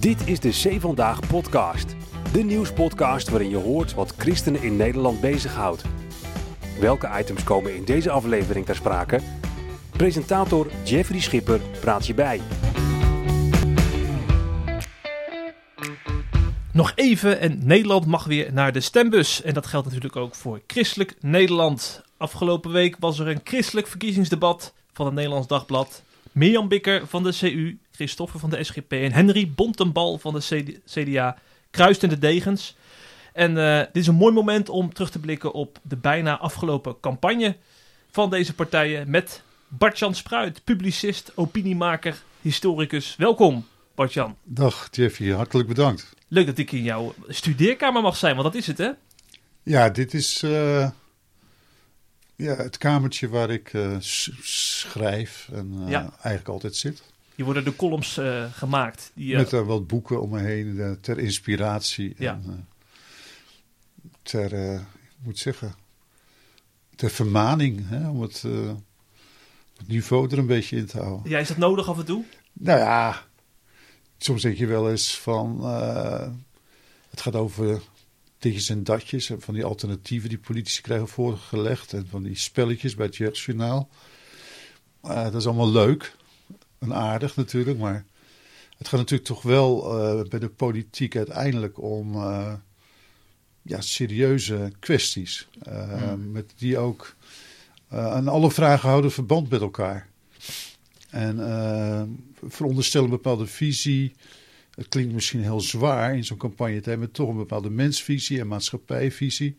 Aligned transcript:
Dit 0.00 0.28
is 0.28 0.40
de 0.40 0.52
Zee 0.52 0.80
Vandaag 0.80 1.26
podcast. 1.26 1.96
De 2.32 2.42
nieuwspodcast 2.42 3.28
waarin 3.28 3.50
je 3.50 3.56
hoort 3.56 3.94
wat 3.94 4.14
christenen 4.18 4.62
in 4.62 4.76
Nederland 4.76 5.20
bezighoudt. 5.20 5.84
Welke 6.78 7.10
items 7.18 7.44
komen 7.44 7.76
in 7.76 7.84
deze 7.84 8.10
aflevering 8.10 8.66
ter 8.66 8.74
sprake? 8.74 9.20
Presentator 9.90 10.70
Jeffrey 10.84 11.20
Schipper 11.20 11.60
praat 11.80 12.06
je 12.06 12.14
bij. 12.14 12.40
Nog 16.72 16.92
even 16.94 17.40
en 17.40 17.66
Nederland 17.66 18.06
mag 18.06 18.24
weer 18.24 18.52
naar 18.52 18.72
de 18.72 18.80
stembus. 18.80 19.42
En 19.42 19.54
dat 19.54 19.66
geldt 19.66 19.86
natuurlijk 19.86 20.16
ook 20.16 20.34
voor 20.34 20.60
Christelijk 20.66 21.14
Nederland. 21.20 22.02
Afgelopen 22.16 22.72
week 22.72 22.96
was 22.98 23.18
er 23.18 23.28
een 23.28 23.40
christelijk 23.44 23.86
verkiezingsdebat 23.86 24.74
van 24.92 25.06
het 25.06 25.14
Nederlands 25.14 25.46
Dagblad. 25.48 26.02
Mirjam 26.32 26.68
Bikker 26.68 27.06
van 27.06 27.22
de 27.22 27.32
CU, 27.38 27.78
Christoffer 28.00 28.40
van 28.40 28.50
de 28.50 28.64
SGP 28.64 28.92
en 28.92 29.12
Henry 29.12 29.52
Bontenbal 29.54 30.18
van 30.18 30.34
de 30.34 30.40
CD 30.40 30.92
CDA 30.92 31.36
kruisten 31.70 32.08
de 32.08 32.18
degens. 32.18 32.76
En 33.32 33.56
uh, 33.56 33.78
dit 33.78 33.96
is 33.96 34.06
een 34.06 34.14
mooi 34.14 34.34
moment 34.34 34.68
om 34.68 34.92
terug 34.92 35.10
te 35.10 35.18
blikken 35.18 35.52
op 35.52 35.78
de 35.82 35.96
bijna 35.96 36.38
afgelopen 36.38 37.00
campagne 37.00 37.56
van 38.10 38.30
deze 38.30 38.54
partijen 38.54 39.10
met 39.10 39.42
Bartjan 39.68 40.14
Spruit, 40.14 40.64
publicist, 40.64 41.32
opiniemaker, 41.34 42.22
historicus. 42.40 43.16
Welkom, 43.16 43.66
Bartjan. 43.94 44.36
Dag 44.42 44.88
Jeffy, 44.90 45.30
hartelijk 45.30 45.68
bedankt. 45.68 46.14
Leuk 46.28 46.46
dat 46.46 46.58
ik 46.58 46.72
in 46.72 46.82
jouw 46.82 47.14
studeerkamer 47.28 48.02
mag 48.02 48.16
zijn, 48.16 48.36
want 48.36 48.52
dat 48.52 48.62
is 48.62 48.66
het, 48.66 48.78
hè? 48.78 48.90
Ja, 49.62 49.88
dit 49.88 50.14
is 50.14 50.42
uh, 50.42 50.90
ja, 52.36 52.56
het 52.56 52.78
kamertje 52.78 53.28
waar 53.28 53.50
ik 53.50 53.72
uh, 53.72 53.96
schrijf 54.00 55.48
en 55.52 55.74
ja. 55.86 56.00
eigenlijk 56.12 56.48
altijd 56.48 56.76
zit. 56.76 57.02
Hier 57.40 57.48
worden 57.48 57.70
de 57.70 57.76
columns 57.76 58.20
gemaakt. 58.52 59.10
Die, 59.14 59.36
Met 59.36 59.52
er 59.52 59.64
wat 59.64 59.86
boeken 59.86 60.22
om 60.22 60.30
me 60.30 60.40
heen 60.40 60.98
ter 61.00 61.18
inspiratie. 61.18 62.14
Ja. 62.18 62.40
En, 62.44 62.68
ter, 64.22 64.52
ik 64.52 65.22
moet 65.22 65.38
zeggen, 65.38 65.74
ter 66.96 67.10
vermaning, 67.10 67.88
hè, 67.88 68.08
om 68.08 68.22
het, 68.22 68.42
het 69.76 69.86
niveau 69.86 70.30
er 70.30 70.38
een 70.38 70.46
beetje 70.46 70.76
in 70.76 70.86
te 70.86 70.98
houden. 70.98 71.30
Ja, 71.30 71.38
is 71.38 71.48
dat 71.48 71.56
nodig 71.56 71.88
af 71.88 71.98
en 71.98 72.04
toe? 72.04 72.24
Nou 72.52 72.78
ja, 72.78 73.26
soms 74.18 74.42
denk 74.42 74.56
je 74.56 74.66
wel 74.66 74.90
eens 74.90 75.18
van. 75.18 75.58
Uh, 75.62 76.28
het 77.10 77.20
gaat 77.20 77.36
over 77.36 77.82
ditjes 78.38 78.68
en 78.68 78.84
datjes. 78.84 79.30
En 79.30 79.40
van 79.40 79.54
die 79.54 79.64
alternatieven 79.64 80.28
die 80.28 80.38
politici 80.38 80.82
krijgen 80.82 81.08
voorgelegd. 81.08 81.92
En 81.92 82.06
van 82.10 82.22
die 82.22 82.36
spelletjes 82.36 82.94
bij 82.94 83.06
het 83.06 83.16
Jeugdjournaal. 83.16 83.88
Uh, 85.04 85.22
dat 85.22 85.34
is 85.34 85.46
allemaal 85.46 85.70
leuk. 85.70 86.18
En 86.80 86.94
aardig 86.94 87.36
natuurlijk. 87.36 87.78
Maar 87.78 88.04
het 88.78 88.88
gaat 88.88 89.00
natuurlijk 89.00 89.28
toch 89.28 89.42
wel 89.42 89.98
uh, 89.98 90.28
bij 90.28 90.38
de 90.38 90.48
politiek 90.48 91.16
uiteindelijk 91.16 91.82
om. 91.82 92.14
ja, 93.62 93.80
serieuze 93.80 94.72
kwesties. 94.78 95.48
Hmm. 95.62 96.30
Met 96.30 96.52
die 96.56 96.78
ook 96.78 97.14
aan 97.88 98.28
alle 98.28 98.50
vragen 98.50 98.88
houden 98.88 99.12
verband 99.12 99.50
met 99.50 99.60
elkaar. 99.60 100.08
En 101.10 101.36
uh, 101.36 102.02
veronderstel 102.48 103.04
een 103.04 103.10
bepaalde 103.10 103.46
visie. 103.46 104.12
Het 104.74 104.88
klinkt 104.88 105.12
misschien 105.12 105.42
heel 105.42 105.60
zwaar 105.60 106.16
in 106.16 106.24
zo'n 106.24 106.36
campagne 106.36 106.80
te 106.80 106.90
hebben, 106.90 107.10
toch 107.10 107.28
een 107.28 107.36
bepaalde 107.36 107.70
mensvisie 107.70 108.40
en 108.40 108.46
maatschappijvisie. 108.46 109.56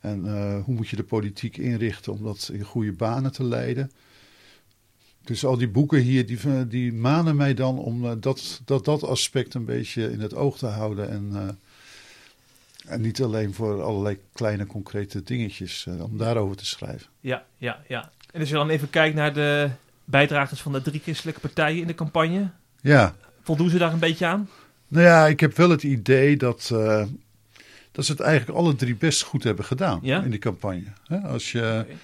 En 0.00 0.20
hoe 0.60 0.74
moet 0.74 0.88
je 0.88 0.96
de 0.96 1.04
politiek 1.04 1.56
inrichten 1.56 2.12
om 2.12 2.22
dat 2.22 2.50
in 2.52 2.64
goede 2.64 2.92
banen 2.92 3.32
te 3.32 3.44
leiden? 3.44 3.90
Dus 5.26 5.44
al 5.44 5.56
die 5.56 5.68
boeken 5.68 6.00
hier, 6.00 6.26
die, 6.26 6.66
die 6.68 6.92
manen 6.92 7.36
mij 7.36 7.54
dan 7.54 7.78
om 7.78 8.04
uh, 8.04 8.12
dat, 8.20 8.60
dat, 8.64 8.84
dat 8.84 9.02
aspect 9.02 9.54
een 9.54 9.64
beetje 9.64 10.12
in 10.12 10.20
het 10.20 10.34
oog 10.34 10.58
te 10.58 10.66
houden. 10.66 11.10
En, 11.10 11.58
en 12.86 13.00
niet 13.00 13.22
alleen 13.22 13.54
voor 13.54 13.82
allerlei 13.82 14.18
kleine 14.32 14.66
concrete 14.66 15.22
dingetjes, 15.22 15.86
om 16.00 16.18
daarover 16.18 16.56
te 16.56 16.66
schrijven. 16.66 17.06
Ja, 17.20 17.44
ja, 17.58 17.82
ja. 17.88 18.10
En 18.32 18.40
als 18.40 18.48
je 18.48 18.54
dan 18.54 18.68
even 18.68 18.90
kijkt 18.90 19.14
naar 19.14 19.34
de 19.34 19.70
bijdragers 20.04 20.60
van 20.60 20.72
de 20.72 20.82
drie 20.82 21.00
christelijke 21.00 21.40
partijen 21.40 21.80
in 21.80 21.86
de 21.86 21.94
campagne. 21.94 22.50
Ja. 22.80 23.14
Voldoen 23.42 23.70
ze 23.70 23.78
daar 23.78 23.92
een 23.92 23.98
beetje 23.98 24.26
aan? 24.26 24.48
Nou 24.88 25.04
ja, 25.04 25.26
ik 25.26 25.40
heb 25.40 25.56
wel 25.56 25.70
het 25.70 25.82
idee 25.82 26.36
dat, 26.36 26.70
uh, 26.72 27.04
dat 27.92 28.04
ze 28.04 28.12
het 28.12 28.20
eigenlijk 28.20 28.58
alle 28.58 28.74
drie 28.74 28.94
best 28.94 29.22
goed 29.22 29.44
hebben 29.44 29.64
gedaan 29.64 29.98
ja? 30.02 30.22
in 30.22 30.30
die 30.30 30.38
campagne. 30.38 30.92
Als, 31.24 31.52
je, 31.52 31.58
okay. 31.58 31.96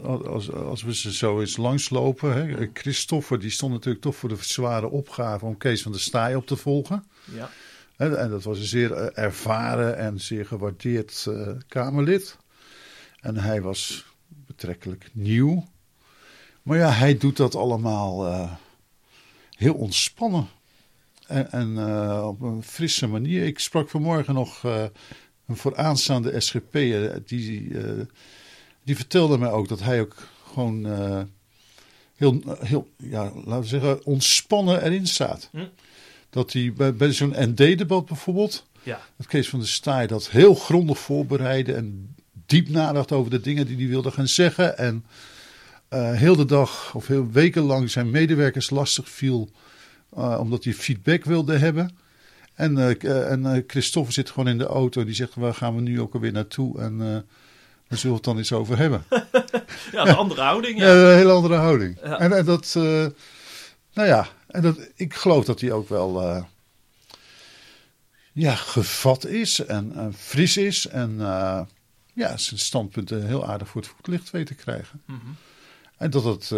Als, 0.00 0.52
als 0.52 0.82
we 0.82 0.94
ze 0.94 1.12
zo 1.12 1.40
eens 1.40 1.56
langslopen. 1.56 2.34
Hè, 2.34 2.70
Christoffer 2.72 3.40
die 3.40 3.50
stond 3.50 3.72
natuurlijk 3.72 4.04
toch 4.04 4.16
voor 4.16 4.28
de 4.28 4.36
zware 4.40 4.88
opgave 4.88 5.44
om 5.44 5.56
Kees 5.56 5.82
van 5.82 5.92
der 5.92 6.00
Staaij 6.00 6.34
op 6.34 6.46
te 6.46 6.56
volgen. 6.56 7.04
Ja. 7.34 7.50
En 7.96 8.30
dat 8.30 8.42
was 8.42 8.58
een 8.58 8.64
zeer 8.64 8.92
ervaren 9.12 9.96
en 9.96 10.20
zeer 10.20 10.46
gewaardeerd 10.46 11.24
uh, 11.28 11.48
Kamerlid. 11.68 12.38
En 13.20 13.36
hij 13.36 13.62
was 13.62 14.06
betrekkelijk 14.28 15.10
nieuw. 15.12 15.64
Maar 16.62 16.78
ja, 16.78 16.90
hij 16.90 17.18
doet 17.18 17.36
dat 17.36 17.54
allemaal 17.54 18.26
uh, 18.26 18.52
heel 19.56 19.74
ontspannen. 19.74 20.48
En, 21.26 21.52
en 21.52 21.70
uh, 21.70 22.24
op 22.26 22.40
een 22.40 22.62
frisse 22.62 23.06
manier. 23.06 23.44
Ik 23.44 23.58
sprak 23.58 23.88
vanmorgen 23.88 24.34
nog 24.34 24.62
een 25.46 25.56
vooraanstaande 25.56 26.40
SGP. 26.40 26.72
Die, 27.26 27.72
die 28.84 28.96
vertelde 28.96 29.38
mij 29.38 29.50
ook 29.50 29.68
dat 29.68 29.82
hij 29.82 30.00
ook 30.00 30.16
gewoon 30.52 30.86
heel, 32.16 32.56
heel 32.58 32.88
ja, 32.96 33.32
laten 33.34 33.60
we 33.60 33.66
zeggen, 33.66 34.04
ontspannen 34.04 34.82
erin 34.82 35.06
staat. 35.06 35.48
Hm? 35.52 35.66
Dat 36.30 36.52
hij 36.52 36.72
bij, 36.76 36.94
bij 36.94 37.12
zo'n 37.12 37.34
ND-debat 37.36 38.06
bijvoorbeeld. 38.06 38.64
Ja. 38.82 39.00
Dat 39.16 39.26
Kees 39.26 39.48
van 39.48 39.58
der 39.58 39.68
Staaij 39.68 40.06
dat 40.06 40.30
heel 40.30 40.54
grondig 40.54 40.98
voorbereidde. 40.98 41.74
En 41.74 42.14
diep 42.46 42.68
nadacht 42.68 43.12
over 43.12 43.30
de 43.30 43.40
dingen 43.40 43.66
die 43.66 43.76
hij 43.76 43.86
wilde 43.86 44.10
gaan 44.10 44.28
zeggen. 44.28 44.78
En 44.78 45.04
uh, 45.90 46.12
heel 46.12 46.36
de 46.36 46.44
dag 46.44 46.94
of 46.94 47.06
heel 47.06 47.30
wekenlang 47.30 47.90
zijn 47.90 48.10
medewerkers 48.10 48.70
lastig 48.70 49.08
viel. 49.08 49.50
Uh, 50.18 50.38
omdat 50.40 50.64
hij 50.64 50.74
feedback 50.74 51.24
wilde 51.24 51.58
hebben. 51.58 51.96
En, 52.54 52.76
uh, 52.76 53.30
en 53.30 53.64
Christophe 53.66 54.12
zit 54.12 54.30
gewoon 54.30 54.48
in 54.48 54.58
de 54.58 54.66
auto. 54.66 55.00
En 55.00 55.06
die 55.06 55.14
zegt: 55.14 55.34
Waar 55.34 55.54
gaan 55.54 55.74
we 55.74 55.80
nu 55.80 56.00
ook 56.00 56.14
alweer 56.14 56.32
naartoe? 56.32 56.80
En 56.80 57.24
daar 57.92 58.00
zullen 58.00 58.16
we 58.16 58.22
het 58.22 58.32
dan 58.32 58.38
eens 58.38 58.52
over 58.52 58.78
hebben. 58.78 59.04
ja, 59.92 60.06
een 60.06 60.14
andere 60.14 60.40
houding. 60.40 60.78
Ja. 60.78 60.86
ja, 60.86 61.10
een 61.10 61.16
hele 61.16 61.32
andere 61.32 61.54
houding. 61.54 61.98
Ja. 62.02 62.18
En, 62.18 62.32
en, 62.32 62.44
dat, 62.44 62.72
nou 63.92 64.08
ja, 64.08 64.28
en 64.46 64.62
dat, 64.62 64.78
ik 64.94 65.14
geloof 65.14 65.44
dat 65.44 65.60
hij 65.60 65.72
ook 65.72 65.88
wel 65.88 66.44
ja, 68.32 68.54
gevat 68.54 69.26
is 69.26 69.58
en, 69.58 69.92
en 69.94 70.14
fris 70.14 70.56
is. 70.56 70.86
En 70.86 71.16
ja, 72.14 72.36
zijn 72.36 72.60
standpunten 72.60 73.26
heel 73.26 73.46
aardig 73.46 73.68
voor 73.68 73.80
het 73.80 73.90
voetlicht 73.90 74.30
weet 74.30 74.46
te 74.46 74.54
krijgen. 74.54 75.02
Mm 75.06 75.20
-hmm. 75.24 75.36
En 75.96 76.10
dat 76.10 76.24
het, 76.24 76.48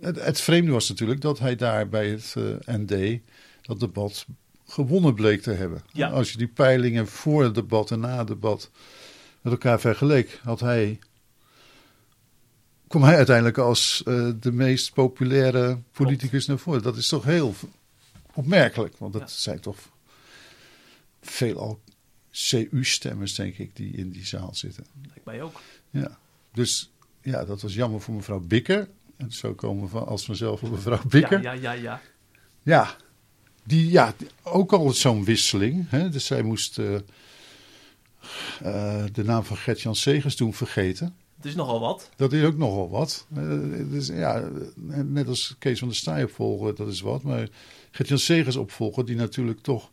het, 0.00 0.24
het, 0.24 0.40
vreemde 0.40 0.70
was 0.70 0.88
natuurlijk 0.88 1.20
dat 1.20 1.38
hij 1.38 1.56
daar 1.56 1.88
bij 1.88 2.08
het 2.08 2.34
ND 2.66 3.20
dat 3.62 3.80
debat 3.80 4.26
gewonnen 4.66 5.14
bleek 5.14 5.42
te 5.42 5.50
hebben. 5.50 5.82
Ja. 5.92 6.08
Als 6.08 6.32
je 6.32 6.38
die 6.38 6.48
peilingen 6.48 7.06
voor 7.06 7.42
het 7.42 7.54
debat 7.54 7.90
en 7.90 8.00
na 8.00 8.18
het 8.18 8.26
debat 8.26 8.70
met 9.50 9.62
elkaar 9.62 9.80
vergeleek, 9.80 10.40
had 10.42 10.60
hij, 10.60 10.98
kwam 12.88 13.02
hij 13.02 13.16
uiteindelijk 13.16 13.58
als 13.58 14.02
uh, 14.06 14.30
de 14.40 14.52
meest 14.52 14.92
populaire 14.92 15.78
politicus 15.92 16.46
naar 16.46 16.58
voren. 16.58 16.82
Dat 16.82 16.96
is 16.96 17.08
toch 17.08 17.24
heel 17.24 17.54
opmerkelijk, 18.34 18.96
want 18.96 19.12
dat 19.12 19.22
Ja. 19.22 19.28
zijn 19.28 19.60
toch 19.60 19.78
veelal 21.20 21.80
CU-stemmers, 22.30 23.34
denk 23.34 23.58
ik, 23.58 23.76
die 23.76 23.92
in 23.92 24.10
die 24.10 24.26
zaal 24.26 24.54
zitten. 24.54 24.86
Lijkt 25.06 25.24
mij 25.24 25.42
ook. 25.42 25.60
Ja, 25.90 26.18
dus 26.52 26.90
ja, 27.22 27.44
dat 27.44 27.62
was 27.62 27.74
jammer 27.74 28.00
voor 28.00 28.14
mevrouw 28.14 28.40
Bikker. 28.40 28.88
En 29.16 29.32
zo 29.32 29.54
komen 29.54 29.82
we 29.82 29.88
van, 29.88 30.06
als 30.06 30.24
vanzelf 30.24 30.62
op 30.62 30.70
mevrouw 30.70 31.02
Bikker. 31.08 31.42
Ja, 31.42 31.52
ja, 31.52 31.72
ja, 31.72 31.82
ja. 31.82 32.00
Ja, 32.62 32.96
die, 33.64 33.90
ja 33.90 34.14
ook 34.42 34.72
al 34.72 34.90
zo'n 34.90 35.24
wisseling. 35.24 35.90
Hè? 35.90 36.08
Dus 36.08 36.26
zij 36.26 36.42
moest 36.42 36.78
eh, 36.78 36.96
eh, 38.62 39.04
de 39.12 39.24
naam 39.24 39.44
van 39.44 39.56
Gert-Jan 39.56 39.94
Segers 39.94 40.36
doen 40.36 40.54
vergeten. 40.54 41.16
Het 41.36 41.46
is 41.46 41.54
nogal 41.54 41.80
wat. 41.80 42.10
Dat 42.16 42.32
is 42.32 42.44
ook 42.44 42.56
nogal 42.56 42.88
wat. 42.88 43.26
Eh, 43.34 43.60
dus, 43.90 44.06
ja, 44.06 44.48
net 45.04 45.28
als 45.28 45.56
Kees 45.58 45.78
van 45.78 45.88
der 45.88 45.96
Staaij 45.96 46.24
opvolgen, 46.24 46.74
dat 46.74 46.88
is 46.88 47.00
wat. 47.00 47.22
Maar 47.22 47.48
Gert-Jan 47.90 48.18
Segers 48.18 48.56
opvolgen, 48.56 49.06
die 49.06 49.16
natuurlijk 49.16 49.60
toch 49.60 49.90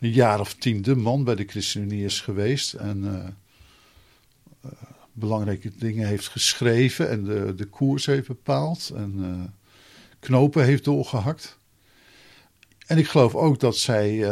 een 0.00 0.12
jaar 0.12 0.40
of 0.40 0.54
tien 0.54 0.82
de 0.82 0.96
man 0.96 1.24
bij 1.24 1.34
de 1.34 1.44
ChristenUnie 1.46 2.04
is 2.04 2.20
geweest. 2.20 2.74
En 2.74 3.04
eh, 3.04 4.70
belangrijke 5.12 5.70
dingen 5.76 6.06
heeft 6.06 6.28
geschreven 6.28 7.08
en 7.08 7.24
de, 7.24 7.54
de 7.54 7.66
koers 7.66 8.06
heeft 8.06 8.28
bepaald. 8.28 8.92
En 8.96 9.54
knopen 10.18 10.64
heeft 10.64 10.84
doorgehakt. 10.84 11.58
En 12.86 12.98
ik 12.98 13.08
geloof 13.08 13.34
ook 13.34 13.60
dat 13.60 13.76
zij 13.76 14.24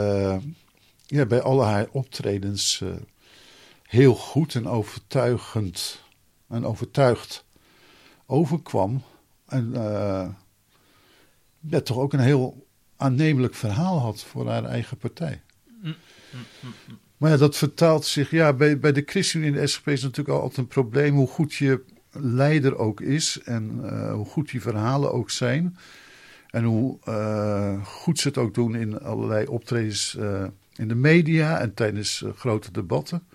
ja, 1.06 1.26
bij 1.26 1.40
alle 1.40 1.64
haar 1.64 1.86
optredens 1.90 2.80
eh, 2.80 2.88
heel 3.82 4.14
goed 4.14 4.54
en 4.54 4.68
overtuigend 4.68 6.02
en 6.48 6.64
overtuigd 6.64 7.44
overkwam. 8.26 9.02
En 9.46 9.72
ja, 11.60 11.80
toch 11.80 11.98
ook 11.98 12.12
een 12.12 12.20
heel 12.20 12.66
aannemelijk 12.96 13.54
verhaal 13.54 13.98
had 13.98 14.22
voor 14.22 14.48
haar 14.48 14.64
eigen 14.64 14.96
partij. 14.96 15.42
Mm, 15.64 15.82
mm, 15.82 15.94
mm, 16.60 16.98
Maar 17.16 17.30
ja, 17.30 17.36
dat 17.36 17.56
vertaalt 17.56 18.04
zich. 18.04 18.30
Ja, 18.30 18.52
bij, 18.52 18.78
bij 18.78 18.92
de 18.92 19.02
ChristenUnie 19.06 19.54
en 19.54 19.60
de 19.60 19.66
SGP 19.66 19.88
is 19.88 20.02
natuurlijk 20.02 20.38
altijd 20.38 20.56
een 20.56 20.66
probleem 20.66 21.14
hoe 21.14 21.28
goed 21.28 21.54
je 21.54 21.84
leider 22.20 22.76
ook 22.76 23.00
is 23.00 23.40
en 23.44 23.80
eh, 23.82 24.12
hoe 24.12 24.24
goed 24.24 24.50
die 24.50 24.60
verhalen 24.60 25.12
ook 25.12 25.30
zijn. 25.30 25.76
En 26.46 26.64
hoe 26.64 26.98
uh, 27.08 27.84
goed 27.84 28.18
ze 28.18 28.28
het 28.28 28.38
ook 28.38 28.54
doen 28.54 28.74
in 28.74 29.00
allerlei 29.00 29.46
optredens 29.46 30.16
uh, 30.18 30.44
in 30.78 30.88
de 30.88 30.94
media 30.94 31.60
en 31.60 31.74
tijdens 31.74 32.24
grote 32.36 32.70
debatten. 32.72 33.26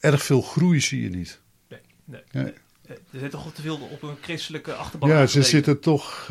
Erg 0.00 0.22
veel 0.22 0.42
groei 0.42 0.80
zie 0.80 1.02
je 1.02 1.10
niet. 1.10 1.40
Nee, 1.68 1.80
nee. 2.04 2.22
Nee. 2.32 2.98
Er 3.12 3.18
zit 3.18 3.30
toch 3.30 3.52
te 3.52 3.62
veel 3.62 3.76
op 3.76 4.02
een 4.02 4.16
christelijke 4.20 4.74
achterban. 4.74 5.08
Ja, 5.08 5.26
ze 5.26 5.42
zitten 5.42 5.80
toch 5.80 6.28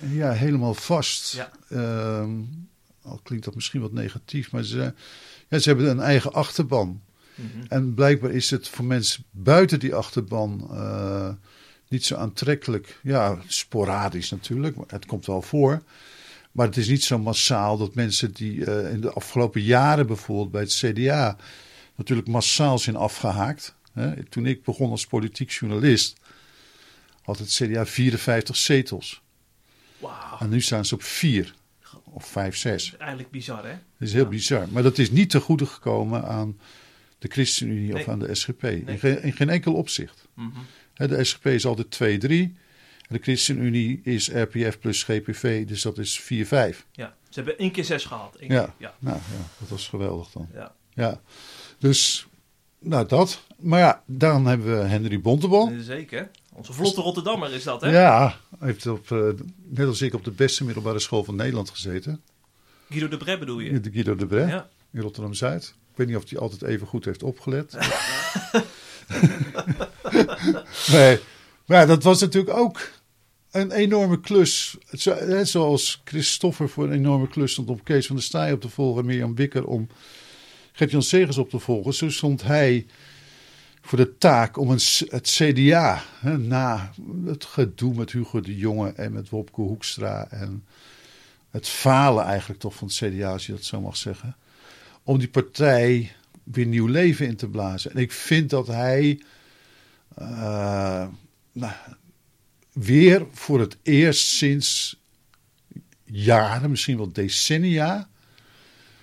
ja, 0.00 0.32
helemaal 0.32 0.74
vast. 0.74 1.32
Ja. 1.32 1.50
Ehm, 1.68 2.30
al 3.02 3.20
klinkt 3.22 3.44
dat 3.44 3.54
misschien 3.54 3.80
wat 3.80 3.92
negatief, 3.92 4.52
maar 4.52 4.64
ze, 4.64 4.94
ja, 5.48 5.58
ze 5.58 5.68
hebben 5.68 5.90
een 5.90 6.00
eigen 6.00 6.32
achterban. 6.32 7.02
Mhm. 7.34 7.66
En 7.68 7.94
blijkbaar 7.94 8.30
is 8.30 8.50
het 8.50 8.68
voor 8.68 8.84
mensen 8.84 9.24
buiten 9.30 9.78
die 9.78 9.94
achterban 9.94 10.68
uh, 10.72 11.28
niet 11.88 12.04
zo 12.04 12.16
aantrekkelijk. 12.16 13.00
Ja, 13.02 13.38
sporadisch 13.46 14.30
natuurlijk, 14.30 14.76
maar 14.76 14.86
het 14.88 15.06
komt 15.06 15.26
wel 15.26 15.42
voor. 15.42 15.82
Maar 16.58 16.66
het 16.66 16.76
is 16.76 16.88
niet 16.88 17.04
zo 17.04 17.18
massaal 17.18 17.76
dat 17.76 17.94
mensen 17.94 18.32
die 18.32 18.54
uh, 18.54 18.92
in 18.92 19.00
de 19.00 19.12
afgelopen 19.12 19.62
jaren 19.62 20.06
bijvoorbeeld 20.06 20.50
bij 20.50 20.60
het 20.60 20.74
CDA 20.74 21.36
natuurlijk 21.94 22.28
massaal 22.28 22.78
zijn 22.78 22.96
afgehaakt. 22.96 23.74
Hè. 23.92 24.24
Toen 24.24 24.46
ik 24.46 24.62
begon 24.62 24.90
als 24.90 25.06
politiek 25.06 25.50
journalist 25.50 26.20
had 27.22 27.38
het 27.38 27.48
CDA 27.48 27.86
54 27.86 28.56
zetels. 28.56 29.22
Wow. 29.98 30.12
En 30.38 30.48
nu 30.48 30.60
staan 30.60 30.84
ze 30.84 30.94
op 30.94 31.02
vier 31.02 31.54
of 32.04 32.26
vijf, 32.26 32.56
zes. 32.56 32.84
Dat 32.84 32.92
is 32.92 32.98
eigenlijk 32.98 33.30
bizar, 33.30 33.64
hè? 33.64 33.72
Dat 33.98 34.08
is 34.08 34.12
heel 34.12 34.22
ja. 34.22 34.28
bizar. 34.28 34.68
Maar 34.68 34.82
dat 34.82 34.98
is 34.98 35.10
niet 35.10 35.30
te 35.30 35.40
goede 35.40 35.66
gekomen 35.66 36.24
aan 36.24 36.58
de 37.18 37.28
ChristenUnie 37.28 37.92
nee. 37.92 38.02
of 38.02 38.08
aan 38.08 38.18
de 38.18 38.34
SGP. 38.34 38.62
Nee. 38.62 38.82
In, 38.86 38.98
geen, 38.98 39.22
in, 39.22 39.32
geen, 39.32 39.48
enkel 39.48 39.74
opzicht. 39.74 40.28
Mm 40.34 40.52
-hmm. 40.54 41.08
De 41.08 41.24
SGP 41.24 41.46
is 41.46 41.66
altijd 41.66 42.22
2-3. 42.52 42.66
De 43.08 43.18
ChristenUnie 43.20 44.00
is 44.02 44.30
RPF 44.30 44.78
plus 44.78 45.02
GPV, 45.02 45.66
dus 45.66 45.82
dat 45.82 45.98
is 45.98 46.20
4-5. 46.22 46.26
Ja, 46.92 47.14
ze 47.28 47.34
hebben 47.34 47.58
één 47.58 47.70
keer 47.70 47.84
zes 47.84 48.04
gehad. 48.04 48.36
Eén 48.38 48.48
ja. 48.48 48.62
Keer, 48.62 48.72
ja. 48.76 48.94
Nou, 48.98 49.16
ja, 49.16 49.44
dat 49.58 49.68
was 49.68 49.88
geweldig 49.88 50.30
dan. 50.30 50.48
Ja. 50.54 50.74
ja. 50.94 51.20
Dus, 51.78 52.26
nou 52.78 53.06
dat. 53.06 53.42
Maar 53.58 53.78
ja, 53.80 54.02
dan 54.06 54.46
hebben 54.46 54.78
we 54.78 54.84
Henry 54.84 55.20
Bontebal. 55.20 55.72
Zeker. 55.80 56.30
Onze 56.54 56.72
vlotte 56.72 57.00
Rotterdammer 57.00 57.52
is 57.52 57.62
dat, 57.62 57.80
hè? 57.80 57.90
Ja, 57.90 58.36
heeft 58.58 58.86
op, 58.86 59.10
uh, 59.10 59.28
net 59.64 59.86
als 59.86 60.02
ik 60.02 60.14
op 60.14 60.24
de 60.24 60.30
beste 60.30 60.64
middelbare 60.64 60.98
school 60.98 61.24
van 61.24 61.36
Nederland 61.36 61.70
gezeten. 61.70 62.22
Guido 62.88 63.08
de 63.08 63.16
Bre 63.16 63.38
bedoel 63.38 63.58
je? 63.58 63.80
De 63.80 63.90
Guido 63.90 64.14
de 64.14 64.26
Bre, 64.26 64.46
ja. 64.46 64.68
in 64.92 65.00
Rotterdam-Zuid. 65.00 65.64
Ik 65.64 65.96
weet 65.96 66.06
niet 66.06 66.16
of 66.16 66.30
hij 66.30 66.38
altijd 66.38 66.62
even 66.62 66.86
goed 66.86 67.04
heeft 67.04 67.22
opgelet. 67.22 67.72
nee, 70.92 71.18
maar 71.66 71.78
ja, 71.80 71.86
dat 71.86 72.02
was 72.02 72.20
natuurlijk 72.20 72.56
ook 72.56 72.90
een 73.60 73.72
enorme 73.72 74.20
klus. 74.20 74.76
Zo, 74.92 75.44
zoals 75.44 76.00
Christoffer 76.04 76.68
voor 76.68 76.84
een 76.84 76.92
enorme 76.92 77.28
klus 77.28 77.52
stond 77.52 77.68
om 77.68 77.82
Kees 77.82 78.06
van 78.06 78.16
der 78.16 78.24
Staaij 78.24 78.52
op 78.52 78.60
te 78.60 78.68
volgen... 78.68 79.00
en 79.00 79.06
Mirjam 79.06 79.34
Bikker 79.34 79.66
om 79.66 79.88
Gert-Jan 80.72 81.02
Segers 81.02 81.38
op 81.38 81.50
te 81.50 81.58
volgen. 81.58 81.94
Zo 81.94 82.10
stond 82.10 82.42
hij 82.42 82.86
voor 83.80 83.98
de 83.98 84.18
taak 84.18 84.56
om 84.56 84.70
een, 84.70 84.80
het 85.08 85.28
CDA, 85.28 86.02
hè, 86.20 86.38
na 86.38 86.92
het 87.24 87.44
gedoe 87.44 87.94
met 87.94 88.12
Hugo 88.12 88.40
de 88.40 88.56
Jonge 88.56 88.92
en 88.92 89.12
met 89.12 89.28
Wopke 89.28 89.60
Hoekstra 89.60 90.26
en 90.30 90.64
het 91.50 91.68
falen 91.68 92.24
eigenlijk 92.24 92.60
toch 92.60 92.74
van 92.74 92.88
het 92.88 92.96
CDA, 92.96 93.32
als 93.32 93.46
je 93.46 93.52
dat 93.52 93.64
zo 93.64 93.80
mag 93.80 93.96
zeggen, 93.96 94.36
om 95.02 95.18
die 95.18 95.28
partij 95.28 96.12
weer 96.42 96.66
nieuw 96.66 96.86
leven 96.86 97.26
in 97.26 97.36
te 97.36 97.48
blazen. 97.48 97.90
En 97.90 97.96
ik 97.96 98.12
vind 98.12 98.50
dat 98.50 98.66
hij 98.66 99.22
uh, 100.18 101.06
nou, 101.52 101.72
weer 102.78 103.26
voor 103.32 103.60
het 103.60 103.76
eerst 103.82 104.28
sinds 104.28 105.00
jaren, 106.04 106.70
misschien 106.70 106.96
wel 106.96 107.12
decennia, 107.12 108.08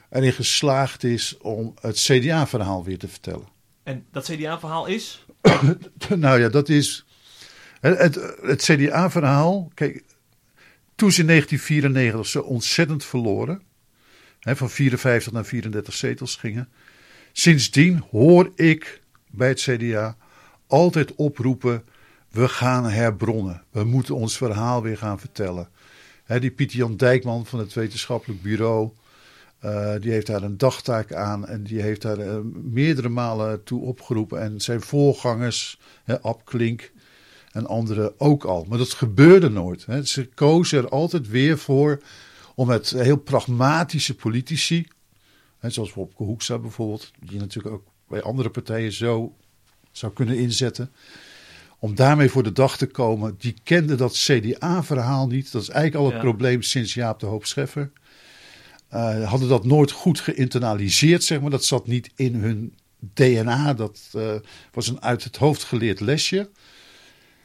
erin 0.10 0.34
geslaagd 0.34 1.04
is 1.04 1.38
om 1.38 1.74
het 1.82 1.96
CDA-verhaal 1.96 2.84
weer 2.84 2.98
te 2.98 3.08
vertellen. 3.08 3.48
En 3.84 4.06
dat 4.12 4.26
CDA-verhaal 4.26 4.86
is? 4.86 5.26
nou 6.16 6.40
ja, 6.40 6.50
dat 6.50 6.70
is. 6.70 7.06
Het, 7.80 7.98
het, 7.98 8.16
het 8.42 8.62
CDA-verhaal. 8.64 9.72
Kijk, 9.74 10.04
toen 10.96 11.12
ze 11.12 11.20
in 11.20 11.28
1994 11.28 12.28
zo 12.28 12.40
ontzettend 12.40 13.06
verloren. 13.06 13.62
Hè, 14.40 14.56
van 14.56 14.70
54 14.70 15.32
naar 15.32 15.46
34 15.46 15.94
zetels 15.94 16.36
gingen. 16.36 16.70
Sindsdien 17.32 18.04
hoor 18.12 18.52
ik 18.56 19.02
bij 19.28 19.48
het 19.48 19.60
CDA 19.62 20.18
altijd 20.68 21.16
oproepen. 21.16 21.84
We 22.36 22.48
gaan 22.48 22.86
herbronnen. 22.90 23.64
We 23.72 23.84
moeten 23.84 24.16
ons 24.16 24.38
verhaal 24.38 24.82
weer 24.82 24.98
gaan 24.98 25.20
vertellen. 25.20 25.70
Die 26.40 26.52
Pieter 26.52 26.78
Jan 26.78 26.98
Dijkman 26.98 27.46
van 27.46 27.60
het 27.60 27.74
wetenschappelijk 27.74 28.42
bureau. 28.42 28.90
Uh, 29.66 29.94
die 30.00 30.12
heeft 30.12 30.28
daar 30.28 30.44
een 30.44 30.58
dagtaak 30.58 31.14
aan 31.14 31.48
en 31.48 31.64
die 31.64 31.82
heeft 31.82 32.02
daar 32.02 32.20
uh, 32.20 32.38
meerdere 32.64 33.10
malen 33.10 33.64
toe 33.64 33.82
opgeroepen. 33.82 34.42
En 34.42 34.62
zijn 34.62 34.82
voorgangers, 34.82 35.80
hè, 36.04 36.22
Ab 36.22 36.46
Klink 36.46 36.92
en 37.52 37.66
anderen 37.66 38.20
ook 38.20 38.44
al. 38.44 38.66
Maar 38.70 38.78
dat 38.78 38.94
gebeurde 38.94 39.50
nooit. 39.50 39.86
Ze 40.04 40.30
kozen 40.34 40.78
er 40.78 40.90
altijd 40.90 41.28
weer 41.28 41.58
voor 41.58 42.02
om 42.56 42.68
met 42.68 42.90
heel 42.90 43.18
pragmatische 43.18 44.16
politici, 44.16 44.88
zoals 45.62 45.94
Wopke 45.94 46.24
Hoekstra 46.24 46.58
bijvoorbeeld, 46.58 47.12
die 47.20 47.40
natuurlijk 47.40 47.76
ook 47.76 47.84
bij 48.08 48.22
andere 48.22 48.50
partijen 48.50 48.92
zo 48.92 49.36
zou 49.92 50.14
kunnen 50.14 50.38
inzetten. 50.38 50.92
Om 51.86 51.96
daarmee 51.96 52.30
voor 52.30 52.44
de 52.44 52.52
dag 52.52 52.78
te 52.78 52.86
komen. 52.86 53.36
Die 53.38 53.56
kenden 53.64 53.98
dat 53.98 54.14
CDA-verhaal 54.14 55.28
niet. 55.28 55.52
Dat 55.52 55.62
is 55.62 55.70
eigenlijk 55.70 55.98
al 55.98 56.06
het 56.06 56.16
Ja. 56.16 56.30
probleem 56.30 56.62
sinds 56.62 56.94
Jaap 56.94 57.20
de 57.20 57.26
Hoop 57.26 57.46
Scheffer. 57.46 57.92
Uh, 58.94 59.30
hadden 59.30 59.50
dat 59.50 59.66
nooit 59.66 59.92
goed 59.92 60.20
geïnternaliseerd, 60.20 61.24
zeg 61.24 61.42
maar. 61.42 61.50
Dat 61.50 61.66
zat 61.66 61.88
niet 61.88 62.12
in 62.16 62.36
hun 62.36 62.76
DNA. 63.14 63.74
Dat 63.74 64.00
uh, 64.16 64.34
was 64.72 64.88
een 64.88 65.02
uit 65.02 65.24
het 65.24 65.36
hoofd 65.36 65.64
geleerd 65.64 66.00
lesje. 66.00 66.50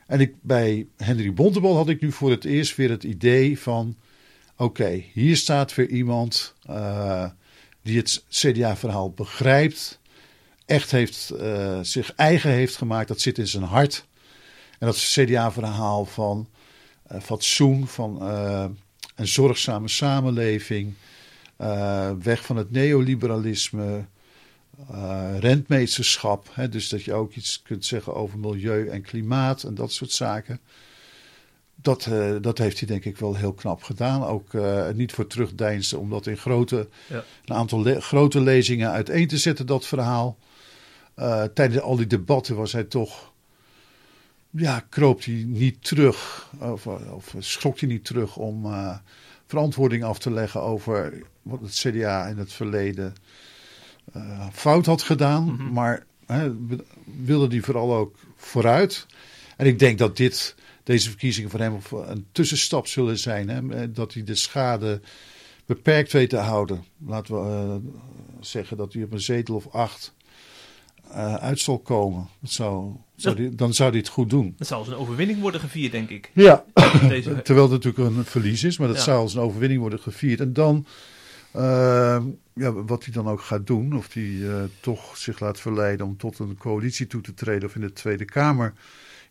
En 0.06 0.20
ik, 0.20 0.34
bij 0.40 0.86
Henry 0.96 1.32
Bontebal 1.32 1.76
had 1.76 1.88
ik 1.88 2.00
nu 2.00 2.12
voor 2.12 2.30
het 2.30 2.44
eerst 2.44 2.76
weer 2.76 2.90
het 2.90 3.04
idee 3.04 3.58
van... 3.58 3.96
Oké, 4.56 5.02
hier 5.12 5.36
staat 5.36 5.74
weer 5.74 5.88
iemand 5.88 6.54
uh, 6.70 7.28
die 7.82 7.96
het 7.96 8.24
CDA-verhaal 8.28 9.10
begrijpt. 9.10 10.00
Echt 10.66 10.90
heeft, 10.90 11.32
zich 11.82 12.14
eigen 12.14 12.50
heeft 12.50 12.76
gemaakt. 12.76 13.08
Dat 13.08 13.20
zit 13.20 13.38
in 13.38 13.46
zijn 13.46 13.64
hart. 13.64 14.08
En 14.80 14.86
dat 14.86 14.96
CDA-verhaal 14.96 16.04
van 16.04 16.48
fatsoen, 17.20 17.86
van 17.86 18.22
een 19.14 19.28
zorgzame 19.28 19.88
samenleving... 19.88 20.94
Uh, 21.60 22.10
weg 22.22 22.44
van 22.44 22.56
het 22.56 22.70
neoliberalisme, 22.70 24.04
rentmeesterschap. 25.38 26.48
Hè, 26.52 26.68
dus 26.68 26.88
dat 26.88 27.02
je 27.02 27.14
ook 27.14 27.34
iets 27.34 27.62
kunt 27.62 27.84
zeggen 27.84 28.14
over 28.14 28.38
milieu 28.38 28.88
en 28.88 29.02
klimaat 29.02 29.62
en 29.62 29.74
dat 29.74 29.92
soort 29.92 30.10
zaken. 30.12 30.60
Dat, 31.74 32.08
dat 32.40 32.58
heeft 32.58 32.78
hij 32.78 32.88
denk 32.88 33.04
ik 33.04 33.16
wel 33.16 33.34
heel 33.34 33.52
knap 33.52 33.82
gedaan. 33.82 34.24
Ook 34.24 34.52
niet 34.94 35.12
voor 35.12 35.26
terugdeinzen 35.26 35.98
om 35.98 36.10
dat 36.10 36.26
in 36.26 36.36
grote, 36.36 36.88
ja. 37.08 37.24
een 37.44 37.54
aantal 37.54 37.82
le 37.82 38.00
grote 38.00 38.40
lezingen 38.40 38.90
uiteen 38.90 39.28
te 39.28 39.38
zetten, 39.38 39.66
dat 39.66 39.86
verhaal. 39.86 40.38
tijdens 41.54 41.80
al 41.80 41.96
die 41.96 42.06
debatten 42.06 42.56
was 42.56 42.72
hij 42.72 42.84
toch 42.84 43.29
ja, 44.50 44.84
kroop 44.88 45.24
hij 45.24 45.44
niet 45.46 45.84
terug, 45.84 46.48
of, 46.58 46.86
of 46.86 47.34
schrok 47.38 47.80
hij 47.80 47.88
niet 47.88 48.04
terug 48.04 48.36
om 48.36 48.64
uh, 48.64 48.96
verantwoording 49.46 50.04
af 50.04 50.18
te 50.18 50.30
leggen 50.30 50.62
over 50.62 51.22
wat 51.42 51.60
het 51.60 51.72
CDA 51.72 52.26
in 52.26 52.38
het 52.38 52.52
verleden 52.52 53.14
uh, 54.16 54.46
fout 54.52 54.86
had 54.86 55.02
gedaan. 55.02 55.44
Mhm. 55.44 55.72
Maar 55.72 56.06
hè, 56.26 56.52
wilde 57.24 57.46
hij 57.46 57.60
vooral 57.60 57.94
ook 57.94 58.16
vooruit. 58.36 59.06
En 59.56 59.66
ik 59.66 59.78
denk 59.78 59.98
dat 59.98 60.16
dit, 60.16 60.54
deze 60.82 61.08
verkiezingen 61.08 61.50
voor 61.50 61.60
hem 61.60 61.78
een 61.90 62.26
tussenstap 62.32 62.86
zullen 62.86 63.18
zijn. 63.18 63.48
Hè, 63.48 63.92
dat 63.92 64.14
hij 64.14 64.24
de 64.24 64.34
schade 64.34 65.00
beperkt 65.66 66.12
weet 66.12 66.30
te 66.30 66.36
houden. 66.36 66.84
Laten 67.06 67.34
we 67.34 67.66
uh, 67.66 67.92
zeggen 68.40 68.76
dat 68.76 68.92
hij 68.92 69.02
op 69.02 69.12
een 69.12 69.20
zetel 69.20 69.54
of 69.54 69.68
acht 69.68 70.14
uh, 71.10 71.34
uit 71.34 71.60
zal 71.60 71.78
komen. 71.78 72.28
Dat 72.40 72.50
zou, 72.50 72.92
zou 73.20 73.36
die, 73.36 73.54
dan 73.54 73.74
zou 73.74 73.90
hij 73.90 73.98
het 73.98 74.08
goed 74.08 74.30
doen. 74.30 74.54
Dat 74.58 74.66
zou 74.66 74.80
als 74.80 74.88
een 74.88 74.96
overwinning 74.96 75.40
worden 75.40 75.60
gevierd, 75.60 75.92
denk 75.92 76.10
ik. 76.10 76.30
Ja, 76.34 76.64
Deze... 77.08 77.42
terwijl 77.42 77.70
het 77.70 77.84
natuurlijk 77.84 78.16
een 78.16 78.24
verlies 78.24 78.64
is, 78.64 78.78
maar 78.78 78.88
dat 78.88 78.96
Ja. 78.96 79.02
zou 79.02 79.18
als 79.20 79.34
een 79.34 79.40
overwinning 79.40 79.80
worden 79.80 79.98
gevierd. 79.98 80.40
En 80.40 80.52
dan, 80.52 80.86
uh, 81.56 82.22
ja, 82.54 82.72
wat 82.72 83.04
hij 83.04 83.12
dan 83.12 83.28
ook 83.28 83.40
gaat 83.40 83.66
doen, 83.66 83.96
of 83.96 84.12
hij 84.12 84.22
uh, 84.22 84.54
toch 84.80 85.16
zich 85.16 85.40
laat 85.40 85.60
verleiden 85.60 86.06
om 86.06 86.16
tot 86.16 86.38
een 86.38 86.56
coalitie 86.58 87.06
toe 87.06 87.20
te 87.20 87.34
treden 87.34 87.68
of 87.68 87.74
in 87.74 87.80
de 87.80 87.92
Tweede 87.92 88.24
Kamer 88.24 88.72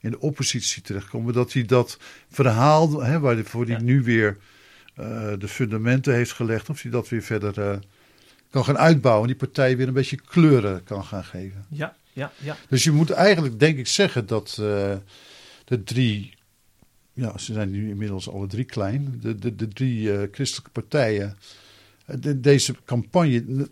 in 0.02 0.12
de 0.12 0.20
oppositie 0.20 0.82
terechtkomen, 0.82 1.34
dat 1.34 1.54
hij 1.54 1.66
dat 1.66 1.98
verhaal, 2.30 3.02
hè, 3.04 3.20
waarvoor 3.20 3.66
hij 3.66 3.76
Ja. 3.76 3.82
nu 3.82 4.04
weer 4.04 4.38
eh, 4.96 5.06
de 5.40 5.48
fundamenten 5.48 6.14
heeft 6.14 6.32
gelegd, 6.32 6.70
of 6.70 6.82
hij 6.82 6.92
dat 6.92 7.10
weer 7.10 7.22
verder 7.22 7.62
eh, 7.62 7.78
kan 8.50 8.64
gaan 8.66 8.78
uitbouwen 8.78 9.22
en 9.24 9.38
die 9.38 9.48
partij 9.48 9.78
weer 9.78 9.88
een 9.88 9.94
beetje 9.94 10.20
kleuren 10.26 10.84
kan 10.84 11.04
gaan 11.04 11.24
geven. 11.24 11.66
Ja, 11.70 11.96
ja, 12.14 12.32
ja. 12.38 12.58
Dus 12.70 12.84
je 12.84 12.92
moet 12.92 13.10
eigenlijk, 13.10 13.60
denk 13.60 13.78
ik, 13.78 13.88
zeggen 13.88 14.26
dat 14.26 14.50
eh, 14.60 14.96
de 15.66 15.84
drie, 15.84 16.34
ja, 17.14 17.38
ze 17.38 17.54
zijn 17.54 17.70
nu 17.70 17.90
inmiddels 17.90 18.30
alle 18.30 18.48
drie 18.48 18.64
klein, 18.66 19.18
de, 19.22 19.36
de, 19.36 19.56
de 19.56 19.68
drie 19.68 20.14
eh, 20.14 20.28
christelijke 20.32 20.72
partijen, 20.72 21.38
eh, 22.06 22.16
de- 22.20 22.40
deze 22.40 22.76
campagne, 22.86 23.70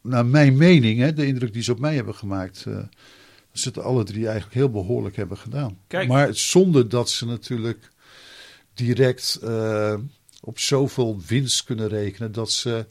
naar 0.00 0.26
mijn 0.26 0.56
mening, 0.56 0.98
hè, 1.00 1.12
de 1.12 1.26
indruk 1.26 1.52
die 1.52 1.62
ze 1.62 1.72
op 1.72 1.78
mij 1.78 1.94
hebben 1.94 2.14
gemaakt, 2.14 2.64
eh, 2.66 2.74
dat 2.74 2.86
ze 3.62 3.68
het 3.68 3.78
alle 3.78 4.04
drie 4.04 4.24
eigenlijk 4.24 4.54
heel 4.54 4.70
behoorlijk 4.70 5.16
hebben 5.16 5.38
gedaan. 5.38 5.78
Kijk. 5.86 6.08
Maar 6.08 6.34
zonder 6.34 6.88
dat 6.88 7.10
ze 7.10 7.26
natuurlijk 7.26 7.90
direct 8.74 9.38
op 10.40 10.58
zoveel 10.58 11.20
winst 11.26 11.64
kunnen 11.64 11.88
rekenen 11.88 12.32
dat 12.32 12.52
ze 12.52 12.86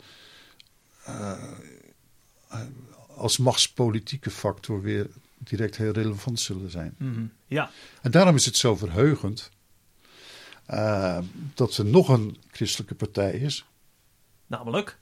als 3.15 3.37
machtspolitieke 3.37 4.29
factor 4.29 4.81
weer 4.81 5.07
direct 5.37 5.77
heel 5.77 5.91
relevant 5.91 6.39
zullen 6.39 6.69
zijn. 6.71 6.95
Mhm. 6.97 7.25
Ja, 7.47 7.71
En 8.01 8.11
daarom 8.11 8.35
is 8.35 8.45
het 8.45 8.55
zo 8.57 8.75
verheugend 8.75 9.49
eh, 10.65 11.17
dat 11.53 11.77
er 11.77 11.85
nog 11.85 12.09
een 12.09 12.37
christelijke 12.51 12.95
partij 12.95 13.31
is, 13.33 13.65
namelijk. 14.47 14.97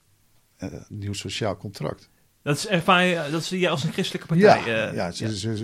eh, 0.57 0.73
Nieuw 0.89 1.13
Sociaal 1.13 1.57
Contract. 1.57 2.09
Dat, 2.43 2.57
is 2.57 2.67
ervaar 2.67 3.03
je, 3.05 3.27
dat 3.31 3.43
zie 3.43 3.59
je 3.59 3.69
als 3.69 3.83
een 3.83 3.91
christelijke 3.91 4.27
partij. 4.27 4.59
ja, 4.73 4.87
eh, 4.89 4.95
ja, 4.95 5.11
ze, 5.11 5.23
ja. 5.23 5.31
Ze, 5.31 5.57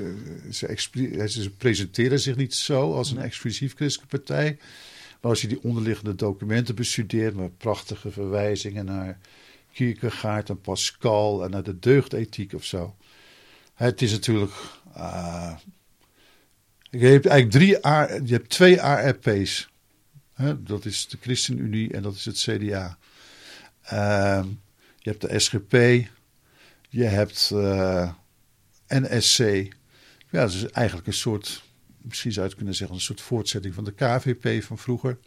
ze, 0.52 1.28
ze, 1.28 1.42
ze 1.42 1.50
presenteren 1.50 2.20
zich 2.20 2.36
niet 2.36 2.54
zo 2.54 2.94
als 2.94 3.10
een 3.10 3.16
Nee. 3.18 3.26
exclusief 3.26 3.76
christelijke 3.76 4.18
partij. 4.18 4.58
Maar 5.22 5.32
als 5.32 5.42
je 5.42 5.48
die 5.48 5.64
onderliggende 5.64 6.16
documenten 6.16 6.76
bestudeert 6.76 7.36
met 7.36 7.58
prachtige 7.58 8.12
verwijzingen 8.12 8.86
naar 8.86 9.20
Kierkegaard 9.78 10.50
en 10.50 10.62
Pascal 10.62 11.44
en 11.44 11.50
naar 11.50 11.64
de 11.64 11.80
deugdethiek 11.80 12.54
of 12.54 12.64
zo. 12.64 12.96
Het 13.74 14.02
is 14.02 14.12
natuurlijk. 14.12 14.52
ah, 14.94 15.58
je 16.90 17.06
hebt 17.06 17.26
eigenlijk 17.26 17.52
drie 17.52 17.70
je 18.28 18.34
hebt 18.34 18.50
twee 18.50 18.82
ARP's. 18.82 19.70
Hè, 20.34 20.64
dat 20.64 20.86
is 20.86 21.08
de 21.08 21.18
ChristenUnie 21.22 21.94
en 21.94 22.02
dat 22.02 22.16
is 22.16 22.26
het 22.26 22.38
CDA. 22.38 22.98
Ehm, 23.82 24.48
je 24.98 25.10
hebt 25.10 25.22
de 25.22 25.40
SGP, 25.40 25.72
je 26.90 27.04
hebt 27.04 27.52
eh, 27.54 28.12
NSC. 28.88 29.40
Ja, 30.30 30.42
dat 30.42 30.54
is 30.54 30.66
eigenlijk 30.66 31.08
een 31.08 31.14
soort, 31.14 31.64
misschien 32.02 32.32
zou 32.32 32.44
je 32.44 32.50
het 32.50 32.58
kunnen 32.60 32.76
zeggen, 32.76 32.96
een 32.96 33.02
soort 33.02 33.22
voortzetting 33.22 33.74
van 33.74 33.84
de 33.84 33.94
KVP 33.94 34.64
van 34.64 34.78
vroeger. 34.78 35.18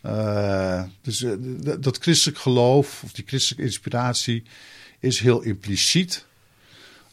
Eh, 0.00 0.82
dus 1.00 1.22
eh, 1.22 1.32
dat 1.80 1.98
christelijk 1.98 2.38
geloof 2.38 3.02
of 3.04 3.12
die 3.12 3.24
christelijke 3.26 3.64
inspiratie 3.64 4.42
is 4.98 5.20
heel 5.20 5.40
impliciet. 5.40 6.26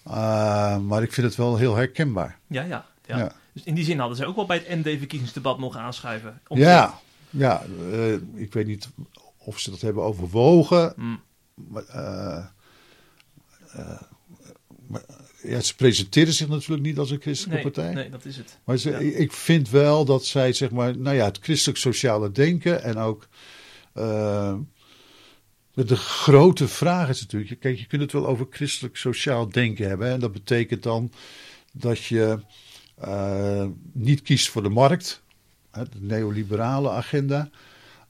Eh, 0.04 0.78
maar 0.78 1.04
ik 1.04 1.14
vind 1.14 1.28
het 1.28 1.36
wel 1.36 1.58
heel 1.58 1.76
herkenbaar. 1.76 2.40
Ja, 2.48 2.64
ja, 2.64 2.86
ja. 3.06 3.18
Ja. 3.18 3.32
Dus 3.54 3.64
in 3.64 3.76
die 3.76 3.84
zin 3.84 4.00
hadden 4.00 4.18
ze 4.18 4.26
ook 4.26 4.36
wel 4.36 4.46
bij 4.46 4.64
het 4.66 4.86
ND-verkiezingsdebat 4.86 5.60
mogen 5.60 5.80
aanschuiven. 5.80 6.42
Om 6.48 6.58
Ja, 6.58 7.00
ja 7.30 7.64
ik 8.36 8.54
weet 8.54 8.68
niet 8.68 8.90
of 9.38 9.60
ze 9.60 9.70
dat 9.72 9.82
hebben 9.82 10.04
overwogen. 10.04 10.94
Mm. 10.96 11.22
Maar, 11.54 11.84
maar, 14.88 15.02
ja, 15.48 15.60
ze 15.62 15.76
presenteren 15.76 16.34
zich 16.34 16.48
natuurlijk 16.48 16.82
niet 16.84 16.98
als 16.98 17.12
een 17.12 17.22
christelijke 17.22 17.64
Nee, 17.64 17.72
partij. 17.72 17.94
nee, 17.94 18.10
dat 18.10 18.26
is 18.26 18.38
het. 18.38 18.60
Maar 18.64 18.78
ze, 18.78 18.90
Ja. 18.90 18.98
ik- 18.98 19.32
vind 19.32 19.70
wel 19.70 20.06
dat 20.06 20.26
zij, 20.26 20.54
zeg 20.54 20.72
maar, 20.72 20.98
nou 20.98 21.16
ja, 21.16 21.26
het 21.26 21.40
christelijk 21.42 21.80
sociale 21.80 22.32
denken 22.32 22.84
en 22.84 22.98
ook. 22.98 23.28
eh, 23.94 24.56
de 25.74 25.96
grote 25.96 26.68
vraag 26.68 27.10
is 27.10 27.22
natuurlijk, 27.22 27.60
kijk, 27.60 27.78
je 27.80 27.86
kunt 27.86 28.02
het 28.02 28.12
wel 28.12 28.28
over 28.28 28.48
christelijk 28.50 28.98
sociaal 28.98 29.50
denken 29.50 29.88
hebben. 29.88 30.08
Hè, 30.08 30.14
en 30.14 30.20
dat 30.20 30.32
betekent 30.32 30.84
dan 30.84 31.12
dat 31.74 32.04
je 32.04 32.40
eh, 32.96 33.66
niet 33.92 34.22
kiest 34.22 34.50
voor 34.50 34.64
de 34.64 34.70
markt, 34.70 35.22
hè, 35.72 35.84
de 35.84 36.00
neoliberale 36.02 36.90
agenda. 36.90 37.50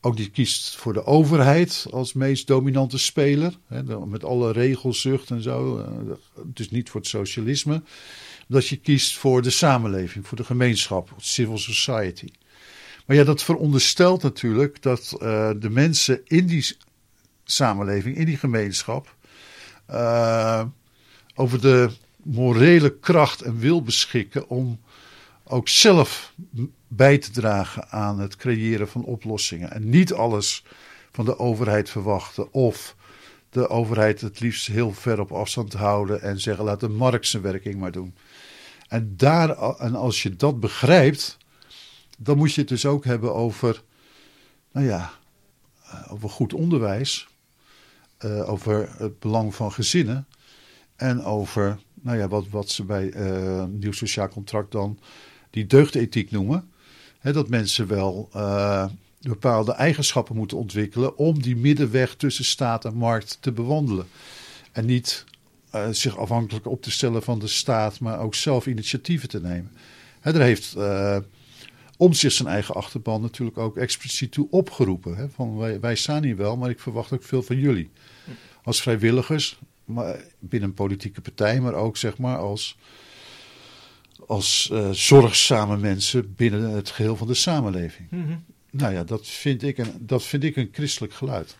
Ook 0.06 0.18
niet 0.18 0.32
kiest 0.32 0.76
voor 0.76 0.94
de 0.94 1.06
overheid 1.06 1.86
als 1.92 2.14
meest 2.14 2.48
dominante 2.48 2.98
speler. 2.98 3.58
Hè, 3.68 4.06
met 4.06 4.24
alle 4.24 4.52
regelzucht 4.52 5.30
en 5.30 5.42
zo. 5.42 5.86
dus 6.44 6.70
niet 6.70 6.90
voor 6.90 7.00
het 7.00 7.10
socialisme. 7.10 7.82
Dat 8.48 8.68
je 8.68 8.76
kiest 8.76 9.18
voor 9.18 9.42
de 9.42 9.50
samenleving, 9.50 10.28
voor 10.28 10.38
de 10.38 10.44
gemeenschap, 10.44 11.14
civil 11.18 11.58
society. 11.58 12.28
Maar 13.06 13.16
ja, 13.16 13.24
dat 13.24 13.44
veronderstelt 13.44 14.22
natuurlijk 14.24 14.82
dat 14.82 15.18
eh, 15.20 15.50
de 15.60 15.70
mensen 15.70 16.22
in 16.26 16.46
die 16.46 16.78
samenleving, 17.44 18.18
in 18.18 18.26
die 18.26 18.38
gemeenschap, 18.38 19.16
eh, 19.86 20.64
over 21.36 21.62
de 21.62 21.90
morele 22.24 23.00
kracht 23.00 23.42
en 23.42 23.60
wil 23.60 23.82
beschikken 23.82 24.50
om 24.50 24.80
ook 25.48 25.68
zelf 25.68 26.34
bij 26.88 27.18
te 27.18 27.32
dragen 27.32 27.90
aan 27.90 28.20
het 28.20 28.36
creëren 28.36 28.88
van 28.88 29.04
oplossingen. 29.04 29.72
En 29.72 29.90
niet 29.90 30.14
alles 30.14 30.64
van 31.12 31.25
de 31.25 31.40
overheid 31.40 31.90
verwachten 31.90 32.54
of 32.54 32.96
de 33.50 33.70
overheid 33.70 34.22
het 34.22 34.40
liefst 34.40 34.68
heel 34.68 34.94
ver 34.94 35.20
op 35.20 35.32
afstand 35.32 35.74
houden 35.74 36.22
en 36.22 36.40
zeggen 36.40 36.64
laat 36.64 36.80
de 36.80 36.90
markt 36.90 37.28
zijn 37.28 37.44
werking 37.44 37.75
maar 37.75 37.92
doen. 37.92 38.16
En, 38.88 39.14
daar, 39.18 39.78
en 39.78 39.96
als 39.96 40.24
je 40.24 40.36
dat 40.36 40.60
begrijpt, 40.60 41.38
dan 42.18 42.38
moet 42.38 42.54
je 42.54 42.62
het 42.62 42.70
dus 42.70 42.86
ook 42.86 43.06
hebben 43.06 43.34
over, 43.34 43.84
nou 44.72 44.86
ja, 44.86 45.12
eh, 45.84 46.14
over 46.14 46.30
goed 46.30 46.54
onderwijs, 46.54 47.28
eh, 48.18 48.50
over 48.50 48.90
het 48.98 49.20
belang 49.20 49.56
van 49.56 49.72
gezinnen 49.72 50.28
en 50.96 51.24
over, 51.24 51.80
nou 51.94 52.18
ja, 52.18 52.28
wat, 52.28 52.50
wat 52.50 52.70
ze 52.70 52.84
bij 52.84 53.12
eh 53.12 53.64
nieuw 53.64 53.92
sociaal 53.92 54.30
contract 54.30 54.72
dan 54.72 55.00
die 55.56 55.68
deugdethiek 55.68 56.32
noemen. 56.32 56.70
Hè, 57.20 57.34
dat 57.34 57.50
mensen 57.50 57.88
wel 57.88 58.30
eh, 58.34 58.86
bepaalde 59.22 59.72
eigenschappen 59.72 60.36
moeten 60.36 60.58
ontwikkelen 60.58 61.18
om 61.18 61.42
die 61.42 61.56
middenweg 61.56 62.16
tussen 62.16 62.46
staat 62.46 62.86
en 62.86 62.96
markt 62.96 63.38
te 63.40 63.52
bewandelen. 63.52 64.08
En 64.72 64.86
niet 64.86 65.26
eh, 65.70 65.88
zich 65.92 66.18
afhankelijk 66.18 66.68
op 66.68 66.82
te 66.82 66.92
stellen 66.92 67.24
van 67.24 67.40
de 67.40 67.48
staat, 67.48 68.00
maar 68.00 68.20
ook 68.20 68.36
zelf 68.36 68.66
initiatieven 68.66 69.30
te 69.30 69.42
nemen. 69.42 69.72
Hè, 70.20 70.34
daar 70.34 70.42
heeft 70.42 70.76
eh 70.76 71.18
om 71.98 72.14
zich 72.14 72.32
zijn 72.32 72.48
eigen 72.48 72.76
achterban 72.76 73.22
natuurlijk 73.22 73.58
ook 73.58 73.78
expliciet 73.78 74.32
toe 74.32 74.48
opgeroepen. 74.50 75.16
Hè, 75.16 75.30
van 75.30 75.58
wij, 75.58 75.80
wij 75.80 75.96
staan 75.96 76.24
hier 76.24 76.36
wel, 76.36 76.58
maar 76.58 76.70
ik 76.70 76.80
verwacht 76.80 77.12
ook 77.12 77.24
veel 77.24 77.42
van 77.44 77.58
jullie. 77.58 77.90
Als 78.64 78.82
vrijwilligers, 78.82 79.60
maar 79.86 80.24
binnen 80.40 80.70
een 80.70 80.76
politieke 80.76 81.22
partij, 81.22 81.62
maar 81.62 81.74
ook 81.74 81.98
zeg 81.98 82.18
maar 82.18 82.38
als, 82.38 82.78
als 84.27 84.70
eh, 84.72 84.89
zorgzame 84.91 85.77
mensen 85.77 86.34
binnen 86.36 86.70
het 86.70 86.89
geheel 86.89 87.15
van 87.15 87.27
de 87.27 87.34
samenleving. 87.34 88.08
Mhm. 88.12 88.36
Nou 88.72 88.94
ja, 88.94 89.03
dat 89.03 89.27
vind 89.27 89.63
ik 89.63 89.77
een, 89.77 89.91
dat 90.00 90.24
vind 90.24 90.44
ik 90.44 90.55
een 90.55 90.70
christelijk 90.72 91.13
geluid. 91.13 91.58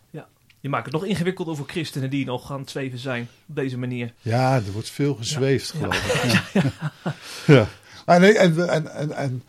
Je 0.60 0.72
maakt 0.72 0.86
het 0.86 0.93
nog 0.93 1.05
ingewikkelder 1.05 1.55
voor 1.55 1.67
christenen 1.67 2.10
die 2.10 2.25
nog 2.25 2.51
aan 2.51 2.60
het 2.60 2.69
zweven 2.69 3.00
zijn 3.00 3.27
op 3.48 3.55
deze 3.55 3.77
manier. 3.77 4.13
Ja, 4.22 4.55
er 4.55 4.72
wordt 4.72 4.89
veel 4.89 5.15
gezweefd, 5.15 5.74
Ja. 5.74 5.91
geloof 5.91 6.24
ik. 6.53 6.63
Ja. 6.63 7.15
ja. 7.53 7.67
Ah, 8.05 8.19
nee, 8.19 8.38
en, 8.38 8.69
en, 8.69 8.88
en, 8.95 9.12
en, 9.12 9.43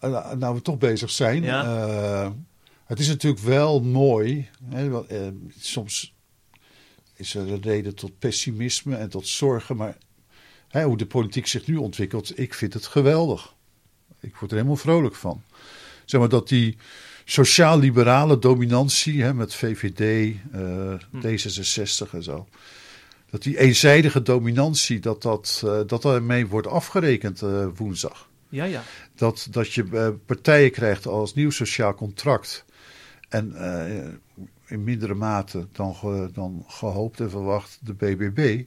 en 0.00 0.38
nou 0.38 0.54
we 0.54 0.62
toch 0.62 0.78
bezig 0.78 1.10
zijn. 1.10 1.42
Ja. 1.42 1.64
eh, 1.64 2.30
het 2.84 2.98
is 2.98 3.08
natuurlijk 3.08 3.42
wel 3.42 3.80
mooi. 3.80 4.48
Hè, 4.68 4.88
want, 4.88 5.06
eh, 5.06 5.20
soms 5.58 6.14
is 7.14 7.34
er 7.34 7.52
een 7.52 7.62
reden 7.62 7.94
tot 7.94 8.18
pessimisme 8.18 8.96
en 8.96 9.08
tot 9.08 9.26
zorgen. 9.26 9.76
Maar 9.76 9.96
hè, 10.68 10.84
hoe 10.84 10.96
de 10.96 11.06
politiek 11.06 11.46
zich 11.46 11.66
nu 11.66 11.76
ontwikkelt, 11.76 12.38
ik 12.38 12.54
vind 12.54 12.74
het 12.74 12.86
geweldig. 12.86 13.54
Ik 14.20 14.36
word 14.36 14.50
er 14.50 14.56
helemaal 14.56 14.76
vrolijk 14.76 15.14
van. 15.14 15.42
Zeg 16.04 16.20
maar 16.20 16.28
dat 16.28 16.48
die 16.48 16.76
sociaal-liberale 17.24 18.38
dominantie 18.38 19.22
hè, 19.22 19.34
met 19.34 19.54
VVD, 19.54 20.34
eh, 20.52 20.94
D66 21.24 22.10
en 22.12 22.22
zo. 22.22 22.48
Dat 23.30 23.42
die 23.42 23.58
eenzijdige 23.58 24.22
dominantie, 24.22 25.00
dat, 25.00 25.22
dat, 25.22 25.62
eh, 25.64 25.80
dat 25.86 26.02
daarmee 26.02 26.46
wordt 26.46 26.66
afgerekend 26.66 27.42
eh, 27.42 27.66
woensdag. 27.74 28.28
Ja, 28.48 28.64
ja. 28.64 28.82
Dat, 29.14 29.48
dat 29.50 29.72
je 29.72 30.14
partijen 30.26 30.70
krijgt 30.70 31.06
als 31.06 31.34
nieuw 31.34 31.50
sociaal 31.50 31.94
contract. 31.94 32.64
En 33.28 33.54
in 34.66 34.84
mindere 34.84 35.14
mate 35.14 35.66
dan, 35.72 35.94
ge- 35.94 36.30
dan 36.32 36.64
gehoopt 36.68 37.20
en 37.20 37.30
verwacht 37.30 37.78
de 37.82 37.94
BBB. 37.94 38.64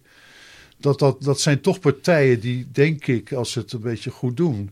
Dat, 0.82 1.00
dat, 1.00 1.24
dat 1.24 1.40
zijn 1.42 1.62
toch 1.62 1.80
partijen 1.80 2.40
die, 2.40 2.68
denk 2.72 3.08
ik, 3.08 3.34
als 3.34 3.52
ze 3.52 3.60
het 3.60 3.72
een 3.74 3.82
beetje 3.82 4.10
goed 4.10 4.38
doen, 4.38 4.70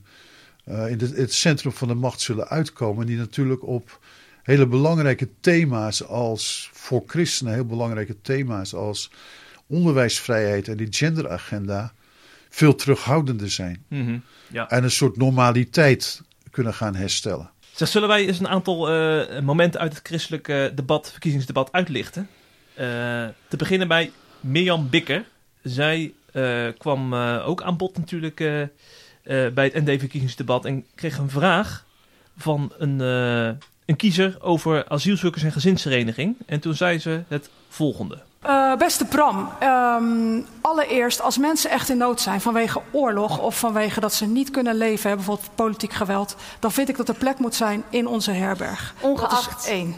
eh, 0.64 0.88
in 0.90 0.98
de- 0.98 1.14
het 1.16 1.34
centrum 1.34 1.72
van 1.72 1.88
de 1.88 1.94
macht 1.94 2.22
zullen 2.22 2.48
uitkomen. 2.48 3.06
Die 3.06 3.18
natuurlijk 3.18 3.64
op 3.68 4.00
hele 4.44 4.68
belangrijke 4.68 5.30
thema's 5.42 6.04
als, 6.04 6.70
voor 6.74 7.04
christenen 7.08 7.54
heel 7.54 7.66
belangrijke 7.66 8.22
thema's 8.22 8.74
als 8.74 9.12
onderwijsvrijheid 9.68 10.68
en 10.68 10.78
die 10.78 10.88
genderagenda 10.90 11.94
veel 12.50 12.76
terughoudender 12.76 13.50
zijn. 13.52 13.84
Mhm, 13.88 14.18
ja. 14.48 14.70
En 14.70 14.84
een 14.84 14.92
soort 14.92 15.18
normaliteit 15.18 16.22
kunnen 16.52 16.74
gaan 16.74 16.96
herstellen. 16.96 17.50
Zeg, 17.76 17.88
zullen 17.88 18.08
wij 18.08 18.28
eens 18.28 18.40
een 18.40 18.48
aantal 18.48 18.90
eh, 18.90 19.42
momenten 19.42 19.80
uit 19.80 19.94
het 19.94 20.08
christelijke 20.08 20.72
debat, 20.76 21.12
verkiezingsdebat 21.12 21.72
uitlichten? 21.72 22.28
Eh, 22.74 22.86
te 23.48 23.58
beginnen 23.58 23.88
bij 23.88 24.12
Mirjam 24.40 24.90
Bikker. 24.90 25.26
Zij 25.62 26.14
eh, 26.34 26.68
kwam 26.78 27.14
ook 27.24 27.62
aan 27.62 27.78
bod 27.78 27.98
natuurlijk 27.98 28.36
bij 29.54 29.72
het 29.74 29.86
ND-verkiezingsdebat 29.86 30.66
en 30.66 30.86
kreeg 30.96 31.18
een 31.18 31.30
vraag 31.30 31.86
van 32.38 32.72
een, 32.78 33.00
een 33.86 33.96
kiezer 33.96 34.38
over 34.42 34.88
asielzoekers 34.88 35.44
en 35.44 35.52
gezinshereniging. 35.52 36.36
En 36.46 36.60
toen 36.60 36.76
zei 36.76 37.00
ze 37.00 37.24
het 37.28 37.50
volgende. 37.70 38.20
Uh, 38.46 38.76
beste 38.76 39.06
Bram, 39.06 39.50
um, 39.64 40.46
allereerst 40.62 41.22
als 41.22 41.38
mensen 41.38 41.70
echt 41.70 41.90
in 41.90 41.98
nood 41.98 42.22
zijn 42.22 42.42
vanwege 42.42 42.82
oorlog 42.92 43.40
of 43.40 43.60
vanwege 43.60 44.00
dat 44.00 44.14
ze 44.14 44.26
niet 44.26 44.52
kunnen 44.52 44.76
leven, 44.76 45.16
bijvoorbeeld 45.16 45.50
politiek 45.56 45.94
geweld, 45.94 46.36
dan 46.60 46.72
vind 46.72 46.90
ik 46.90 46.98
dat 46.98 47.10
er 47.10 47.16
plek 47.16 47.40
moet 47.40 47.56
zijn 47.56 47.84
in 47.90 48.08
onze 48.08 48.32
herberg. 48.32 48.94
Ongeacht. 49.02 49.68
Één. 49.68 49.96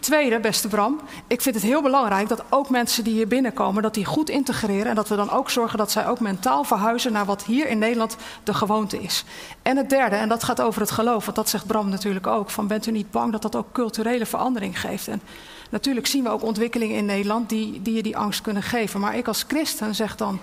Tweede, 0.00 0.40
beste 0.40 0.68
Bram, 0.68 1.00
ik 1.26 1.40
vind 1.40 1.54
het 1.54 1.64
heel 1.64 1.82
belangrijk 1.82 2.28
dat 2.28 2.42
ook 2.48 2.70
mensen 2.70 3.04
die 3.04 3.12
hier 3.12 3.28
binnenkomen, 3.28 3.82
dat 3.82 3.94
die 3.94 4.04
goed 4.04 4.30
integreren 4.30 4.86
en 4.86 4.94
dat 4.94 5.08
we 5.08 5.16
dan 5.16 5.30
ook 5.30 5.50
zorgen 5.50 5.78
dat 5.78 5.90
zij 5.90 6.08
ook 6.08 6.20
mentaal 6.20 6.64
verhuizen 6.64 7.12
naar 7.12 7.24
wat 7.24 7.44
hier 7.44 7.68
in 7.68 7.78
Nederland 7.78 8.16
de 8.42 8.54
gewoonte 8.54 9.02
is. 9.02 9.24
En 9.62 9.76
het 9.76 9.90
derde, 9.90 10.16
en 10.16 10.28
dat 10.28 10.44
gaat 10.44 10.60
over 10.60 10.80
het 10.80 10.90
geloof, 10.90 11.24
want 11.24 11.36
dat 11.36 11.48
zegt 11.48 11.66
Bram 11.66 11.88
natuurlijk 11.88 12.26
ook, 12.26 12.50
van 12.50 12.66
bent 12.66 12.86
u 12.86 12.90
niet 12.90 13.10
bang 13.10 13.32
dat 13.32 13.42
dat 13.42 13.56
ook 13.56 13.72
culturele 13.72 14.26
verandering 14.26 14.80
geeft? 14.80 15.08
En 15.08 15.22
natuurlijk 15.70 16.06
zien 16.06 16.24
we 16.24 16.30
ook 16.30 16.42
ontwikkelingen 16.42 16.96
in 16.96 17.04
Nederland 17.04 17.48
die, 17.48 17.82
die 17.82 17.94
je 17.94 18.02
die 18.02 18.16
angst 18.16 18.40
kunnen 18.40 18.62
geven. 18.62 19.00
Maar 19.00 19.16
ik 19.16 19.28
als 19.28 19.44
christen 19.48 19.94
zeg 19.94 20.16
dan 20.16 20.38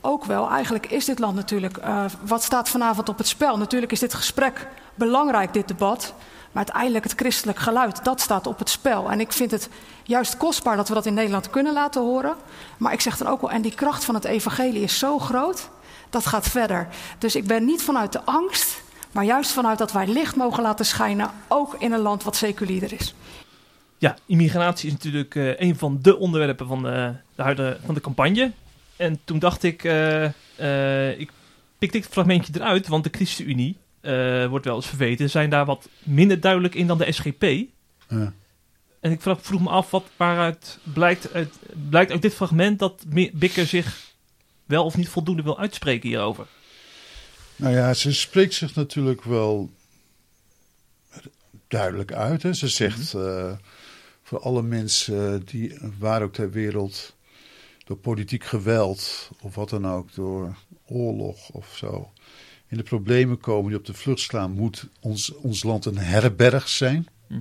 ook 0.00 0.24
wel, 0.24 0.50
eigenlijk 0.50 0.86
is 0.86 1.04
dit 1.04 1.18
land 1.18 1.34
natuurlijk, 1.34 1.76
uh, 1.76 2.04
wat 2.26 2.42
staat 2.42 2.68
vanavond 2.68 3.08
op 3.08 3.18
het 3.18 3.28
spel? 3.28 3.58
Natuurlijk 3.58 3.92
is 3.92 4.00
dit 4.00 4.14
gesprek 4.14 4.66
belangrijk, 4.94 5.52
dit 5.52 5.68
debat. 5.68 6.14
Maar 6.52 6.64
uiteindelijk 6.64 7.04
het 7.04 7.14
christelijk 7.16 7.58
geluid, 7.58 8.04
dat 8.04 8.20
staat 8.20 8.46
op 8.46 8.58
het 8.58 8.70
spel. 8.70 9.10
En 9.10 9.20
ik 9.20 9.32
vind 9.32 9.50
het 9.50 9.68
juist 10.02 10.36
kostbaar 10.36 10.76
dat 10.76 10.88
we 10.88 10.94
dat 10.94 11.06
in 11.06 11.14
Nederland 11.14 11.50
kunnen 11.50 11.72
laten 11.72 12.02
horen. 12.02 12.36
Maar 12.78 12.92
ik 12.92 13.00
zeg 13.00 13.16
dan 13.16 13.26
ook 13.28 13.40
wel, 13.40 13.50
en 13.50 13.62
die 13.62 13.74
kracht 13.74 14.04
van 14.04 14.14
het 14.14 14.24
evangelie 14.24 14.82
is 14.82 14.98
zo 14.98 15.18
groot, 15.18 15.70
dat 16.10 16.26
gaat 16.26 16.48
verder. 16.48 16.88
Dus 17.18 17.36
ik 17.36 17.46
ben 17.46 17.64
niet 17.64 17.82
vanuit 17.82 18.12
de 18.12 18.24
angst, 18.24 18.82
maar 19.12 19.24
juist 19.24 19.50
vanuit 19.50 19.78
dat 19.78 19.92
wij 19.92 20.06
licht 20.06 20.36
mogen 20.36 20.62
laten 20.62 20.86
schijnen, 20.86 21.30
ook 21.48 21.74
in 21.78 21.92
een 21.92 22.00
land 22.00 22.22
wat 22.22 22.36
seculier 22.36 22.92
is. 22.92 23.14
Ja, 23.98 24.16
immigratie 24.26 24.86
is 24.86 24.92
natuurlijk 24.92 25.34
uh, 25.34 25.60
een 25.60 25.76
van 25.78 25.98
de 26.02 26.18
onderwerpen 26.18 26.66
van 26.66 26.82
de, 26.82 27.14
de, 27.34 27.42
huidige, 27.42 27.78
van 27.84 27.94
de 27.94 28.00
campagne. 28.00 28.52
En 28.96 29.20
toen 29.24 29.38
dacht 29.38 29.62
ik, 29.62 29.84
uh, 29.84 31.18
ik 31.18 31.30
pik 31.78 31.92
dit 31.92 32.06
fragmentje 32.06 32.52
eruit, 32.56 32.88
want 32.88 33.04
de 33.04 33.10
ChristenUnie 33.12 33.76
wordt 34.48 34.64
wel 34.64 34.76
eens 34.76 34.86
verweten, 34.86 35.30
zijn 35.30 35.50
daar 35.50 35.64
wat 35.64 35.88
minder 36.02 36.40
duidelijk 36.40 36.74
in 36.74 36.86
dan 36.86 36.98
de 36.98 37.12
SGP. 37.12 37.42
Ja. 38.08 38.32
En 39.00 39.10
ik 39.10 39.20
vroeg, 39.20 39.38
vroeg, 39.42 39.60
me 39.60 39.68
af 39.68 39.90
wat 39.90 40.04
waaruit 40.16 40.78
blijkt 40.82 41.32
uit, 41.32 41.54
blijkt 41.88 42.10
uit 42.10 42.22
dit 42.22 42.34
fragment 42.34 42.78
dat 42.78 43.04
Bikker 43.32 43.66
zich 43.66 44.14
wel 44.66 44.84
of 44.84 44.96
niet 44.96 45.08
voldoende 45.08 45.42
wil 45.42 45.58
uitspreken 45.58 46.08
hierover. 46.08 46.46
Nou 47.56 47.74
ja, 47.74 47.94
ze 47.94 48.12
spreekt 48.12 48.54
zich 48.54 48.74
natuurlijk 48.74 49.22
wel 49.22 49.70
duidelijk 51.68 52.12
uit. 52.12 52.42
Hè. 52.42 52.52
Ze 52.52 52.68
zegt. 52.68 53.14
Mhm 53.14 53.54
voor 54.28 54.40
alle 54.40 54.62
mensen 54.62 55.46
die 55.46 55.78
waar 55.98 56.22
ook 56.22 56.32
ter 56.32 56.50
wereld 56.50 57.14
door 57.84 57.96
politiek 57.96 58.44
geweld 58.44 59.30
of 59.40 59.54
wat 59.54 59.68
dan 59.68 59.86
ook, 59.86 60.14
door 60.14 60.56
oorlog 60.86 61.50
of 61.50 61.76
zo, 61.76 62.12
in 62.68 62.76
de 62.76 62.82
problemen 62.82 63.40
komen 63.40 63.68
die 63.68 63.78
op 63.78 63.86
de 63.86 63.94
vlucht 63.94 64.20
slaan, 64.20 64.50
moet 64.50 64.88
ons, 65.00 65.34
ons 65.34 65.62
land 65.62 65.84
een 65.84 65.98
herberg 65.98 66.68
zijn. 66.68 67.06
Mhm. 67.26 67.40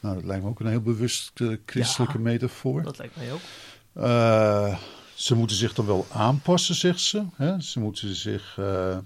Nou, 0.00 0.14
dat 0.14 0.24
lijkt 0.24 0.42
me 0.42 0.48
ook 0.48 0.60
een 0.60 0.66
heel 0.66 0.80
bewust 0.80 1.32
christelijke 1.66 2.18
metafoor. 2.18 2.82
Dat 2.82 2.98
lijkt 2.98 3.16
mij 3.16 3.32
ook. 3.32 3.40
Uh, 3.96 4.78
ze 5.14 5.34
moeten 5.34 5.56
zich 5.56 5.74
dan 5.74 5.86
wel 5.86 6.06
aanpassen, 6.12 6.74
zegt 6.74 7.00
ze. 7.00 7.24
Hè? 7.34 7.60
Ze 7.60 7.80
moeten 7.80 8.14
zich 8.14 8.56
uh, 8.60 8.98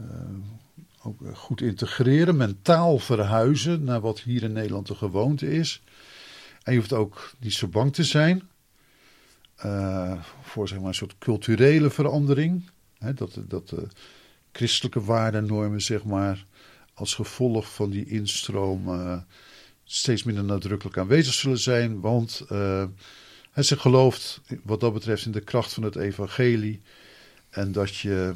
uh, 0.00 0.06
ook 1.02 1.22
eh, 1.22 1.34
goed 1.34 1.60
integreren, 1.60 2.36
mentaal 2.36 2.98
verhuizen 2.98 3.84
naar 3.84 4.00
wat 4.00 4.20
hier 4.20 4.42
in 4.42 4.52
Nederland 4.52 4.86
de 4.86 4.94
gewoonte 4.94 5.50
is. 5.50 5.82
En 6.62 6.72
je 6.72 6.78
hoeft 6.78 6.92
ook 6.92 7.32
niet 7.38 7.54
zo 7.54 7.68
bang 7.68 7.94
te 7.94 8.04
zijn 8.04 8.42
voor 10.42 10.68
zeg 10.68 10.78
maar, 10.78 10.88
een 10.88 10.94
soort 10.94 11.18
culturele 11.18 11.90
verandering. 11.90 12.70
Dat, 13.14 13.38
dat 13.48 13.68
de 13.68 13.86
christelijke 14.52 15.00
waarden 15.00 15.46
normen 15.46 15.80
zeg 15.80 16.04
maar, 16.04 16.44
als 16.94 17.14
gevolg 17.14 17.74
van 17.74 17.90
die 17.90 18.06
instroom 18.06 18.88
uh, 18.88 19.18
steeds 19.84 20.22
minder 20.22 20.44
nadrukkelijk 20.44 20.98
aanwezig 20.98 21.34
zullen 21.34 21.58
zijn. 21.58 22.00
Want 22.00 22.42
uh, 22.52 22.84
ze 23.56 23.78
gelooft 23.78 24.40
wat 24.62 24.80
dat 24.80 24.92
betreft 24.92 25.26
in 25.26 25.32
de 25.32 25.40
kracht 25.40 25.72
van 25.72 25.82
het 25.82 25.96
evangelie. 25.96 26.80
En 27.50 27.72
dat 27.72 27.96
je, 27.96 28.34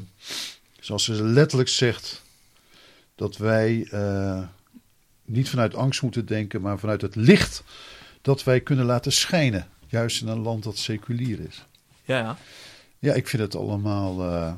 zoals 0.79 1.03
ze 1.03 1.23
letterlijk 1.23 1.69
zegt, 1.69 2.23
dat 3.15 3.37
wij 3.37 3.89
niet 5.25 5.49
vanuit 5.49 5.75
angst 5.75 6.01
moeten 6.01 6.25
denken, 6.25 6.61
maar 6.61 6.79
vanuit 6.79 7.01
het 7.01 7.15
licht 7.15 7.63
dat 8.21 8.43
wij 8.43 8.61
kunnen 8.61 8.85
laten 8.85 9.11
schijnen. 9.11 9.67
Juist 9.87 10.21
in 10.21 10.27
een 10.27 10.41
land 10.41 10.63
dat 10.63 10.77
seculier 10.77 11.39
is. 11.39 11.65
Ja, 12.05 12.17
ja 12.17 12.37
ik 12.99 13.27
vind 13.27 13.41
het 13.41 13.55
allemaal. 13.55 14.25
Uh, 14.25 14.53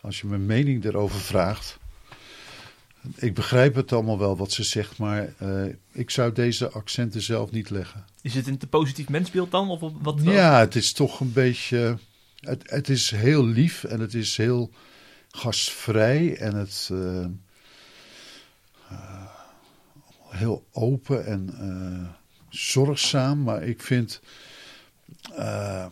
als 0.00 0.20
je 0.20 0.26
mijn 0.26 0.46
mening 0.46 0.84
erover 0.84 1.20
vraagt. 1.20 1.78
Ik 3.14 3.34
begrijp 3.34 3.74
het 3.74 3.92
allemaal 3.92 4.18
wel 4.18 4.36
wat 4.36 4.52
ze 4.52 4.62
zegt, 4.62 4.98
maar 4.98 5.34
uh, 5.42 5.74
ik 5.92 6.10
zou 6.10 6.32
deze 6.32 6.70
accenten 6.70 7.22
zelf 7.22 7.50
niet 7.50 7.70
leggen. 7.70 8.04
Is 8.22 8.34
het 8.34 8.46
een 8.46 8.58
te 8.58 8.66
positief 8.66 9.08
mensbeeld 9.08 9.50
dan? 9.50 9.68
Of 9.68 9.92
wat 10.02 10.20
ja, 10.22 10.58
het 10.58 10.74
is 10.74 10.92
toch 10.92 11.20
een 11.20 11.32
beetje. 11.32 11.98
Het, 12.40 12.70
het 12.70 12.88
is 12.88 13.10
heel 13.10 13.46
lief 13.46 13.84
en 13.84 14.00
het 14.00 14.14
is 14.14 14.36
heel 14.36 14.70
gastvrij 15.30 16.36
en 16.36 16.54
het 16.54 16.88
uh, 16.92 17.26
uh, 18.92 19.26
heel 20.28 20.66
open 20.72 21.26
en 21.26 22.16
zorgzaam. 22.48 23.42
Maar 23.42 23.62
ik 23.62 23.82
vind, 23.82 24.20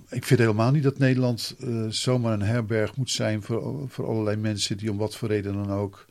ik 0.08 0.24
vind 0.24 0.40
helemaal 0.40 0.70
niet 0.70 0.82
dat 0.82 0.98
Nederland 0.98 1.56
zomaar 1.88 2.32
een 2.32 2.42
herberg 2.42 2.96
moet 2.96 3.10
zijn 3.10 3.42
voor, 3.42 3.88
voor 3.88 4.06
allerlei 4.06 4.36
mensen 4.36 4.76
die 4.76 4.90
om 4.90 4.96
wat 4.96 5.16
voor 5.16 5.28
reden 5.28 5.52
dan 5.52 5.70
ook 5.70 6.06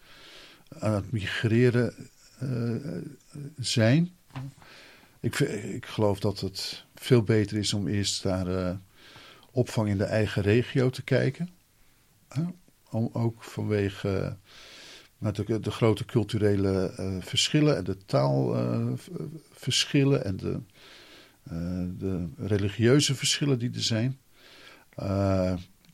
aan 0.79 0.93
het 0.93 1.11
migreren 1.11 1.93
zijn. 3.57 4.11
Ik, 5.19 5.39
ik 5.39 5.85
geloof 5.85 6.19
dat 6.19 6.39
het 6.39 6.85
veel 6.95 7.23
beter 7.23 7.57
is 7.57 7.73
om 7.73 7.87
eerst 7.87 8.23
naar 8.23 8.79
opvang 9.51 9.89
in 9.89 9.97
de 9.97 10.03
eigen 10.03 10.41
regio 10.41 10.89
te 10.89 11.03
kijken 11.03 11.49
ook 13.11 13.43
vanwege 13.43 14.37
de, 15.17 15.59
de, 15.59 15.71
grote 15.71 16.05
culturele 16.05 16.93
verschillen 17.19 17.77
en 17.77 17.83
de 17.83 17.97
taalverschillen 18.05 20.25
en 20.25 20.37
de, 20.37 20.59
de, 21.97 22.27
religieuze 22.38 23.15
verschillen 23.15 23.60
die 23.60 23.71
er 23.73 23.83
zijn. 23.83 24.17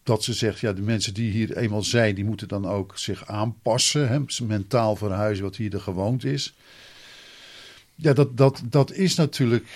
dat 0.04 0.24
ze 0.24 0.34
zegt, 0.34 0.60
ja, 0.60 0.74
de 0.74 0.82
mensen 0.82 1.13
die 1.13 1.32
hier 1.32 1.58
eenmaal 1.58 1.84
zijn, 1.84 2.16
die 2.16 2.26
moeten 2.26 2.48
dan 2.48 2.66
ook 2.66 2.98
zich 2.98 3.28
aanpassen, 3.28 4.10
hè, 4.10 4.20
mentaal 4.46 4.96
verhuizen 4.96 5.44
wat 5.44 5.56
hier 5.56 5.70
de 5.70 5.80
gewoonte 5.80 6.32
is. 6.32 6.54
Ja, 7.96 8.13
dat, 8.13 8.38
dat, 8.38 8.62
dat, 8.70 8.92
is 8.92 9.16
natuurlijk, 9.16 9.68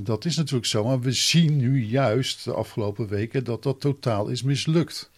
dat 0.00 0.24
is 0.24 0.36
natuurlijk 0.36 0.66
zo. 0.66 0.84
Maar 0.84 1.00
we 1.00 1.12
zien 1.12 1.56
nu 1.56 1.84
juist 1.84 2.44
de 2.44 2.52
afgelopen 2.52 3.08
weken 3.08 3.44
dat 3.44 3.62
dat 3.62 3.80
totaal 3.80 4.28
is 4.28 4.42
mislukt 4.42 5.10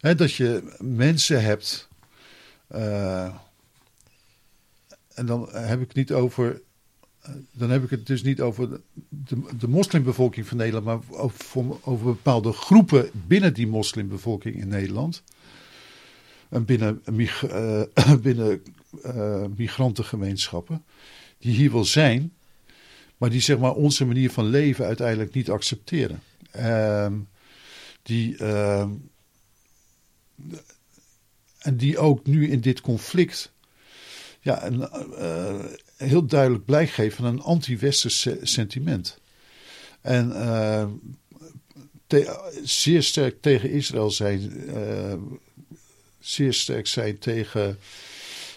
dat 0.00 0.34
je 0.34 0.76
mensen 0.78 1.42
hebt. 1.42 1.88
En 5.14 5.26
dan 5.26 5.48
heb 5.52 5.80
ik 5.80 5.86
het 5.86 5.96
niet 5.96 6.12
over. 6.12 6.60
Dan 7.52 7.70
heb 7.70 7.84
ik 7.84 7.90
het 7.90 8.06
dus 8.06 8.22
niet 8.22 8.40
over 8.40 8.80
de, 9.08 9.42
de, 9.58 9.68
moslimbevolking 9.68 10.46
van 10.46 10.56
Nederland, 10.56 10.84
maar 10.84 11.18
over, 11.20 11.64
over 11.80 12.04
bepaalde 12.04 12.52
groepen 12.52 13.10
binnen 13.26 13.54
die 13.54 13.66
moslimbevolking 13.66 14.54
in 14.56 14.68
Nederland. 14.68 15.22
En 16.48 16.64
binnen, 16.64 17.02
uh, 17.06 17.82
binnen 18.22 18.62
uh, 19.06 19.44
migrantengemeenschappen. 19.56 20.84
Die 21.38 21.54
hier 21.54 21.72
wel 21.72 21.84
zijn, 21.84 22.32
maar 23.16 23.30
die 23.30 23.40
zeg 23.40 23.58
maar 23.58 23.74
onze 23.74 24.04
manier 24.04 24.30
van 24.30 24.46
leven 24.46 24.86
uiteindelijk 24.86 25.34
niet 25.34 25.50
accepteren. 25.50 26.22
Uh, 26.56 27.12
die 28.02 28.36
ehm, 28.36 28.90
en 31.58 31.76
die 31.76 31.98
ook 31.98 32.26
nu 32.26 32.50
in 32.50 32.60
dit 32.60 32.80
conflict 32.80 33.52
ja, 34.40 34.66
een, 34.66 34.88
heel 36.08 36.26
duidelijk 36.26 36.64
blijk 36.64 37.12
van 37.12 37.24
een 37.24 37.40
anti-westers 37.40 38.28
sentiment. 38.42 39.18
En 40.00 40.28
uh, 40.30 40.86
zeer 42.62 43.02
sterk 43.02 43.42
tegen 43.42 43.70
Israël 43.70 44.10
zijn, 44.10 44.52
uh, 44.68 45.14
zeer 46.18 46.52
sterk 46.52 46.86
zijn 46.86 47.18
tegen 47.18 47.78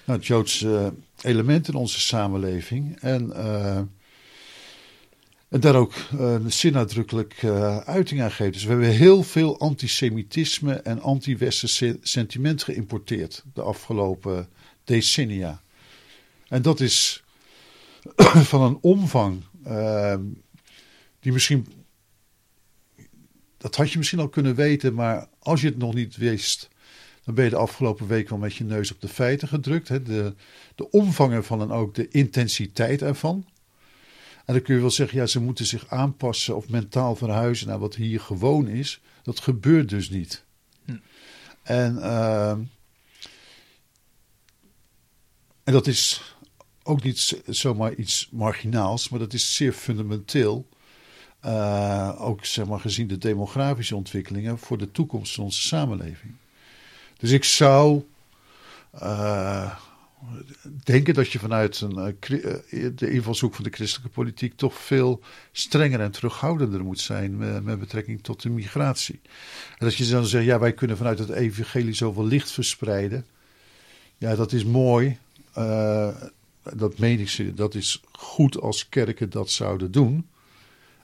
nou, 0.05 0.19
het 0.19 0.27
Joodse 0.27 0.93
element 1.21 1.67
in 1.67 1.73
onze 1.73 1.99
samenleving. 1.99 2.99
En, 2.99 3.29
uh, 3.29 3.77
en 5.49 5.59
daar 5.59 5.75
ook 5.75 5.93
zeer 6.47 6.71
nadrukkelijk 6.71 7.43
uiting 7.85 8.21
aan 8.21 8.31
geven. 8.31 8.53
Dus 8.53 8.63
we 8.63 8.69
hebben 8.69 8.89
heel 8.89 9.23
veel 9.23 9.59
antisemitisme 9.59 10.73
en 10.73 11.01
anti-westerse 11.01 11.97
sentiment 12.01 12.63
geïmporteerd 12.63 13.43
de 13.53 13.61
afgelopen 13.61 14.47
decennia. 14.83 15.61
En 16.47 16.61
dat 16.61 16.79
is 16.79 17.22
van 18.51 18.61
een 18.61 18.77
omvang 18.81 19.43
die 21.23 21.31
misschien. 21.31 21.67
Dat 23.57 23.75
had 23.75 23.91
je 23.91 23.97
misschien 23.97 24.19
al 24.19 24.29
kunnen 24.29 24.55
weten, 24.55 24.93
maar 24.93 25.27
als 25.39 25.61
je 25.61 25.67
het 25.67 25.77
nog 25.77 25.93
niet 25.93 26.15
wist, 26.15 26.69
dan 27.23 27.35
ben 27.35 27.43
je 27.43 27.49
de 27.49 27.55
afgelopen 27.55 28.07
week 28.07 28.29
wel 28.29 28.37
met 28.37 28.55
je 28.55 28.63
neus 28.63 28.91
op 28.91 29.01
de 29.01 29.07
feiten 29.07 29.47
gedrukt. 29.47 29.87
Hè? 29.87 30.03
De, 30.03 30.33
de 30.75 30.89
omvang 30.89 31.33
ervan 31.33 31.61
en 31.61 31.71
ook 31.71 31.95
de 31.95 32.07
intensiteit 32.07 33.01
ervan. 33.01 33.45
En 34.45 34.53
dan 34.53 34.63
kun 34.63 34.75
je 34.75 34.81
wel 34.81 34.91
zeggen, 34.91 35.17
ja, 35.17 35.25
ze 35.25 35.41
moeten 35.41 35.65
zich 35.65 35.87
aanpassen 35.87 36.55
of 36.55 36.69
mentaal 36.69 37.15
verhuizen 37.15 37.67
naar 37.67 37.79
wat 37.79 37.95
hier 37.95 38.19
gewoon 38.19 38.67
is. 38.67 39.01
Dat 39.21 39.39
gebeurt 39.39 39.89
dus 39.89 40.09
niet. 40.09 40.43
Hm. 40.85 40.95
En, 41.63 41.95
uh, 41.95 42.49
en 45.63 45.73
dat 45.73 45.87
is 45.87 46.35
ook 46.83 47.03
niet 47.03 47.41
zomaar 47.47 47.93
iets 47.93 48.27
marginaals, 48.31 49.09
maar 49.09 49.19
dat 49.19 49.33
is 49.33 49.55
zeer 49.55 49.73
fundamenteel. 49.73 50.67
Uh, 51.45 52.21
ook 52.21 52.45
zeg 52.45 52.65
maar, 52.65 52.79
gezien 52.79 53.07
de 53.07 53.17
demografische 53.17 53.95
ontwikkelingen 53.95 54.57
voor 54.59 54.77
de 54.77 54.91
toekomst 54.91 55.35
van 55.35 55.43
onze 55.43 55.61
samenleving. 55.61 56.33
Dus 57.17 57.31
ik 57.31 57.43
zou 57.43 58.03
uh, 59.01 59.77
denken 60.83 61.13
dat 61.13 61.31
je 61.31 61.39
vanuit 61.39 61.81
een, 61.81 62.15
uh, 62.29 62.89
de 62.95 63.11
invalshoek 63.11 63.55
van 63.55 63.63
de 63.63 63.69
christelijke 63.69 64.13
politiek 64.13 64.55
toch 64.55 64.79
veel 64.79 65.21
strenger 65.51 65.99
en 65.99 66.11
terughoudender 66.11 66.83
moet 66.83 66.99
zijn 66.99 67.37
met, 67.37 67.63
met, 67.63 67.79
betrekking 67.79 68.23
tot 68.23 68.41
de 68.41 68.49
migratie. 68.49 69.19
En 69.77 69.85
dat 69.85 69.95
je 69.95 70.05
dan 70.05 70.25
zegt, 70.25 70.45
ja, 70.45 70.59
wij 70.59 70.73
kunnen 70.73 70.97
vanuit 70.97 71.19
het 71.19 71.29
evangelie 71.29 71.93
zoveel 71.93 72.25
licht 72.25 72.51
verspreiden. 72.51 73.25
Ja, 74.17 74.35
dat 74.35 74.51
is 74.51 74.65
mooi. 74.65 75.17
Dat 76.75 76.99
ik, 76.99 77.57
dat 77.57 77.75
is 77.75 78.01
goed 78.11 78.61
als 78.61 78.89
kerken 78.89 79.29
dat 79.29 79.49
zouden 79.49 79.91
doen. 79.91 80.27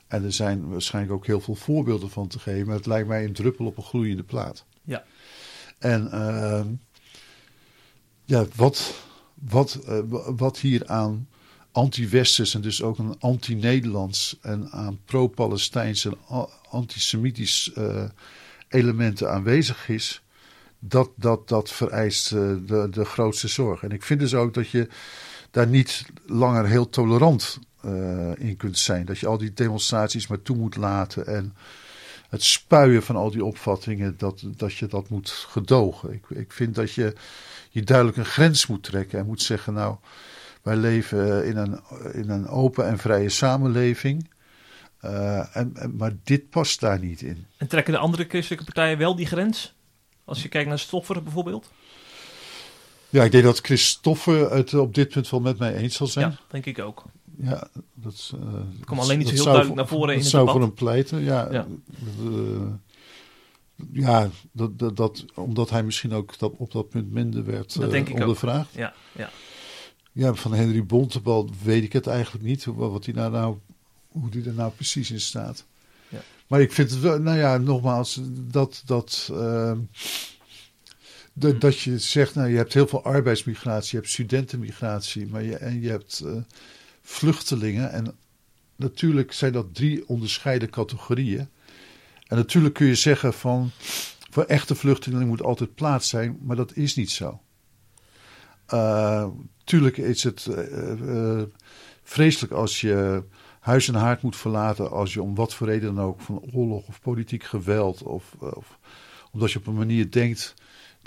En 0.06 0.24
er 0.24 0.32
zijn 0.32 0.68
waarschijnlijk 0.68 1.14
ook 1.14 1.26
heel 1.26 1.40
veel 1.40 1.54
voorbeelden 1.54 2.10
van 2.10 2.28
te 2.28 2.38
geven. 2.38 2.66
Maar 2.66 2.76
het 2.76 2.86
lijkt 2.86 3.08
mij 3.08 3.24
een 3.24 3.32
druppel 3.32 3.66
op 3.66 3.76
een 3.76 3.82
gloeiende 3.82 4.22
plaat. 4.22 4.64
Ja. 4.82 5.04
En 5.78 6.10
uh, 6.14 6.64
ja, 8.24 8.46
wat, 8.56 8.94
wat, 9.34 9.80
uh, 9.88 9.98
wat 10.36 10.58
hier 10.58 10.86
aan 10.86 11.28
anti-westers 11.72 12.54
en 12.54 12.60
dus 12.60 12.82
ook 12.82 12.98
een 12.98 13.16
anti-Nederlands 13.18 14.38
en 14.40 14.70
aan 14.70 15.00
pro-Palestijnse 15.04 16.08
en 16.28 16.48
antisemitisch 16.70 17.72
uh, 17.78 18.04
elementen 18.68 19.30
aanwezig 19.30 19.88
is, 19.88 20.22
dat, 20.78 21.10
dat, 21.14 21.48
dat 21.48 21.70
vereist 21.70 22.32
uh, 22.32 22.56
de, 22.66 22.88
de 22.90 23.04
grootste 23.04 23.48
zorg. 23.48 23.82
En 23.82 23.90
ik 23.90 24.02
vind 24.02 24.20
dus 24.20 24.34
ook 24.34 24.54
dat 24.54 24.68
je 24.68 24.88
daar 25.50 25.66
niet 25.66 26.06
langer 26.26 26.66
heel 26.66 26.88
tolerant 26.88 27.58
uh, 27.84 28.30
in 28.36 28.56
kunt 28.56 28.78
zijn. 28.78 29.06
Dat 29.06 29.18
je 29.18 29.26
al 29.26 29.38
die 29.38 29.52
demonstraties 29.52 30.26
maar 30.26 30.42
toe 30.42 30.56
moet 30.56 30.76
laten 30.76 31.26
en 31.26 31.54
het 32.28 32.42
spuien 32.42 33.02
van 33.02 33.16
al 33.16 33.30
die 33.30 33.44
opvattingen, 33.44 34.14
dat, 34.18 34.42
dat 34.56 34.74
je 34.74 34.86
dat 34.86 35.08
moet 35.08 35.30
gedogen. 35.30 36.12
Ik, 36.12 36.24
ik 36.28 36.52
vind 36.52 36.74
dat 36.74 36.92
je, 36.92 37.14
je 37.70 37.82
duidelijk 37.82 38.16
een 38.16 38.24
grens 38.24 38.66
moet 38.66 38.82
trekken 38.82 39.18
en 39.18 39.26
moet 39.26 39.42
zeggen, 39.42 39.72
nou, 39.74 39.96
wij 40.62 40.76
leven 40.76 41.46
in 41.46 41.56
een, 41.56 41.80
in 42.12 42.30
een 42.30 42.48
open 42.48 42.86
en 42.86 42.98
vrije 42.98 43.28
samenleving. 43.28 44.30
Uh, 45.04 45.56
en, 45.56 45.72
en, 45.74 45.96
maar 45.96 46.12
dit 46.24 46.50
past 46.50 46.80
daar 46.80 46.98
niet 46.98 47.22
in. 47.22 47.46
En 47.56 47.66
trekken 47.66 47.92
de 47.92 47.98
andere 47.98 48.24
christelijke 48.28 48.64
partijen 48.64 48.98
wel 48.98 49.16
die 49.16 49.26
grens? 49.26 49.74
Als 50.24 50.42
je 50.42 50.48
kijkt 50.48 50.68
naar 50.68 50.78
Stoffer 50.78 51.22
bijvoorbeeld? 51.22 51.70
Ja, 53.10 53.24
ik 53.24 53.32
denk 53.32 53.44
dat 53.44 53.58
Christoffer 53.60 54.52
het 54.52 54.74
op 54.74 54.94
dit 54.94 55.08
punt 55.08 55.30
wel 55.30 55.40
met 55.40 55.58
mij 55.58 55.74
eens 55.74 55.96
zal 55.96 56.06
zijn. 56.06 56.30
Ja, 56.30 56.38
denk 56.48 56.66
ik 56.66 56.78
ook. 56.78 57.04
Ja, 57.36 57.68
dat 57.94 58.32
uh, 58.34 58.60
kom 58.84 58.98
alleen 58.98 59.18
niet 59.18 59.28
zo 59.28 59.34
heel 59.34 59.44
duidelijk 59.44 59.74
naar 59.74 59.86
voren 59.86 60.14
in 60.14 60.20
het 60.20 60.28
zou 60.28 60.46
debat. 60.46 60.58
voor 60.58 60.66
hem 60.66 60.74
pleiten, 60.74 61.20
ja. 61.22 61.52
Ja, 61.52 61.66
uh, 62.22 62.66
ja 63.92 64.28
dat, 64.52 64.78
dat, 64.78 64.96
dat, 64.96 65.24
omdat 65.34 65.70
hij 65.70 65.82
misschien 65.82 66.12
ook 66.12 66.38
dat, 66.38 66.52
op 66.56 66.72
dat 66.72 66.88
punt 66.88 67.10
minder 67.12 67.44
werd 67.44 67.80
dat 67.80 67.90
denk 67.90 68.08
uh, 68.08 68.14
ik 68.14 68.20
ondervraagd. 68.20 68.70
Ook. 68.70 68.78
Ja, 68.78 68.94
ja. 69.12 69.30
ja, 70.12 70.34
van 70.34 70.52
Henry 70.52 70.84
Bontebal 70.84 71.50
weet 71.62 71.82
ik 71.82 71.92
het 71.92 72.06
eigenlijk 72.06 72.44
niet, 72.44 72.64
wat 72.64 73.04
hij 73.04 73.14
nou, 73.14 73.30
nou, 73.30 73.56
hoe 74.08 74.28
die 74.28 74.44
er 74.44 74.54
nou 74.54 74.72
precies 74.72 75.10
in 75.10 75.20
staat. 75.20 75.64
Ja. 76.08 76.20
Maar 76.46 76.60
ik 76.60 76.72
vind 76.72 76.90
het 76.90 77.00
wel, 77.00 77.18
nou 77.18 77.38
ja, 77.38 77.56
nogmaals, 77.56 78.20
dat... 78.30 78.82
dat 78.84 79.32
dat 81.40 81.78
je 81.78 81.98
zegt, 81.98 82.34
nou, 82.34 82.48
je 82.48 82.56
hebt 82.56 82.74
heel 82.74 82.86
veel 82.86 83.04
arbeidsmigratie, 83.04 83.90
je 83.90 83.96
hebt 83.96 84.08
studentenmigratie, 84.08 85.26
maar 85.26 85.42
je, 85.42 85.56
en 85.56 85.80
je 85.80 85.88
hebt 85.88 86.22
uh, 86.24 86.36
vluchtelingen. 87.02 87.92
En 87.92 88.16
natuurlijk 88.76 89.32
zijn 89.32 89.52
dat 89.52 89.74
drie 89.74 90.08
onderscheiden 90.08 90.70
categorieën. 90.70 91.48
En 92.26 92.36
natuurlijk 92.36 92.74
kun 92.74 92.86
je 92.86 92.94
zeggen 92.94 93.32
van, 93.32 93.70
voor 94.30 94.44
echte 94.44 94.74
vluchtelingen 94.74 95.26
moet 95.26 95.42
altijd 95.42 95.74
plaats 95.74 96.08
zijn, 96.08 96.38
maar 96.42 96.56
dat 96.56 96.76
is 96.76 96.94
niet 96.94 97.10
zo. 97.10 97.40
Uh, 98.74 99.28
tuurlijk 99.64 99.96
is 99.96 100.22
het 100.22 100.46
uh, 100.50 101.42
vreselijk 102.02 102.52
als 102.52 102.80
je 102.80 103.22
huis 103.60 103.88
en 103.88 103.94
haard 103.94 104.22
moet 104.22 104.36
verlaten, 104.36 104.90
als 104.90 105.14
je 105.14 105.22
om 105.22 105.34
wat 105.34 105.54
voor 105.54 105.66
reden 105.66 105.94
dan 105.94 106.04
ook, 106.04 106.20
van 106.20 106.42
oorlog 106.52 106.88
of 106.88 107.00
politiek 107.00 107.44
geweld, 107.44 108.02
of, 108.02 108.34
of 108.38 108.78
omdat 109.32 109.52
je 109.52 109.58
op 109.58 109.66
een 109.66 109.74
manier 109.74 110.10
denkt 110.10 110.54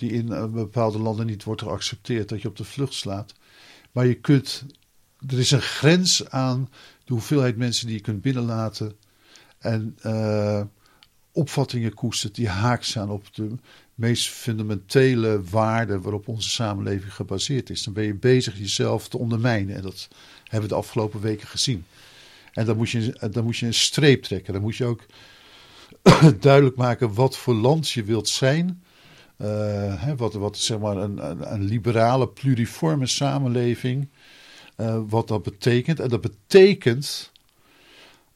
die 0.08 0.12
in 0.12 0.28
uh, 0.28 0.46
bepaalde 0.46 1.00
landen 1.00 1.26
niet 1.26 1.44
wordt 1.44 1.62
geaccepteerd, 1.62 2.30
dat 2.30 2.42
je 2.42 2.48
op 2.48 2.58
de 2.58 2.64
vlucht 2.64 2.94
slaat. 2.94 3.34
Maar 3.92 4.06
je 4.06 4.14
kunt, 4.14 4.66
er 5.28 5.40
is 5.40 5.52
een 5.52 5.62
grens 5.62 6.30
aan 6.30 6.70
de 7.04 7.14
hoeveelheid 7.14 7.58
mensen 7.58 7.88
die 7.88 7.96
je 7.96 8.02
kunt 8.02 8.22
binnenlaten 8.22 8.96
en 9.60 9.98
uh, 10.06 10.62
opvattingen 11.32 11.94
koestert 11.94 12.36
die 12.36 12.48
haak 12.48 12.84
staan 12.84 13.10
op 13.10 13.36
de 13.36 13.56
meest 13.96 14.30
fundamentele 14.30 15.42
waarden 15.44 16.02
waarop 16.02 16.28
onze 16.28 16.50
samenleving 16.50 17.14
gebaseerd 17.14 17.70
is. 17.70 17.84
Dan 17.84 17.94
ben 17.94 18.04
je 18.04 18.16
bezig 18.16 18.58
jezelf 18.58 19.08
te 19.08 19.18
ondermijnen 19.18 19.76
en 19.76 19.82
dat 19.82 20.08
hebben 20.44 20.62
we 20.62 20.76
de 20.76 20.82
afgelopen 20.82 21.22
weken 21.22 21.48
gezien. 21.48 21.86
En 22.52 22.66
dan 22.66 22.78
moet 22.78 22.90
je, 22.90 23.30
dan 23.32 23.44
moet 23.44 23.58
je 23.58 23.66
een 23.66 23.74
streep 23.74 24.24
trekken. 24.24 24.54
Dan 24.54 24.62
moet 24.62 24.76
je 24.76 24.86
ook 24.86 25.06
duidelijk 26.40 26.76
maken 26.76 27.14
wat 27.14 27.38
voor 27.38 27.54
land 27.54 27.90
je 27.90 28.04
wilt 28.04 28.30
zijn. 28.30 28.83
Hè, 29.98 30.16
wat, 30.16 30.34
wat 30.34 30.58
zeg 30.58 30.80
maar 30.80 30.98
een, 30.98 31.54
een, 31.54 31.64
liberale, 31.64 32.28
pluriforme 32.28 33.08
samenleving. 33.08 34.10
Uh, 34.78 35.00
wat 35.08 35.28
dat 35.28 35.44
betekent. 35.44 36.00
En 36.00 36.10
dat 36.10 36.22
betekent 36.22 37.32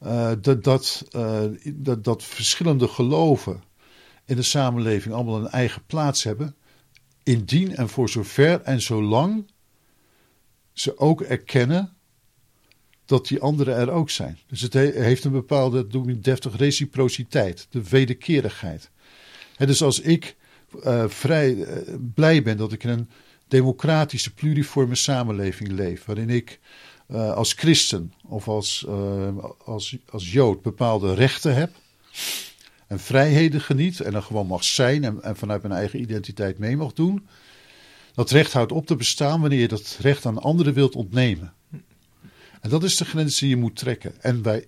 uh, 0.02 0.32
dat, 0.40 0.64
dat, 0.64 1.04
dat, 1.64 2.04
dat 2.04 2.24
verschillende 2.24 2.88
geloven 2.88 3.62
in 4.24 4.36
de 4.36 4.42
samenleving 4.42 5.14
allemaal 5.14 5.36
een 5.36 5.48
eigen 5.48 5.82
plaats 5.86 6.22
hebben. 6.22 6.54
Indien 7.22 7.76
en 7.76 7.88
voor 7.88 8.08
zover 8.08 8.60
en 8.62 8.82
zolang 8.82 9.50
ze 10.72 10.98
ook 10.98 11.20
erkennen 11.20 11.92
dat 13.04 13.26
die 13.26 13.40
anderen 13.40 13.76
er 13.76 13.90
ook 13.90 14.10
zijn. 14.10 14.38
Dus 14.46 14.60
het 14.60 14.72
he 14.72 14.90
heeft 14.94 15.24
een 15.24 15.32
bepaalde, 15.32 15.86
dat 15.86 15.92
noem 15.92 16.20
deftig, 16.20 16.56
reciprociteit, 16.56 17.66
de 17.70 17.88
wederkerigheid. 17.88 18.90
He, 19.56 19.66
dus 19.66 19.82
als 19.82 20.00
ik 20.00 20.36
uh, 20.84 21.04
vrij 21.08 21.54
uh, 21.54 21.66
blij 22.14 22.42
ben 22.42 22.56
dat 22.56 22.72
ik 22.72 22.84
in 22.84 22.90
een 22.90 23.08
democratische, 23.48 24.34
pluriforme 24.34 24.94
samenleving 24.94 25.70
leef, 25.70 26.04
waarin 26.04 26.30
ik 26.30 26.60
uh, 27.10 27.32
als 27.32 27.52
christen 27.52 28.12
of 28.26 28.48
als, 28.48 28.86
als, 29.64 29.96
als 30.10 30.32
jood 30.32 30.62
bepaalde 30.62 31.14
rechten 31.14 31.54
heb 31.54 31.70
en 32.86 33.00
vrijheden 33.00 33.60
geniet 33.60 34.00
en 34.00 34.14
er 34.14 34.22
gewoon 34.22 34.46
mag 34.46 34.64
zijn 34.64 35.04
en, 35.04 35.22
en 35.22 35.36
vanuit 35.36 35.62
mijn 35.62 35.74
eigen 35.74 36.00
identiteit 36.00 36.58
mee 36.58 36.76
mag 36.76 36.92
doen. 36.92 37.26
Dat 38.14 38.30
recht 38.30 38.52
houdt 38.52 38.72
op 38.72 38.86
te 38.86 38.96
bestaan 38.96 39.40
wanneer 39.40 39.60
je 39.60 39.68
dat 39.68 39.98
recht 40.00 40.26
aan 40.26 40.38
anderen 40.38 40.74
wilt 40.74 40.94
ontnemen. 40.94 41.52
En 42.60 42.70
dat 42.70 42.82
is 42.82 42.96
de 42.96 43.04
grens 43.04 43.38
die 43.38 43.48
je 43.48 43.56
moet 43.56 43.76
trekken. 43.76 44.22
En 44.22 44.42
bij, 44.42 44.66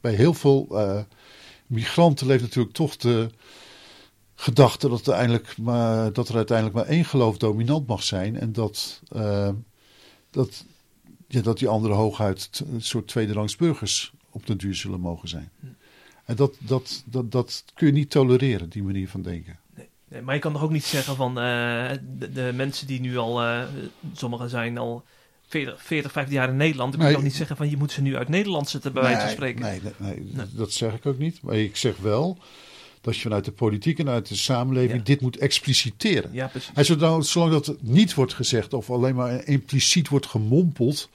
bij 0.00 0.14
heel 0.14 0.34
veel 0.34 0.76
migranten 1.66 2.26
leeft 2.26 2.42
natuurlijk 2.42 2.74
toch 2.74 2.96
de 2.96 3.30
gedachte 4.40 4.88
dat, 4.88 5.08
uiteindelijk 5.08 5.56
maar, 5.58 6.12
dat 6.12 6.28
er 6.28 6.36
uiteindelijk 6.36 6.76
maar 6.76 6.86
één 6.86 7.04
geloof 7.04 7.36
dominant 7.36 7.86
mag 7.86 8.02
zijn. 8.02 8.38
En 8.38 8.52
dat, 8.52 9.02
uh, 9.16 9.48
dat, 10.30 10.64
ja, 11.28 11.40
dat 11.40 11.58
die 11.58 11.68
andere 11.68 11.94
hooguit 11.94 12.62
een 12.72 12.82
soort 12.82 13.08
tweederangs 13.08 13.56
burgers 13.56 14.12
op 14.30 14.46
den 14.46 14.56
duur 14.56 14.74
zullen 14.74 15.00
mogen 15.00 15.28
zijn. 15.28 15.50
En 16.24 16.36
dat, 16.36 16.54
dat, 16.58 17.02
dat, 17.06 17.32
dat 17.32 17.64
kun 17.74 17.86
je 17.86 17.92
niet 17.92 18.10
tolereren, 18.10 18.68
die 18.68 18.82
manier 18.82 19.08
van 19.08 19.22
denken. 19.22 19.58
Nee, 20.08 20.22
maar 20.22 20.34
je 20.34 20.40
kan 20.40 20.52
toch 20.52 20.62
ook 20.62 20.70
niet 20.70 20.84
zeggen 20.84 21.16
van 21.16 21.30
uh, 21.30 21.90
de, 22.18 22.32
de, 22.32 22.52
mensen 22.54 22.86
die 22.86 23.00
nu 23.00 23.16
al, 23.16 23.42
uh, 23.42 23.62
sommigen 24.12 24.50
zijn 24.50 24.78
al 24.78 25.04
40, 25.46 25.82
40 25.82 26.12
50 26.12 26.34
jaar 26.34 26.48
in 26.48 26.56
Nederland. 26.56 26.92
Dan 26.92 27.00
nee, 27.00 27.10
kan 27.12 27.20
je 27.20 27.26
niet 27.26 27.36
zeggen 27.36 27.56
van 27.56 27.70
je 27.70 27.76
moet 27.76 27.92
ze 27.92 28.02
nu 28.02 28.16
uit 28.16 28.28
Nederland 28.28 28.68
zetten, 28.68 28.92
bij 28.92 29.02
wijze 29.02 29.20
van 29.20 29.30
spreken. 29.30 29.62
Nee, 29.62 29.80
nee, 29.96 30.20
nee, 30.20 30.46
dat 30.50 30.72
zeg 30.72 30.94
ik 30.94 31.06
ook 31.06 31.18
niet. 31.18 31.42
Maar 31.42 31.56
ik 31.56 31.76
zeg 31.76 31.96
wel 31.96 32.38
dat 33.00 33.16
je 33.16 33.20
vanuit 33.20 33.44
de 33.44 33.52
politiek 33.52 33.98
en 33.98 34.08
uit 34.08 34.28
de 34.28 34.36
samenleving 34.36 34.98
ja. 34.98 35.04
dit 35.04 35.20
moet 35.20 35.36
expliciteren. 35.36 36.30
Ja, 36.32 36.46
precies. 36.46 36.70
En 36.74 36.84
zolang, 36.84 37.24
zolang 37.24 37.52
dat 37.52 37.76
niet 37.80 38.14
wordt 38.14 38.34
gezegd 38.34 38.72
of 38.72 38.90
alleen 38.90 39.14
maar 39.14 39.44
impliciet 39.44 40.08
wordt 40.08 40.26
gemompeld, 40.26 41.10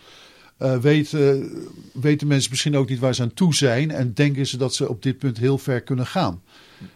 uh, 0.59 0.77
weten, 0.77 1.51
weten 1.93 2.27
mensen 2.27 2.51
misschien 2.51 2.77
ook 2.77 2.89
niet 2.89 2.99
waar 2.99 3.15
ze 3.15 3.21
aan 3.21 3.33
toe 3.33 3.55
zijn 3.55 3.91
en 3.91 4.13
denken 4.13 4.47
ze 4.47 4.57
dat 4.57 4.75
ze 4.75 4.89
op 4.89 5.03
dit 5.03 5.17
punt 5.17 5.37
heel 5.37 5.57
ver 5.57 5.81
kunnen 5.81 6.05
gaan. 6.05 6.41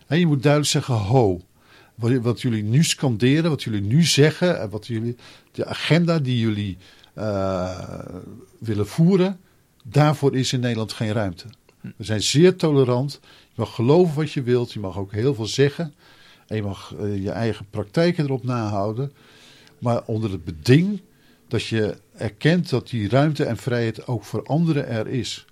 En 0.07 0.19
je 0.19 0.27
moet 0.27 0.43
duidelijk 0.43 0.71
zeggen, 0.71 0.93
ho, 0.93 1.41
wat, 1.95 2.11
wat 2.11 2.41
jullie 2.41 2.63
nu 2.63 2.83
scanderen, 2.83 3.49
wat 3.49 3.63
jullie 3.63 3.81
nu 3.81 4.03
zeggen, 4.03 4.61
en 4.61 4.69
wat 4.69 4.87
jullie, 4.87 5.15
de 5.51 5.65
agenda 5.65 6.19
die 6.19 6.39
jullie 6.39 6.77
uh, 7.17 7.99
willen 8.59 8.87
voeren, 8.87 9.39
daarvoor 9.83 10.35
is 10.35 10.53
in 10.53 10.59
Nederland 10.59 10.93
geen 10.93 11.11
ruimte. 11.11 11.45
We 11.81 12.03
zijn 12.03 12.21
zeer 12.21 12.55
tolerant. 12.55 13.19
Je 13.23 13.55
mag 13.55 13.75
geloven 13.75 14.15
wat 14.15 14.31
je 14.31 14.43
wilt. 14.43 14.73
Je 14.73 14.79
mag 14.79 14.97
ook 14.97 15.11
heel 15.11 15.33
veel 15.33 15.45
zeggen. 15.45 15.93
En 16.47 16.55
je 16.55 16.61
mag 16.61 16.93
uh, 16.99 17.23
je 17.23 17.31
eigen 17.31 17.65
praktijken 17.69 18.23
erop 18.23 18.43
nahouden. 18.43 19.13
Maar 19.79 20.03
onder 20.05 20.31
het 20.31 20.43
beding 20.43 21.01
dat 21.47 21.65
je 21.65 21.97
erkent 22.15 22.69
dat 22.69 22.89
die 22.89 23.09
ruimte 23.09 23.43
en 23.45 23.57
vrijheid 23.57 24.07
ook 24.07 24.23
voor 24.23 24.43
anderen 24.43 24.87
er 24.87 25.07
is. 25.07 25.45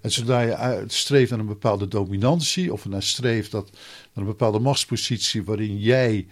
En 0.00 0.10
zodra 0.10 0.40
je 0.40 0.84
streeft 0.86 1.30
naar 1.30 1.38
een 1.38 1.46
bepaalde 1.46 1.88
dominantie 1.88 2.72
of 2.72 2.84
naar 2.86 3.02
streeft 3.02 3.50
dat, 3.50 3.70
naar 3.72 4.24
een 4.24 4.30
bepaalde 4.30 4.58
machtspositie 4.58 5.44
waarin 5.44 5.78
jij 5.78 6.26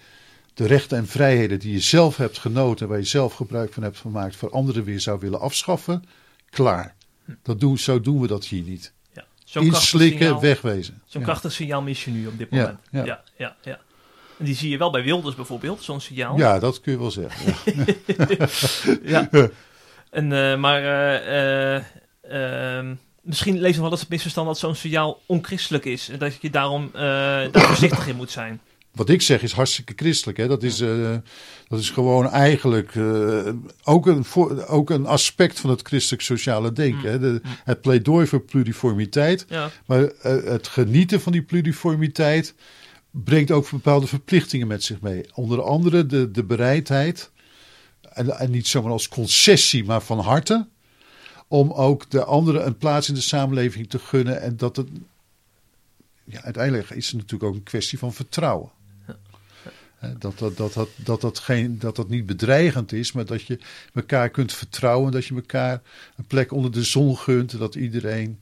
de 0.54 0.66
rechten 0.66 0.98
en 0.98 1.06
vrijheden 1.06 1.58
die 1.58 1.72
je 1.72 1.80
zelf 1.80 2.16
hebt 2.16 2.38
genoten 2.38 2.84
en 2.84 2.90
waar 2.90 2.98
je 2.98 3.06
zelf 3.06 3.34
gebruik 3.34 3.72
van 3.72 3.82
hebt 3.82 3.98
gemaakt 3.98 4.36
voor 4.36 4.50
anderen 4.50 4.84
weer 4.84 5.00
zou 5.00 5.18
willen 5.18 5.40
afschaffen, 5.40 6.04
klaar. 6.50 6.94
Dat 7.42 7.60
doen, 7.60 7.78
zo 7.78 8.00
doen 8.00 8.20
we 8.20 8.26
dat 8.26 8.44
hier 8.44 8.62
niet. 8.62 8.92
Inslikken, 9.54 10.40
wegwezen. 10.40 11.02
Zo'n 11.06 11.22
krachtig 11.22 11.52
signaal 11.52 11.82
mis 11.82 12.04
je 12.04 12.10
nu 12.10 12.26
op 12.26 12.38
dit 12.38 12.50
moment. 12.50 12.78
Ja, 12.90 13.04
ja, 13.04 13.22
ja. 13.36 13.56
ja, 13.62 13.78
En 14.38 14.44
die 14.44 14.54
zie 14.54 14.70
je 14.70 14.78
wel 14.78 14.90
bij 14.90 15.02
Wilders 15.02 15.34
bijvoorbeeld, 15.34 15.82
zo'n 15.82 16.00
signaal. 16.00 16.36
Ja, 16.36 16.58
dat 16.58 16.80
kun 16.80 16.92
je 16.92 16.98
wel 16.98 17.10
zeggen. 17.10 17.54
ja. 19.02 19.28
En, 20.10 20.30
uh, 20.30 20.56
maar 20.56 20.82
uh, 20.82 21.82
uh, 22.32 22.90
misschien 23.22 23.60
lees 23.60 23.72
nog 23.72 23.82
wel 23.82 23.90
eens 23.90 24.00
het 24.00 24.08
misverstand 24.08 24.46
dat 24.46 24.58
zo'n 24.58 24.74
signaal 24.74 25.20
onchristelijk 25.26 25.84
is. 25.84 26.08
En 26.08 26.18
dat 26.18 26.38
je 26.40 26.50
daarom 26.50 26.90
daar 26.92 27.50
voorzichtig 27.52 28.06
in 28.06 28.16
moet 28.16 28.30
zijn 28.30 28.60
wat 28.92 29.08
ik 29.08 29.22
zeg 29.22 29.42
is 29.42 29.52
hartstikke 29.52 29.92
christelijk. 29.96 30.38
Hè? 30.38 30.48
Dat, 30.48 30.62
is, 30.62 30.80
uh, 30.80 31.16
dat 31.68 31.78
is 31.78 31.90
gewoon 31.90 32.30
eigenlijk 32.30 32.94
uh, 32.94 33.48
ook, 33.84 34.06
een 34.06 34.24
voor, 34.24 34.66
ook 34.66 34.90
een 34.90 35.06
aspect 35.06 35.60
van 35.60 35.70
het 35.70 35.82
christelijk 35.82 36.22
sociale 36.22 36.72
denken. 36.72 37.10
Hè? 37.10 37.18
De, 37.18 37.40
het 37.64 37.80
pleidooi 37.80 38.26
voor 38.26 38.40
pluriformiteit. 38.40 39.44
Ja. 39.48 39.70
Maar 39.86 40.02
uh, 40.02 40.10
het 40.22 40.68
genieten 40.68 41.20
van 41.20 41.32
die 41.32 41.42
pluriformiteit 41.42 42.54
brengt 43.10 43.50
ook 43.50 43.70
bepaalde 43.70 44.06
verplichtingen 44.06 44.66
met 44.66 44.82
zich 44.82 45.00
mee. 45.00 45.24
Onder 45.34 45.62
andere 45.62 46.06
de, 46.06 46.30
de 46.30 46.44
bereidheid, 46.44 47.30
en, 48.00 48.38
en 48.38 48.50
niet 48.50 48.66
zomaar 48.66 48.92
als 48.92 49.08
concessie, 49.08 49.84
maar 49.84 50.02
van 50.02 50.18
harte. 50.18 50.68
Om 51.48 51.72
ook 51.72 52.10
de 52.10 52.24
anderen 52.24 52.66
een 52.66 52.76
plaats 52.76 53.08
in 53.08 53.14
de 53.14 53.20
samenleving 53.20 53.90
te 53.90 53.98
gunnen. 53.98 54.40
En 54.40 54.56
dat 54.56 54.76
het 54.76 54.88
ja, 56.24 56.42
uiteindelijk 56.42 56.90
is 56.90 57.06
het 57.06 57.14
natuurlijk 57.14 57.50
ook 57.50 57.54
een 57.54 57.62
kwestie 57.62 57.98
van 57.98 58.12
vertrouwen. 58.12 58.70
Dat 60.00 60.38
dat, 60.38 60.56
dat, 60.56 60.72
dat, 60.72 60.88
dat, 60.96 61.20
dat, 61.20 61.38
geen, 61.38 61.78
dat 61.78 61.96
dat 61.96 62.08
niet 62.08 62.26
bedreigend 62.26 62.92
is, 62.92 63.12
maar 63.12 63.24
dat 63.24 63.42
je 63.42 63.58
elkaar 63.94 64.28
kunt 64.28 64.52
vertrouwen. 64.52 65.12
Dat 65.12 65.26
je 65.26 65.34
elkaar 65.34 65.82
een 66.16 66.26
plek 66.26 66.52
onder 66.52 66.72
de 66.72 66.84
zon 66.84 67.16
gunt. 67.16 67.58
Dat 67.58 67.74
iedereen 67.74 68.40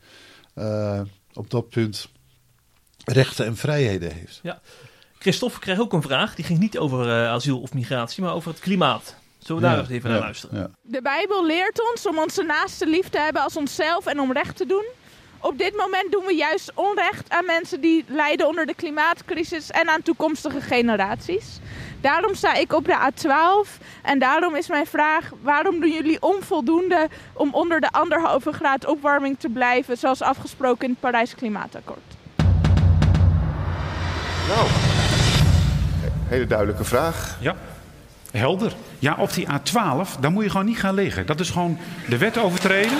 uh, 0.55 1.01
op 1.33 1.51
dat 1.51 1.69
punt 1.69 2.09
rechten 3.05 3.47
en 3.47 3.57
vrijheden 3.57 4.13
heeft. 4.13 4.41
Ja. 4.43 4.61
Christophe 5.19 5.59
kreeg 5.59 5.79
ook 5.79 5.93
een 5.93 6.03
vraag. 6.03 6.35
Die 6.35 6.45
ging 6.45 6.59
niet 6.59 6.79
over 6.79 7.07
uh, 7.07 7.29
asiel 7.29 7.61
of 7.61 7.75
migratie, 7.75 8.23
maar 8.23 8.35
over 8.35 8.51
het 8.51 8.61
klimaat. 8.61 9.15
Zullen 9.39 9.63
we 9.63 9.69
daar 9.69 9.77
ja, 9.77 9.89
even 9.89 10.11
naar 10.11 10.21
luisteren? 10.21 10.59
Ja. 10.59 10.71
De 10.83 11.03
Bijbel 11.03 11.47
leert 11.47 11.91
ons 11.91 12.07
om 12.07 12.19
onze 12.19 12.43
naaste 12.43 12.87
lief 12.87 13.09
te 13.09 13.19
hebben 13.19 13.43
als 13.43 13.57
onszelf 13.57 14.07
en 14.07 14.21
om 14.21 14.33
recht 14.33 14.57
te 14.57 14.67
doen. 14.67 14.85
Op 15.41 15.59
dit 15.59 15.77
moment 15.77 16.13
doen 16.13 16.25
we 16.25 16.35
juist 16.35 16.73
onrecht 16.75 17.31
aan 17.31 17.47
mensen 17.47 17.81
die 17.81 18.05
lijden 18.09 18.47
onder 18.47 18.67
de 18.67 18.75
klimaatcrisis 18.75 19.71
en 19.71 19.89
aan 19.89 20.03
toekomstige 20.03 20.61
generaties. 20.61 21.59
Daarom 22.01 22.35
sta 22.35 22.55
ik 22.55 22.73
op 22.73 22.85
de 22.85 23.11
A12 23.11 23.83
en 24.03 24.19
daarom 24.19 24.57
is 24.57 24.69
mijn 24.69 24.87
vraag: 24.87 25.31
waarom 25.43 25.81
doen 25.81 25.93
jullie 25.93 26.23
onvoldoende 26.23 27.09
om 27.33 27.55
onder 27.55 27.81
de 27.81 27.91
anderhalve 27.91 28.53
graad 28.53 28.87
opwarming 28.87 29.39
te 29.39 29.49
blijven, 29.49 29.97
zoals 29.97 30.23
afgesproken 30.23 30.85
in 30.85 30.91
het 30.91 31.01
Parijs 31.01 31.35
Klimaatakkoord? 31.35 32.17
Nou, 34.49 34.69
hele 36.29 36.47
duidelijke 36.47 36.85
vraag. 36.85 37.37
Ja. 37.41 37.57
Helder. 38.31 38.73
Ja, 38.99 39.17
op 39.19 39.35
die 39.35 39.47
A12, 39.47 40.21
daar 40.21 40.31
moet 40.31 40.45
je 40.45 40.51
gewoon 40.51 40.67
niet 40.67 40.79
gaan 40.79 40.95
liggen. 40.95 41.27
Dat 41.27 41.41
is 41.41 41.51
gewoon 41.51 41.79
de 42.09 42.19
wet 42.19 42.39
overtreden. 42.39 42.99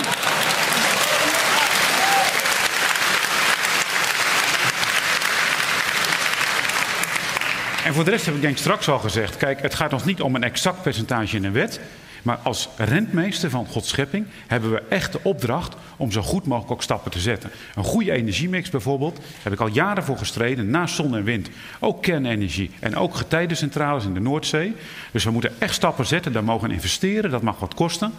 En 7.85 7.93
voor 7.93 8.03
de 8.03 8.11
rest 8.11 8.25
heb 8.25 8.35
ik 8.35 8.41
denk 8.41 8.57
straks 8.57 8.89
al 8.89 8.99
gezegd: 8.99 9.37
kijk, 9.37 9.61
het 9.61 9.75
gaat 9.75 9.93
ons 9.93 10.05
niet 10.05 10.21
om 10.21 10.35
een 10.35 10.43
exact 10.43 10.81
percentage 10.81 11.35
in 11.35 11.43
een 11.43 11.51
wet. 11.51 11.79
Maar 12.23 12.39
als 12.43 12.69
rentmeester 12.77 13.49
van 13.49 13.65
Gods 13.65 13.89
schepping 13.89 14.25
hebben 14.47 14.71
we 14.71 14.83
echt 14.89 15.11
de 15.11 15.19
opdracht 15.23 15.75
om 15.97 16.11
zo 16.11 16.21
goed 16.21 16.45
mogelijk 16.45 16.71
ook 16.71 16.83
stappen 16.83 17.11
te 17.11 17.19
zetten. 17.19 17.49
Een 17.75 17.83
goede 17.83 18.11
energiemix 18.11 18.69
bijvoorbeeld, 18.69 19.19
heb 19.43 19.53
ik 19.53 19.59
al 19.59 19.67
jaren 19.67 20.03
voor 20.03 20.17
gestreden, 20.17 20.69
naast 20.69 20.95
zon 20.95 21.15
en 21.15 21.23
wind. 21.23 21.49
Ook 21.79 22.01
kernenergie 22.01 22.71
en 22.79 22.95
ook 22.95 23.15
getijdencentrales 23.15 24.05
in 24.05 24.13
de 24.13 24.19
Noordzee. 24.19 24.75
Dus 25.11 25.23
we 25.23 25.31
moeten 25.31 25.53
echt 25.57 25.73
stappen 25.73 26.05
zetten, 26.05 26.31
daar 26.31 26.43
mogen 26.43 26.71
investeren, 26.71 27.31
dat 27.31 27.41
mag 27.41 27.59
wat 27.59 27.73
kosten. 27.73 28.13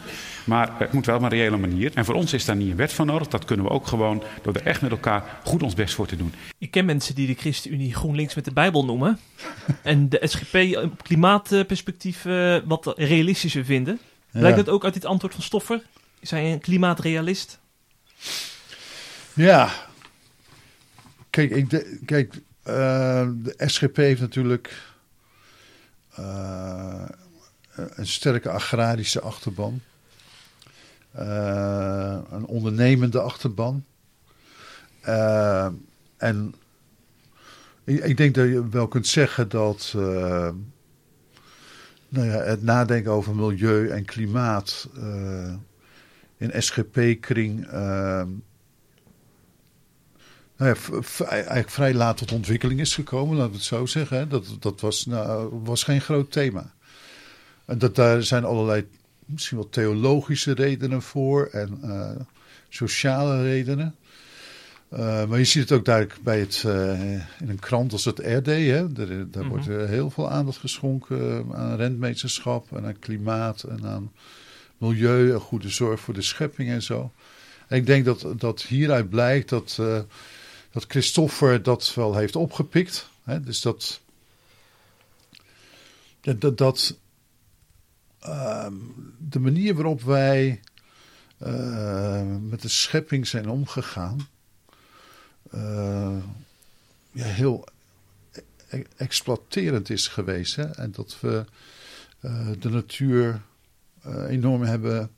Maar 0.44 0.78
het 0.78 0.92
moet 0.92 1.06
wel 1.06 1.16
op 1.16 1.22
een 1.22 1.28
reële 1.28 1.56
manier. 1.56 1.90
En 1.94 2.04
voor 2.04 2.14
ons 2.14 2.32
is 2.32 2.44
daar 2.44 2.56
niet 2.56 2.70
een 2.70 2.76
wet 2.76 2.92
voor 2.92 3.06
nodig. 3.06 3.28
Dat 3.28 3.44
kunnen 3.44 3.66
we 3.66 3.72
ook 3.72 3.86
gewoon 3.86 4.22
door 4.42 4.54
er 4.54 4.66
echt 4.66 4.80
met 4.80 4.90
elkaar 4.90 5.40
goed 5.44 5.62
ons 5.62 5.74
best 5.74 5.94
voor 5.94 6.06
te 6.06 6.16
doen. 6.16 6.34
Ik 6.58 6.70
ken 6.70 6.84
mensen 6.84 7.14
die 7.14 7.26
de 7.26 7.34
ChristenUnie 7.34 7.94
GroenLinks 7.94 8.34
met 8.34 8.44
de 8.44 8.52
Bijbel 8.52 8.84
noemen. 8.84 9.18
en 9.82 10.08
de 10.08 10.20
SGP 10.24 10.76
op 10.76 11.02
klimaatperspectief 11.02 12.24
uh, 12.24 12.58
wat 12.64 12.92
realistischer 12.96 13.64
vinden. 13.64 14.00
Blijkt 14.30 14.56
dat 14.56 14.68
ook 14.68 14.84
uit 14.84 14.94
dit 14.94 15.04
antwoord 15.04 15.34
van 15.34 15.42
Stoffer? 15.42 15.82
Is 16.20 16.30
hij 16.30 16.52
een 16.52 16.60
klimaatrealist? 16.60 17.58
Ja. 19.32 19.70
Kijk, 21.30 21.50
ik 21.50 21.70
de, 21.70 22.00
kijk 22.04 22.34
uh, 22.34 23.28
de 23.34 23.54
SGP 23.56 23.96
heeft 23.96 24.20
natuurlijk 24.20 24.82
uh, 26.18 27.04
een 27.74 28.06
sterke 28.06 28.50
agrarische 28.50 29.20
achterban. 29.20 29.80
Uh, 31.18 32.18
een 32.30 32.46
ondernemende 32.46 33.20
achterban. 33.20 33.84
Uh, 35.06 35.68
en 36.16 36.54
ik, 37.84 38.04
ik, 38.04 38.16
denk 38.16 38.34
dat 38.34 38.48
je 38.48 38.68
wel 38.68 38.88
kunt 38.88 39.06
zeggen 39.06 39.48
dat 39.48 39.92
uh, 39.96 40.48
nou 42.08 42.26
ja, 42.26 42.42
het 42.42 42.62
nadenken 42.62 43.12
over 43.12 43.34
milieu 43.34 43.88
en 43.88 44.04
klimaat 44.04 44.88
in 46.36 46.62
SGP-kring 46.62 47.66
nou 50.60 50.76
ja, 50.76 51.26
eigenlijk 51.26 51.70
vrij 51.70 51.94
laat 51.94 52.16
tot 52.16 52.32
ontwikkeling 52.32 52.80
is 52.80 52.94
gekomen, 52.94 53.36
laten 53.36 53.50
we 53.50 53.56
het 53.56 53.66
zo 53.66 53.86
zeggen. 53.86 54.28
Dat, 54.28 54.56
dat 54.58 54.80
was, 54.80 55.06
nou, 55.06 55.60
was 55.62 55.82
geen 55.82 56.00
groot 56.00 56.32
thema. 56.32 56.72
En 57.64 57.78
dat, 57.78 57.94
daar 57.94 58.22
zijn 58.22 58.44
allerlei 58.44 58.88
misschien 59.32 59.56
wel 59.56 59.68
theologische 59.68 60.52
redenen 60.52 61.02
voor 61.02 61.46
en 61.46 61.80
uh, 61.84 62.10
sociale 62.68 63.42
redenen. 63.42 63.94
Uh, 64.92 65.24
maar 65.26 65.38
je 65.38 65.44
ziet 65.44 65.62
het 65.62 65.72
ook 65.72 65.84
duidelijk 65.84 66.22
bij 66.22 66.40
het, 66.40 66.62
uh, 66.66 67.12
in 67.12 67.48
een 67.48 67.58
krant 67.58 67.92
als 67.92 68.04
het 68.04 68.18
RD. 68.18 68.46
Hè? 68.46 68.92
Daar, 68.92 69.06
daar 69.06 69.16
mm 69.16 69.30
-hmm. 69.32 69.48
wordt 69.48 69.66
heel 69.66 70.10
veel 70.10 70.30
aandacht 70.30 70.58
geschonken 70.58 71.46
aan 71.52 71.76
rentmeesterschap 71.76 72.76
en 72.76 72.84
aan 72.84 72.98
klimaat 72.98 73.62
en 73.62 73.86
aan 73.86 74.12
milieu 74.78 75.32
en 75.32 75.40
goede 75.40 75.68
zorg 75.68 76.00
voor 76.00 76.14
de 76.14 76.22
schepping 76.22 76.70
en 76.70 76.82
zo. 76.82 77.12
En 77.68 77.76
ik 77.76 77.86
denk 77.86 78.04
dat, 78.04 78.26
dat 78.36 78.62
hieruit 78.62 79.10
blijkt 79.10 79.48
dat, 79.48 79.80
dat 80.70 80.84
Christoffer 80.88 81.62
dat 81.62 81.94
wel 81.94 82.16
heeft 82.16 82.36
opgepikt. 82.36 83.08
Hè? 83.24 83.40
Dus 83.40 83.60
dat, 83.60 84.00
dat, 86.20 86.58
dat 86.58 86.96
uh, 88.26 88.66
de 89.18 89.40
manier 89.40 89.74
waarop 89.74 90.02
wij 90.02 90.60
uh, 91.46 92.22
met 92.40 92.62
de 92.62 92.68
schepping 92.68 93.26
zijn 93.26 93.48
omgegaan, 93.48 94.28
eh, 95.50 96.16
ja, 97.12 97.24
heel 97.24 97.64
e- 98.68 98.82
exploiterend 98.96 99.90
is 99.90 100.08
geweest. 100.08 100.56
Hè? 100.56 100.64
En 100.64 100.92
dat 100.92 101.20
we 101.20 101.44
eh, 102.20 102.48
de 102.58 102.68
natuur 102.70 103.42
eh, 104.02 104.24
enorm 104.28 104.62
hebben, 104.62 105.10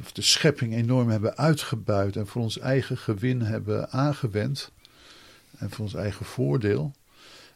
of 0.00 0.12
de 0.12 0.22
schepping 0.22 0.74
enorm 0.74 1.08
hebben 1.08 1.36
uitgebuit 1.36 2.16
en 2.16 2.26
voor 2.26 2.42
ons 2.42 2.58
eigen 2.58 2.98
gewin 2.98 3.42
hebben 3.42 3.90
aangewend. 3.90 4.70
En 5.58 5.70
voor 5.70 5.84
ons 5.84 5.94
eigen 5.94 6.26
voordeel. 6.26 6.92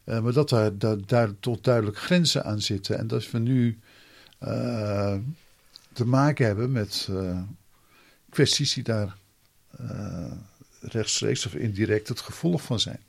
Eh, 0.05 0.21
maar 0.21 0.33
dat 0.33 0.49
daar, 0.49 0.79
daar, 0.79 0.97
daar 1.07 1.31
tot 1.41 1.65
duidelijk 1.65 1.99
grenzen 1.99 2.45
aan 2.45 2.61
zitten. 2.61 2.99
En 2.99 3.07
dat 3.07 3.31
we 3.31 3.39
nu 3.39 3.79
eh, 4.45 5.15
te 5.93 6.07
maken 6.07 6.47
hebben 6.47 6.73
met 6.73 7.09
eh, 7.11 7.41
kwesties 8.31 8.75
die 8.75 8.83
daar 8.83 9.17
eh, 9.79 10.33
rechtstreeks 10.81 11.47
of 11.47 11.55
indirect 11.55 12.09
het 12.09 12.21
gevolg 12.21 12.63
van 12.63 12.81
zijn. 12.81 13.01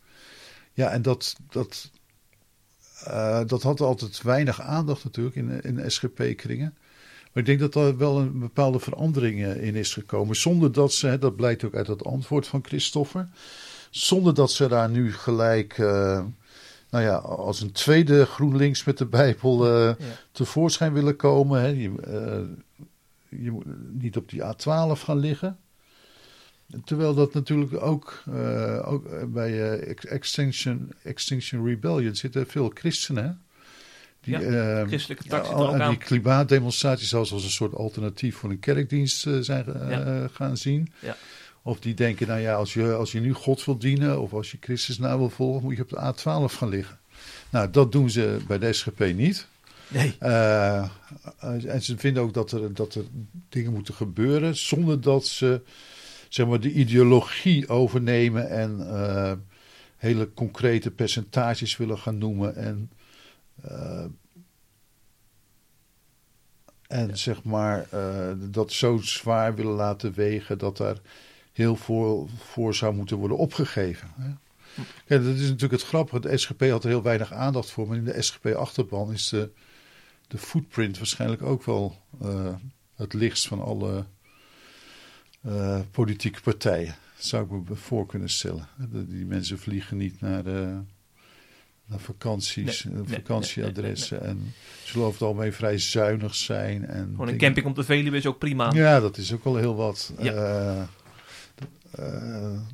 Ja, 0.73 0.89
en 0.89 1.01
dat, 1.01 1.35
dat, 1.49 1.91
dat 3.47 3.63
had 3.63 3.81
altijd 3.81 4.21
weinig 4.21 4.61
aandacht 4.61 5.03
natuurlijk 5.03 5.35
in, 5.35 5.61
in 5.61 5.91
SGP-kringen. 5.91 6.77
Maar 7.33 7.43
ik 7.43 7.45
denk 7.45 7.59
dat 7.59 7.75
er 7.75 7.97
wel 7.97 8.19
een 8.19 8.39
bepaalde 8.39 8.79
verandering 8.79 9.45
in 9.45 9.75
is 9.75 9.93
gekomen. 9.93 10.35
Zonder 10.35 10.71
dat 10.71 10.93
ze, 10.93 11.19
dat 11.19 11.35
blijkt 11.35 11.63
ook 11.63 11.75
uit 11.75 11.87
het 11.87 12.03
antwoord 12.03 12.47
van 12.47 12.65
Christoffer. 12.65 13.29
Zonder 13.89 14.33
dat 14.33 14.51
ze 14.51 14.67
daar 14.67 14.89
nu 14.89 15.13
gelijk, 15.13 15.77
nou 16.95 17.07
ja, 17.07 17.15
als 17.15 17.61
een 17.61 17.71
tweede 17.71 18.25
GroenLinks 18.25 18.83
met 18.83 18.97
de 18.97 19.05
Bijbel 19.05 19.65
eh, 19.67 19.85
Ja. 19.87 19.95
tevoorschijn 20.31 20.93
willen 20.93 21.15
komen. 21.15 21.61
Hè. 21.61 21.67
Je, 21.67 21.91
eh, 22.01 23.39
je 23.41 23.51
moet 23.51 23.65
niet 23.91 24.17
op 24.17 24.29
die 24.29 24.41
A12 24.43 24.99
gaan 25.03 25.17
liggen. 25.17 25.57
Terwijl 26.85 27.13
dat 27.13 27.33
natuurlijk 27.33 27.81
ook, 27.83 28.23
eh, 28.33 28.91
ook 28.91 29.31
bij 29.33 29.79
Ex- 29.79 30.05
Extinction, 30.05 30.91
Extinction 31.03 31.65
Rebellion 31.65 32.15
zitten 32.15 32.47
veel 32.47 32.71
christenen. 32.73 33.41
Die, 34.21 34.39
Ja, 34.39 34.41
eh, 34.81 34.87
christelijke 34.87 35.23
ja, 35.23 35.29
tak 35.29 35.45
zit 35.45 35.53
er 35.53 35.59
ook 35.59 35.73
en 35.73 35.81
aan. 35.81 35.89
die 35.89 35.97
klimaatdemonstraties 35.99 37.09
zelfs 37.09 37.31
als 37.31 37.43
een 37.43 37.49
soort 37.49 37.75
alternatief 37.75 38.35
voor 38.35 38.49
een 38.49 38.59
kerkdienst 38.59 39.27
zijn 39.39 39.65
Ja. 39.89 40.27
gaan 40.33 40.57
zien. 40.57 40.91
Ja. 40.99 41.15
Of 41.67 41.79
die 41.79 41.93
denken, 41.93 42.27
nou 42.27 42.39
ja, 42.39 42.55
als 42.55 42.73
je, 42.73 42.93
als 42.93 43.11
je 43.11 43.19
nu 43.19 43.33
God 43.33 43.65
wil 43.65 43.77
dienen 43.77 44.21
of 44.21 44.33
als 44.33 44.51
je 44.51 44.57
Christus 44.59 44.97
na 44.97 45.17
wil 45.17 45.29
volgen, 45.29 45.63
moet 45.63 45.75
je 45.75 45.81
op 45.81 45.89
de 45.89 46.13
A12 46.13 46.53
gaan 46.53 46.69
liggen. 46.69 46.99
Nou, 47.49 47.69
dat 47.69 47.91
doen 47.91 48.09
ze 48.09 48.37
bij 48.47 48.59
de 48.59 48.73
SGP 48.73 48.99
niet. 48.99 49.47
Nee. 49.87 50.15
Eh, 50.19 50.89
en 51.65 51.81
ze 51.81 51.97
vinden 51.97 52.23
ook 52.23 52.33
dat 52.33 52.51
er, 52.51 52.73
dat 52.73 52.95
er 52.95 53.03
dingen 53.49 53.73
moeten 53.73 53.93
gebeuren 53.93 54.55
zonder 54.55 55.01
dat 55.01 55.25
ze 55.25 55.61
zeg 56.29 56.47
maar, 56.47 56.59
de 56.59 56.71
ideologie 56.71 57.69
overnemen 57.69 58.49
en 58.49 58.87
eh, 58.89 59.33
hele 59.97 60.33
concrete 60.33 60.91
percentages 60.91 61.77
willen 61.77 61.97
gaan 61.97 62.17
noemen. 62.17 62.55
En, 62.55 62.91
eh, 63.61 64.05
en 66.87 67.17
zeg 67.17 67.43
maar 67.43 67.87
eh, 67.89 68.31
dat 68.37 68.71
zo 68.71 68.97
zwaar 68.97 69.55
willen 69.55 69.73
laten 69.73 70.13
wegen 70.13 70.57
dat 70.57 70.77
daar 70.77 70.97
heel 71.55 71.75
veel 71.75 72.29
voor 72.37 72.75
zou 72.75 72.93
moeten 72.95 73.17
worden 73.17 73.37
opgegeven. 73.37 74.07
Hè. 74.15 74.29
Kijk, 75.05 75.23
dat 75.23 75.33
is 75.35 75.41
natuurlijk 75.41 75.71
het 75.71 75.83
grappige. 75.83 76.19
De 76.19 76.37
SGP 76.37 76.61
had 76.69 76.83
er 76.83 76.89
heel 76.89 77.01
weinig 77.01 77.33
aandacht 77.33 77.71
voor, 77.71 77.87
maar 77.87 77.97
in 77.97 78.03
de 78.03 78.21
SGP-achterban 78.21 79.11
is 79.13 79.27
de, 79.29 79.49
de 80.27 80.37
footprint 80.37 80.97
waarschijnlijk 80.97 81.41
ook 81.41 81.63
wel 81.63 82.01
eh, 82.21 82.53
het 82.95 83.13
lichtst 83.13 83.47
van 83.47 83.61
alle 83.61 84.05
eh, 85.41 85.79
politieke 85.91 86.41
partijen. 86.41 86.95
Zou 87.17 87.43
ik 87.45 87.69
me 87.69 87.75
voor 87.75 88.05
kunnen 88.05 88.29
stellen. 88.29 88.67
Die 89.07 89.25
mensen 89.25 89.59
vliegen 89.59 89.97
niet 89.97 90.21
naar, 90.21 90.43
naar 90.43 91.99
vakanties, 91.99 92.83
Nee, 92.83 92.93
eh, 92.95 92.99
nee, 93.07 93.15
vakantieadressen. 93.17 94.21
En 94.23 94.53
zullen 94.83 95.07
over 95.07 95.19
het 95.19 95.27
algemeen 95.29 95.53
vrij 95.53 95.77
zuinig 95.77 96.35
zijn. 96.35 96.85
En 96.85 97.03
Gewoon 97.03 97.19
een 97.19 97.25
dingen- 97.25 97.37
camping 97.39 97.65
op 97.65 97.75
de 97.75 97.83
Veluwe 97.83 98.17
is 98.17 98.25
ook 98.25 98.37
prima. 98.39 98.71
ja, 98.73 98.99
dat 98.99 99.17
is 99.17 99.33
ook 99.33 99.43
wel 99.43 99.55
heel 99.55 99.75
wat. 99.75 100.13
Ja. 100.19 100.89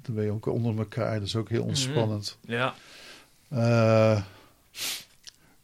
Dan 0.01 0.15
ben 0.15 0.23
je 0.23 0.31
ook 0.31 0.45
onder 0.45 0.77
elkaar, 0.77 1.19
dat 1.19 1.27
is 1.27 1.35
ook 1.35 1.49
heel 1.49 1.63
ontspannend. 1.63 2.37
Ja. 2.45 2.73
Eh, 3.49 4.21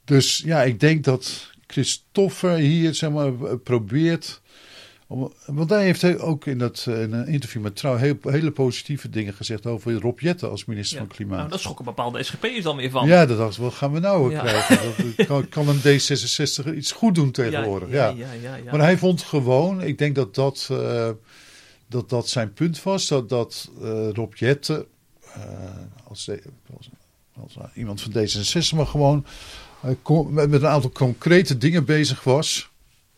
dus 0.05 0.37
ja, 0.45 0.63
ik 0.63 0.79
denk 0.79 1.03
dat 1.03 1.51
Christoffer 1.67 2.53
hier 2.55 2.95
zeg 2.95 3.09
maar, 3.11 3.31
probeert. 3.57 4.41
Om, 5.09 5.33
want 5.45 5.69
hij 5.69 5.83
heeft 5.83 6.19
ook 6.19 6.45
in, 6.45 6.57
dat, 6.57 6.85
eh, 6.89 7.01
in 7.01 7.13
een 7.13 7.27
interview 7.27 7.61
met 7.61 7.75
Trouw 7.75 7.95
heel, 7.95 8.17
hele 8.21 8.51
positieve 8.51 9.09
dingen 9.09 9.33
gezegd 9.33 9.65
over 9.65 9.93
Rob 9.93 10.19
Jetten 10.19 10.49
als 10.49 10.65
minister 10.65 10.97
Ja. 10.99 11.05
van 11.05 11.15
Klimaat. 11.15 11.37
Nou, 11.37 11.49
daar 11.49 11.59
schokken 11.59 11.85
bepaalde 11.85 12.23
SGP'ers 12.23 12.63
dan 12.63 12.77
weer 12.77 12.89
van. 12.89 13.07
Ja, 13.07 13.25
dat 13.25 13.37
dacht 13.37 13.57
ik, 13.57 13.63
wat 13.63 13.73
gaan 13.73 13.91
we 13.93 13.99
nou 13.99 14.31
Ja. 14.31 14.39
krijgen? 14.39 14.77
Dat, 15.17 15.25
kan, 15.27 15.49
kan 15.49 15.67
een 15.67 15.79
D66 15.79 16.75
iets 16.75 16.91
goed 16.91 17.15
doen 17.15 17.31
tegenwoordig? 17.31 17.89
Ja, 17.89 18.07
ja. 18.07 18.13
ja, 18.15 18.31
ja, 18.41 18.55
ja. 18.55 18.71
Maar 18.71 18.79
hij 18.79 18.97
vond 18.97 19.21
gewoon, 19.21 19.81
ik 19.81 19.97
denk 19.97 20.15
dat 20.15 20.35
dat, 20.35 20.67
eh, 20.71 21.09
dat, 21.87 22.09
dat 22.09 22.29
zijn 22.29 22.53
punt 22.53 22.83
was, 22.83 23.07
dat, 23.07 23.29
dat 23.29 23.69
eh, 23.81 24.09
Rob 24.09 24.33
Jetten, 24.35 24.85
eh, 25.33 25.41
als, 26.03 26.25
de- 26.25 26.43
als, 26.77 26.89
als 27.33 27.57
iemand 27.73 28.01
van 28.01 28.11
D66, 28.11 28.75
maar 28.75 28.85
gewoon 28.87 29.25
eh, 29.81 30.25
met, 30.29 30.49
met 30.49 30.61
een 30.61 30.67
aantal 30.67 30.91
concrete 30.91 31.57
dingen 31.57 31.85
bezig 31.85 32.23
was. 32.23 32.69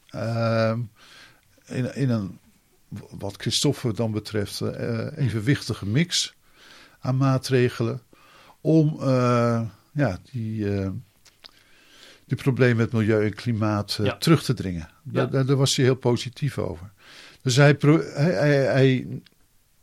Ehm, 0.09 0.79
in, 1.65 1.95
in 1.95 2.09
een, 2.09 2.39
wat 3.09 3.35
Christoffer 3.37 3.95
dan 3.95 4.11
betreft, 4.11 4.61
evenwichtige 5.15 5.85
mix 5.85 6.33
aan 6.99 7.17
maatregelen 7.17 8.01
om 8.61 8.97
ja, 9.93 10.19
die, 10.31 10.65
die 12.25 12.37
problemen 12.37 12.77
met 12.77 12.91
milieu 12.91 13.25
en 13.25 13.33
klimaat 13.33 13.99
Ja. 14.01 14.17
terug 14.17 14.43
te 14.43 14.53
dringen. 14.53 14.89
Daar, 15.03 15.25
Ja. 15.25 15.29
daar, 15.31 15.45
daar 15.45 15.55
was 15.55 15.75
hij 15.75 15.85
heel 15.85 15.95
positief 15.95 16.57
over. 16.57 16.91
Dus 17.49 17.55
hij, 17.55 19.07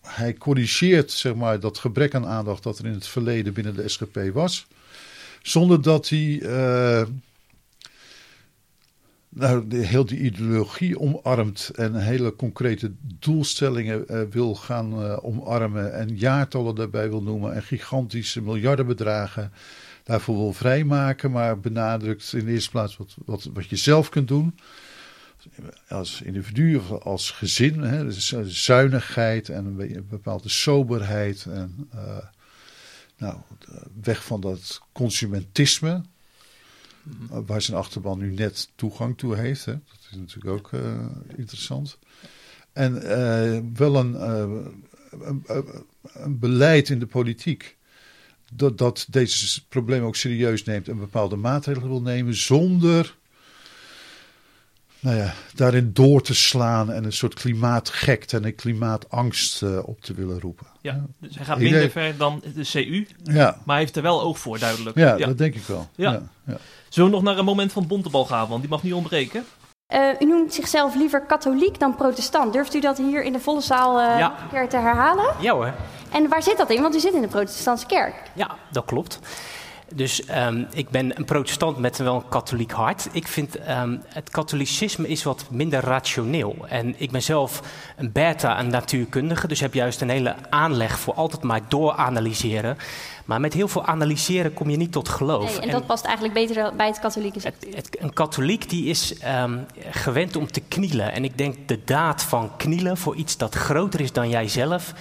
hij 0.01 0.35
corrigeert 0.35 1.11
zeg 1.11 1.35
maar, 1.35 1.61
dat 1.61 1.79
gebrek 1.79 2.15
aan 2.15 2.27
aandacht 2.27 2.63
dat 2.63 2.79
er 2.79 2.87
in 2.87 2.93
het 2.93 3.07
verleden 3.07 3.53
binnen 3.53 3.75
de 3.75 3.89
SGP 3.89 4.21
was. 4.33 4.67
Zonder 5.43 5.83
dat 5.83 6.09
hij 6.09 6.41
eh, 6.43 7.07
nou, 9.29 9.69
de, 9.69 9.77
heel 9.77 10.05
die 10.05 10.19
ideologie 10.19 11.01
omarmt 11.01 11.71
en 11.75 11.95
hele 11.95 12.37
concrete 12.37 12.93
doelstellingen 13.19 14.09
eh, 14.09 14.21
wil 14.31 14.55
gaan 14.55 15.03
eh, 15.03 15.17
omarmen 15.23 15.95
en 15.95 16.17
jaartallen 16.17 16.75
daarbij 16.75 17.09
wil 17.09 17.23
noemen 17.23 17.55
en 17.55 17.63
gigantische 17.63 18.43
miljardenbedragen 18.43 19.53
daarvoor 20.05 20.37
wil 20.37 20.53
vrijmaken, 20.53 21.31
maar 21.31 21.61
benadrukt 21.61 22.33
in 22.33 22.45
de 22.45 22.53
eerste 22.53 22.71
plaats 22.71 22.97
wat, 22.97 23.17
wat, 23.25 23.51
wat 23.55 23.69
je 23.69 23.77
zelf 23.77 24.09
kunt 24.09 24.29
doen. 24.29 24.55
Als 25.89 26.21
individu 26.23 26.77
of 26.77 26.91
als 26.91 27.31
gezin, 27.31 27.81
hè, 27.81 28.05
dus 28.05 28.35
zuinigheid 28.45 29.49
en 29.49 29.65
een, 29.67 30.07
bepaalde 30.09 30.49
soberheid 30.49 31.47
en 31.47 31.89
eh, 31.93 32.17
nou, 33.19 33.37
weg 34.03 34.25
van 34.25 34.41
dat 34.41 34.81
consumentisme, 34.93 36.03
Mhm. 37.03 37.43
waar 37.45 37.63
zijn 37.63 37.77
achterban 37.77 38.19
nu 38.19 38.33
net 38.33 38.71
toegang 38.75 39.19
toe 39.19 39.37
heeft. 39.37 39.65
Hè. 39.65 39.73
Dat 39.73 40.07
is 40.11 40.17
natuurlijk 40.17 40.47
ook 40.57 40.73
eh, 40.73 41.07
interessant. 41.37 41.99
En 42.73 43.03
eh, 43.03 43.61
wel 43.75 43.97
een, 43.97 44.15
eh, 44.17 44.39
een, 45.21 45.43
een- 45.47 45.85
een 46.13 46.39
beleid 46.39 46.89
in 46.89 46.99
de 46.99 47.07
politiek 47.07 47.77
dat, 48.53 48.79
dat 48.79 49.07
deze 49.11 49.67
problemen 49.69 50.07
ook 50.07 50.17
serieus 50.17 50.65
neemt 50.65 50.89
en 50.89 50.99
bepaalde 50.99 51.37
maatregelen 51.37 51.89
wil 51.89 52.03
nemen 52.03 52.35
zonder 52.35 53.17
nou 55.07 55.19
ja, 55.19 55.33
daarin 55.55 55.91
door 55.93 56.23
te 56.23 56.35
slaan 56.35 56.93
en 56.93 57.05
een 57.05 57.13
soort 57.13 57.35
klimaatgekte 57.35 58.37
en 58.37 58.45
een 58.45 58.55
klimaatangst 58.55 59.63
eh, 59.63 59.79
op 59.89 60.01
te 60.01 60.15
willen 60.15 60.41
roepen. 60.41 60.67
Ja, 60.81 61.05
dus 61.21 61.37
hij 61.37 61.45
gaat 61.45 61.59
minder 61.59 61.81
denk- 61.81 61.93
ver 61.93 62.17
dan 62.17 62.43
de 62.55 62.69
CU, 62.73 63.07
Ja, 63.23 63.45
maar 63.65 63.75
hij 63.77 63.79
heeft 63.85 63.97
er 63.97 64.03
wel 64.03 64.23
oog 64.23 64.39
voor, 64.39 64.59
duidelijk. 64.59 64.97
ja, 64.97 65.17
dat 65.17 65.39
denk 65.39 65.55
ik 65.55 65.63
wel. 65.67 65.89
Ja. 65.95 66.13
Ja, 66.13 66.23
ja. 66.47 66.57
Zullen 66.89 67.11
we 67.11 67.17
nog 67.17 67.25
naar 67.25 67.39
een 67.39 67.45
moment 67.45 67.73
van 67.73 67.87
bontebal 67.87 68.25
gaan, 68.25 68.49
want 68.49 68.61
die 68.61 68.71
mag 68.71 68.83
niet 68.83 68.93
ontbreken. 68.95 69.45
Eh, 69.87 70.01
u 70.21 70.25
noemt 70.25 70.55
zichzelf 70.55 70.95
liever 70.95 71.21
katholiek 71.21 71.79
dan 71.79 71.95
protestant. 71.97 72.53
Durft 72.53 72.75
u 72.75 72.81
dat 72.81 72.99
hier 72.99 73.23
in 73.25 73.33
de 73.33 73.41
volle 73.41 73.61
zaal 73.61 74.01
eh, 74.01 74.19
Ja. 74.19 74.31
een 74.43 74.49
keer 74.49 74.69
te 74.69 74.77
herhalen? 74.77 75.35
Ja 75.41 75.53
hoor, 75.53 75.75
En 76.13 76.29
waar 76.29 76.43
zit 76.43 76.57
dat 76.57 76.71
in? 76.71 76.83
Want 76.83 76.95
u 76.95 77.01
zit 77.01 77.13
in 77.15 77.21
de 77.21 77.29
protestantse 77.29 77.87
kerk. 77.87 78.15
ja, 78.35 78.57
dat 78.73 78.85
klopt. 78.85 79.19
Dus 79.95 80.25
ehm, 80.25 80.63
ik 80.73 80.91
ben 80.91 81.19
een 81.19 81.25
protestant 81.25 81.79
met 81.79 81.99
wel 81.99 82.15
een 82.15 82.29
katholiek 82.29 82.71
hart. 82.73 83.09
Ik 83.13 83.29
vind 83.29 83.57
ehm, 83.59 83.97
het 84.09 84.31
katholicisme 84.31 85.09
is 85.09 85.23
wat 85.23 85.45
minder 85.51 85.81
rationeel. 85.81 86.57
En 86.69 86.95
ik 87.01 87.11
ben 87.11 87.23
zelf 87.23 87.63
een 87.97 88.13
beta, 88.13 88.61
een 88.61 88.69
natuurkundige. 88.69 89.49
Dus 89.49 89.61
heb 89.61 89.75
juist 89.75 90.01
een 90.01 90.09
hele 90.09 90.35
aanleg 90.51 90.99
voor 90.99 91.15
altijd 91.15 91.43
maar 91.43 91.61
dooranalyseren. 91.69 92.77
Maar 93.25 93.41
met 93.41 93.53
heel 93.53 93.69
veel 93.69 93.85
analyseren 93.85 94.55
kom 94.55 94.71
je 94.71 94.77
niet 94.77 94.93
tot 94.93 95.09
geloof. 95.09 95.51
Nee, 95.51 95.61
en 95.61 95.71
dat 95.71 95.87
past 95.87 96.05
eigenlijk 96.05 96.35
beter 96.35 96.73
bij 96.77 96.87
het 96.87 96.99
katholieke. 96.99 97.39
Het, 97.43 97.67
het- 97.75 97.97
een 98.01 98.13
katholiek 98.13 98.69
die 98.71 98.85
is 98.87 99.19
ehm, 99.19 99.59
gewend 99.91 100.37
om 100.37 100.51
te 100.53 100.61
knielen. 100.61 101.13
En 101.13 101.25
ik 101.25 101.39
denk 101.39 101.69
de 101.69 101.81
daad 101.85 102.23
van 102.23 102.51
knielen 102.57 102.97
voor 102.97 103.15
iets 103.17 103.37
dat 103.37 103.55
groter 103.55 104.01
is 104.01 104.13
dan 104.13 104.29
jijzelf... 104.29 104.93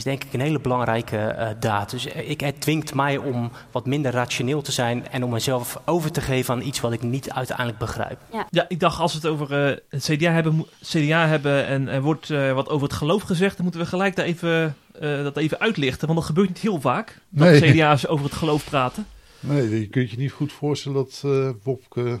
is 0.00 0.06
denk 0.06 0.24
ik 0.24 0.32
een 0.32 0.40
hele 0.40 0.60
belangrijke 0.60 1.36
uh, 1.38 1.48
daad. 1.60 1.90
Dus 1.90 2.06
ik, 2.06 2.40
het 2.40 2.60
dwingt 2.60 2.94
mij 2.94 3.16
om 3.16 3.50
wat 3.70 3.86
minder 3.86 4.12
rationeel 4.12 4.62
te 4.62 4.72
zijn 4.72 5.08
en 5.08 5.24
om 5.24 5.30
mezelf 5.30 5.80
over 5.84 6.12
te 6.12 6.20
geven 6.20 6.54
aan 6.54 6.62
iets 6.62 6.80
wat 6.80 6.92
ik 6.92 7.02
niet 7.02 7.30
uiteindelijk 7.30 7.78
begrijp. 7.78 8.18
Ja, 8.32 8.46
ja 8.50 8.64
ik 8.68 8.80
dacht 8.80 9.00
als 9.00 9.12
we 9.12 9.18
het 9.18 9.26
over 9.26 9.50
het 9.88 10.04
CDA 10.04 10.32
hebben, 10.32 10.66
CDA 10.84 11.26
hebben 11.26 11.66
en 11.66 11.88
er 11.88 12.02
wordt 12.02 12.28
wat 12.28 12.68
over 12.68 12.86
het 12.88 12.96
geloof 12.96 13.22
gezegd, 13.22 13.54
dan 13.54 13.64
moeten 13.64 13.82
we 13.82 13.86
gelijk 13.86 14.16
daar 14.16 14.24
even, 14.24 14.76
dat 14.98 15.36
even 15.36 15.60
uitlichten. 15.60 16.06
Want 16.06 16.18
dat 16.18 16.28
gebeurt 16.28 16.48
niet 16.48 16.58
heel 16.58 16.80
vaak, 16.80 17.20
dat. 17.28 17.58
CDA's 17.60 18.06
over 18.06 18.24
het 18.24 18.34
geloof 18.34 18.64
praten. 18.64 19.06
Nee, 19.40 19.80
je 19.80 19.88
kunt 19.88 20.10
je 20.10 20.16
niet 20.16 20.32
goed 20.32 20.52
voorstellen 20.52 20.96
dat 20.96 21.22
uh, 21.26 21.50
Bobke 21.62 22.18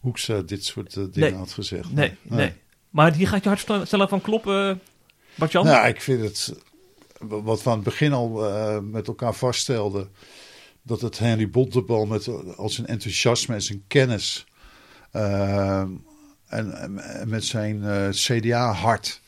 Hoekstra 0.00 0.42
dit 0.42 0.64
soort 0.64 0.96
uh, 0.96 1.04
dingen 1.10 1.36
had 1.38 1.52
gezegd. 1.52 1.92
Nee, 1.92 2.16
nee, 2.22 2.52
Maar 2.90 3.14
hier 3.14 3.28
gaat 3.28 3.42
je 3.42 3.48
hart 3.48 3.88
sneller 3.88 4.08
van 4.08 4.20
kloppen, 4.20 4.80
Bartjan? 5.34 5.64
Nou, 5.64 5.88
ik 5.88 6.00
vind 6.00 6.20
het, 6.20 6.54
wat 7.18 7.62
we 7.62 7.70
aan 7.70 7.76
het 7.76 7.84
begin 7.84 8.12
al 8.12 8.48
uh, 8.48 8.78
met 8.78 9.06
elkaar 9.06 9.34
vaststelden, 9.34 10.08
dat 10.82 11.00
het 11.00 11.18
Henry 11.18 11.50
Bontebal 11.50 12.06
met 12.06 12.28
al 12.56 12.68
zijn 12.68 12.86
enthousiasme 12.86 13.54
en 13.54 13.62
zijn 13.62 13.84
kennis 13.86 14.46
en, 15.10 16.02
en, 16.46 17.00
met 17.26 17.44
zijn 17.44 18.10
CDA-hart 18.10 19.20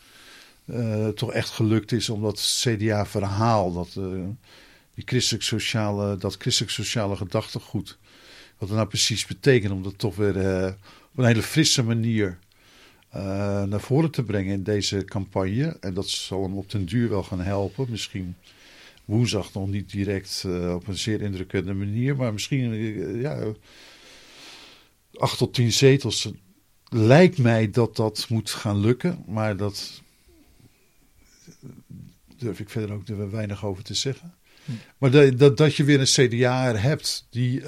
toch 1.14 1.32
echt 1.32 1.51
gelukt 1.51 1.93
is 1.93 2.11
om 2.11 2.22
dat 2.22 2.62
CDA-verhaal, 2.62 3.72
dat 3.72 3.93
die 4.95 5.05
christelijk 5.05 5.45
sociale, 5.45 6.16
dat 6.16 6.36
christelijk 6.38 6.72
sociale 6.72 7.16
gedachtegoed. 7.16 7.99
Wat 8.59 8.68
het 8.68 8.78
nou 8.78 8.88
precies 8.88 9.26
betekent 9.26 9.72
om 9.72 9.82
dat 9.82 9.99
toch 9.99 10.16
weer 10.16 10.36
op 11.12 11.18
een 11.18 11.24
hele 11.24 11.43
frisse 11.43 11.82
manier 11.82 12.38
uh, 13.17 13.63
naar 13.63 13.81
voren 13.81 14.11
te 14.11 14.23
brengen 14.23 14.53
in 14.53 14.63
deze 14.63 15.05
campagne. 15.05 15.77
En 15.81 15.95
dat 15.95 16.09
zal 16.09 16.43
hem 16.43 16.57
op 16.57 16.71
den 16.71 16.85
duur 16.85 17.09
wel 17.09 17.23
gaan 17.23 17.41
helpen. 17.41 17.87
Misschien 17.91 18.37
woensdag 19.05 19.53
nog 19.53 19.69
niet 19.69 19.91
direct 19.91 20.43
uh, 20.47 20.75
op 20.75 20.87
een 20.87 20.99
zeer 20.99 21.21
indrukwekkende 21.21 21.85
manier. 21.85 22.17
Maar 22.17 22.33
misschien 22.33 22.75
ja, 23.21 23.53
acht 25.15 25.39
tot 25.39 25.55
tien 25.55 25.73
zetels. 25.73 26.31
Lijkt 26.89 27.39
mij 27.39 27.71
dat 27.71 27.97
dat 27.97 28.27
moet 28.29 28.51
gaan 28.51 28.81
lukken. 28.81 29.25
Maar 29.27 29.57
dat 29.57 30.03
durf 32.37 32.61
ik 32.61 32.71
verder 32.71 32.93
ook 32.93 33.07
weinig 33.31 33.65
over 33.65 33.85
te 33.85 33.95
zeggen. 33.95 34.35
Maar 34.99 35.11
dat, 35.11 35.39
dat, 35.39 35.57
dat 35.57 35.75
je 35.75 35.85
weer 35.85 36.01
een 36.01 36.29
CDA 36.29 36.75
hebt 36.75 37.27
die 37.31 37.63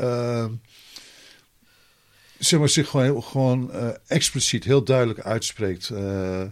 zeg 2.44 2.58
maar, 2.58 2.68
zich 2.68 2.88
gewoon, 2.88 3.22
gewoon 3.22 3.70
uh, 3.72 3.88
expliciet 4.06 4.64
heel 4.64 4.84
duidelijk 4.84 5.20
uitspreekt 5.20 5.90
uh, 5.92 6.42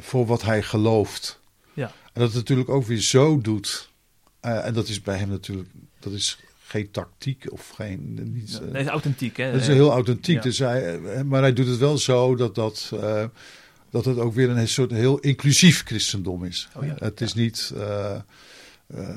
voor 0.00 0.26
wat 0.26 0.42
hij 0.42 0.62
gelooft. 0.62 1.40
Ja. 1.74 1.86
En 1.86 2.20
dat 2.20 2.28
het 2.28 2.34
natuurlijk 2.34 2.68
ook 2.68 2.84
weer 2.84 3.00
zo 3.00 3.40
doet. 3.40 3.90
en 4.40 4.74
dat 4.74 4.88
is 4.88 5.02
bij 5.02 5.18
hem 5.18 5.28
natuurlijk, 5.28 5.68
dat 6.00 6.12
is 6.12 6.38
geen 6.66 6.90
tactiek 6.90 7.52
of 7.52 7.68
geen. 7.68 8.18
Niet, 8.32 8.60
nee, 8.72 8.82
is 8.82 8.88
authentiek. 8.88 9.36
Hè? 9.36 9.52
Dat 9.52 9.60
is 9.60 9.66
heel 9.66 9.90
authentiek. 9.90 10.42
Dus 10.42 10.58
hij, 10.58 11.00
maar 11.24 11.40
hij 11.40 11.52
doet 11.52 11.66
het 11.66 11.78
wel 11.78 11.98
zo 11.98 12.36
dat 12.36 12.54
dat. 12.54 12.92
dat 13.90 14.04
het 14.04 14.18
ook 14.18 14.34
weer 14.34 14.50
een 14.50 14.68
soort 14.68 14.90
heel 14.90 15.18
inclusief 15.18 15.82
christendom 15.84 16.44
is. 16.44 16.68
Oh 16.76 16.84
ja. 16.84 16.94
Het 16.98 17.20
is 17.20 17.34
niet 17.34 17.72
uh, 18.94 19.08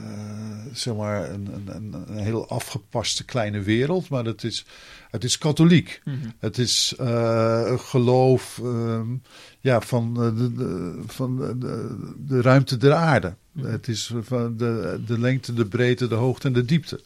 zeg 0.74 0.96
maar 0.96 1.30
een, 1.30 1.48
een, 1.66 1.94
een, 2.08 2.18
heel 2.18 2.50
afgepaste 2.50 3.26
kleine 3.26 3.62
wereld, 3.62 4.10
maar 4.10 4.26
het 4.26 4.44
is, 4.44 4.66
het 5.12 5.24
is 5.24 5.38
katholiek. 5.38 6.02
Mm 6.04 6.20
-hmm. 6.22 6.34
Het 6.40 6.58
is 6.58 6.94
uh, 7.00 7.80
geloof 7.80 8.60
um, 8.64 9.22
ja, 9.60 9.82
van, 9.82 10.14
de, 10.14 10.54
de, 10.54 11.00
van 11.06 11.38
de, 11.38 11.98
de, 12.18 12.42
ruimte 12.42 12.78
der 12.78 12.94
aarde. 12.94 13.36
Mm 13.52 13.64
-hmm. 13.64 13.72
Het 13.72 13.88
is 13.88 14.14
van 14.22 14.58
de, 14.58 15.02
de 15.06 15.20
lengte, 15.20 15.54
de 15.54 15.66
breedte, 15.66 16.08
de 16.08 16.16
hoogte 16.16 16.48
en 16.48 16.54
de 16.54 16.66
diepte. 16.66 17.02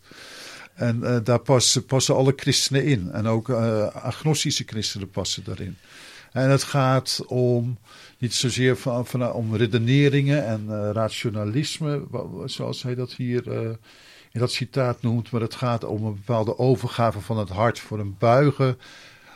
En 0.74 1.00
uh, 1.04 1.18
daar 1.24 1.40
passen, 1.40 1.86
passen 1.86 2.16
alle 2.16 2.34
christenen 2.36 2.86
in. 2.86 3.12
En 3.12 3.28
ook 3.28 3.50
agnostische 3.50 4.64
christenen 4.66 5.10
passen 5.10 5.44
daarin. 5.44 5.78
En 6.32 6.50
het 6.50 6.64
gaat 6.64 7.24
om 7.28 7.78
niet 8.24 8.34
zozeer 8.34 8.78
van, 8.78 9.06
van, 9.06 9.32
om 9.32 9.56
redeneringen 9.56 10.46
en 10.46 10.66
uh, 10.70 10.90
rationalisme, 10.92 12.04
zoals 12.46 12.84
hij 12.84 12.96
dat 12.96 13.14
hier 13.14 13.48
uh, 13.48 13.70
in 14.32 14.40
dat 14.40 14.52
citaat 14.52 15.02
noemt, 15.02 15.32
maar 15.32 15.42
het 15.42 15.56
gaat 15.56 15.84
om 15.84 16.06
een 16.06 16.14
bepaalde 16.14 16.58
overgave 16.58 17.20
van 17.20 17.38
het 17.38 17.50
hart 17.50 17.80
voor 17.80 18.00
een 18.00 18.16
buigen, 18.20 18.78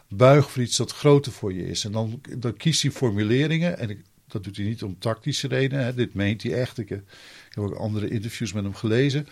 buig 0.07 0.51
voor 0.51 0.61
iets 0.61 0.77
dat 0.77 0.91
groter 0.91 1.31
voor 1.31 1.53
je 1.53 1.67
is. 1.67 1.85
En 1.85 1.91
dan, 1.91 2.21
dan 2.37 2.57
kiest 2.57 2.81
hij 2.81 2.91
formuleringen, 2.91 3.77
en 3.79 4.03
dat 4.27 4.43
doet 4.43 4.57
hij 4.57 4.65
niet 4.65 4.83
om 4.83 4.99
tactische 4.99 5.47
redenen, 5.47 5.85
hè, 5.85 5.93
dit 5.93 6.13
meent 6.13 6.43
hij 6.43 6.53
echt. 6.53 6.77
Ik, 6.77 6.89
ik 6.89 7.01
heb 7.49 7.63
ook 7.63 7.75
andere 7.75 8.09
interviews 8.09 8.53
met 8.53 8.63
hem 8.63 8.75
gelezen, 8.75 9.27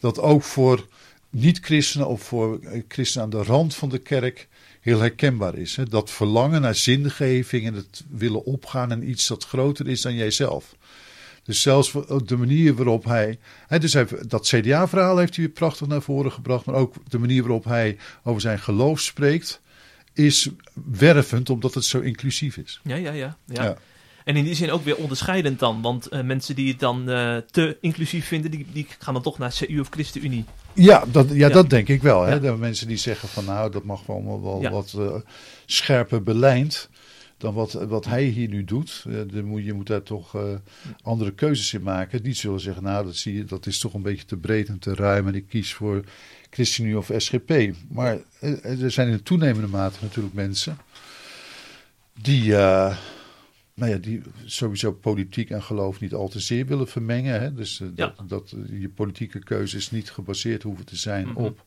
dat 0.00 0.20
ook 0.20 0.42
voor 0.42 0.86
niet-christenen 1.30 2.06
of 2.06 2.22
voor 2.22 2.60
christenen 2.88 3.24
aan 3.24 3.30
de 3.30 3.42
rand 3.42 3.74
van 3.74 3.88
de 3.88 3.98
kerk 3.98 4.48
heel 4.86 5.00
herkenbaar 5.00 5.58
is. 5.58 5.76
Hè? 5.76 5.84
Dat 5.84 6.10
verlangen 6.10 6.60
naar 6.60 6.74
zingeving 6.74 7.66
en 7.66 7.74
het 7.74 8.04
willen 8.10 8.44
opgaan 8.44 8.92
in 8.92 9.08
iets 9.08 9.26
dat 9.26 9.44
groter 9.44 9.88
is 9.88 10.02
dan 10.02 10.14
jijzelf. 10.14 10.76
Dus 11.44 11.62
zelfs 11.62 11.92
de 12.24 12.36
manier 12.36 12.74
waarop 12.74 13.04
hij. 13.04 13.38
Hè, 13.66 13.78
dus 13.78 13.92
hij, 13.92 14.06
dat 14.28 14.46
CDA-verhaal 14.46 15.18
heeft 15.18 15.36
hij 15.36 15.44
weer 15.44 15.54
prachtig 15.54 15.86
naar 15.86 16.02
voren 16.02 16.32
gebracht. 16.32 16.64
Maar 16.64 16.74
ook 16.74 16.94
de 17.08 17.18
manier 17.18 17.42
waarop 17.42 17.64
hij 17.64 17.96
over 18.22 18.40
zijn 18.40 18.58
geloof 18.58 19.00
spreekt. 19.00 19.60
Is 20.12 20.48
wervend 20.90 21.50
omdat 21.50 21.74
het 21.74 21.84
zo 21.84 22.00
inclusief 22.00 22.56
is. 22.56 22.80
Ja, 22.82 22.96
ja, 22.96 23.12
ja. 23.12 23.36
ja. 23.46 23.62
ja. 23.62 23.76
En 24.24 24.36
in 24.36 24.44
die 24.44 24.54
zin 24.54 24.70
ook 24.70 24.84
weer 24.84 24.96
onderscheidend 24.96 25.58
dan. 25.58 25.82
Want 25.82 26.12
uh, 26.12 26.22
mensen 26.22 26.54
die 26.54 26.68
het 26.68 26.80
dan 26.80 27.10
uh, 27.10 27.36
te 27.36 27.76
inclusief 27.80 28.26
vinden, 28.26 28.50
die, 28.50 28.66
die 28.72 28.86
gaan 28.98 29.14
dan 29.14 29.22
toch 29.22 29.38
naar 29.38 29.54
CU 29.58 29.80
of 29.80 29.88
ChristenUnie. 29.90 30.44
Ja, 30.76 31.04
dat, 31.12 31.28
ja, 31.28 31.34
ja, 31.34 31.48
dat 31.48 31.70
denk 31.70 31.88
ik 31.88 32.02
wel. 32.02 32.22
Hè? 32.22 32.32
Ja. 32.32 32.38
De 32.38 32.56
mensen 32.56 32.88
die 32.88 32.96
zeggen 32.96 33.28
van 33.28 33.44
nou, 33.44 33.70
dat 33.70 33.84
mag 33.84 34.06
wel 34.06 34.42
wel 34.42 34.60
ja. 34.60 34.70
wat 34.70 34.94
uh, 34.98 35.14
scherper 35.66 36.22
belijnd 36.22 36.88
dan 37.38 37.54
wat, 37.54 37.72
wat 37.72 38.04
hij 38.04 38.24
hier 38.24 38.48
nu 38.48 38.64
doet. 38.64 39.04
Uh, 39.08 39.42
moet, 39.42 39.64
je 39.64 39.72
moet 39.72 39.86
daar 39.86 40.02
toch 40.02 40.36
uh, 40.36 40.42
andere 41.02 41.32
keuzes 41.32 41.74
in 41.74 41.82
maken. 41.82 42.22
Niet 42.22 42.36
zullen 42.36 42.60
zeggen, 42.60 42.82
nou, 42.82 43.04
dat, 43.04 43.16
zie 43.16 43.34
je, 43.34 43.44
dat 43.44 43.66
is 43.66 43.78
toch 43.78 43.94
een 43.94 44.02
beetje 44.02 44.24
te 44.24 44.36
breed 44.36 44.68
en 44.68 44.78
te 44.78 44.94
ruim 44.94 45.28
en 45.28 45.34
ik 45.34 45.48
kies 45.48 45.74
voor 45.74 46.04
ChristenUnie 46.50 46.98
of 46.98 47.10
SGP. 47.16 47.72
Maar 47.88 48.18
er 48.62 48.90
zijn 48.90 49.08
in 49.08 49.22
toenemende 49.22 49.68
mate 49.68 49.98
natuurlijk 50.00 50.34
mensen 50.34 50.78
die 52.22 52.54
nou 53.76 53.90
ja, 53.90 53.96
die 53.96 54.22
sowieso 54.44 54.92
politiek 54.92 55.50
en 55.50 55.62
geloof 55.62 56.00
niet 56.00 56.14
al 56.14 56.28
te 56.28 56.40
zeer 56.40 56.66
willen 56.66 56.88
vermengen. 56.88 57.40
Hè? 57.40 57.54
Dus 57.54 57.80
uh, 57.80 57.88
ja. 57.94 58.14
dat, 58.16 58.28
dat 58.28 58.52
uh, 58.56 58.80
je 58.80 58.88
politieke 58.88 59.38
keuzes 59.38 59.90
niet 59.90 60.10
gebaseerd 60.10 60.62
hoeven 60.62 60.84
te 60.84 60.96
zijn 60.96 61.26
mm 61.26 61.34
-hmm. 61.34 61.44
op. 61.44 61.64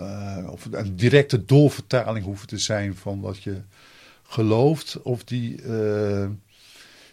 Uh, 0.00 0.48
of 0.50 0.68
een 0.70 0.96
directe 0.96 1.44
doorvertaling 1.44 2.24
hoeven 2.24 2.46
te 2.46 2.58
zijn 2.58 2.96
van 2.96 3.20
wat 3.20 3.42
je 3.42 3.60
gelooft. 4.22 5.02
Of 5.02 5.24
die 5.24 5.62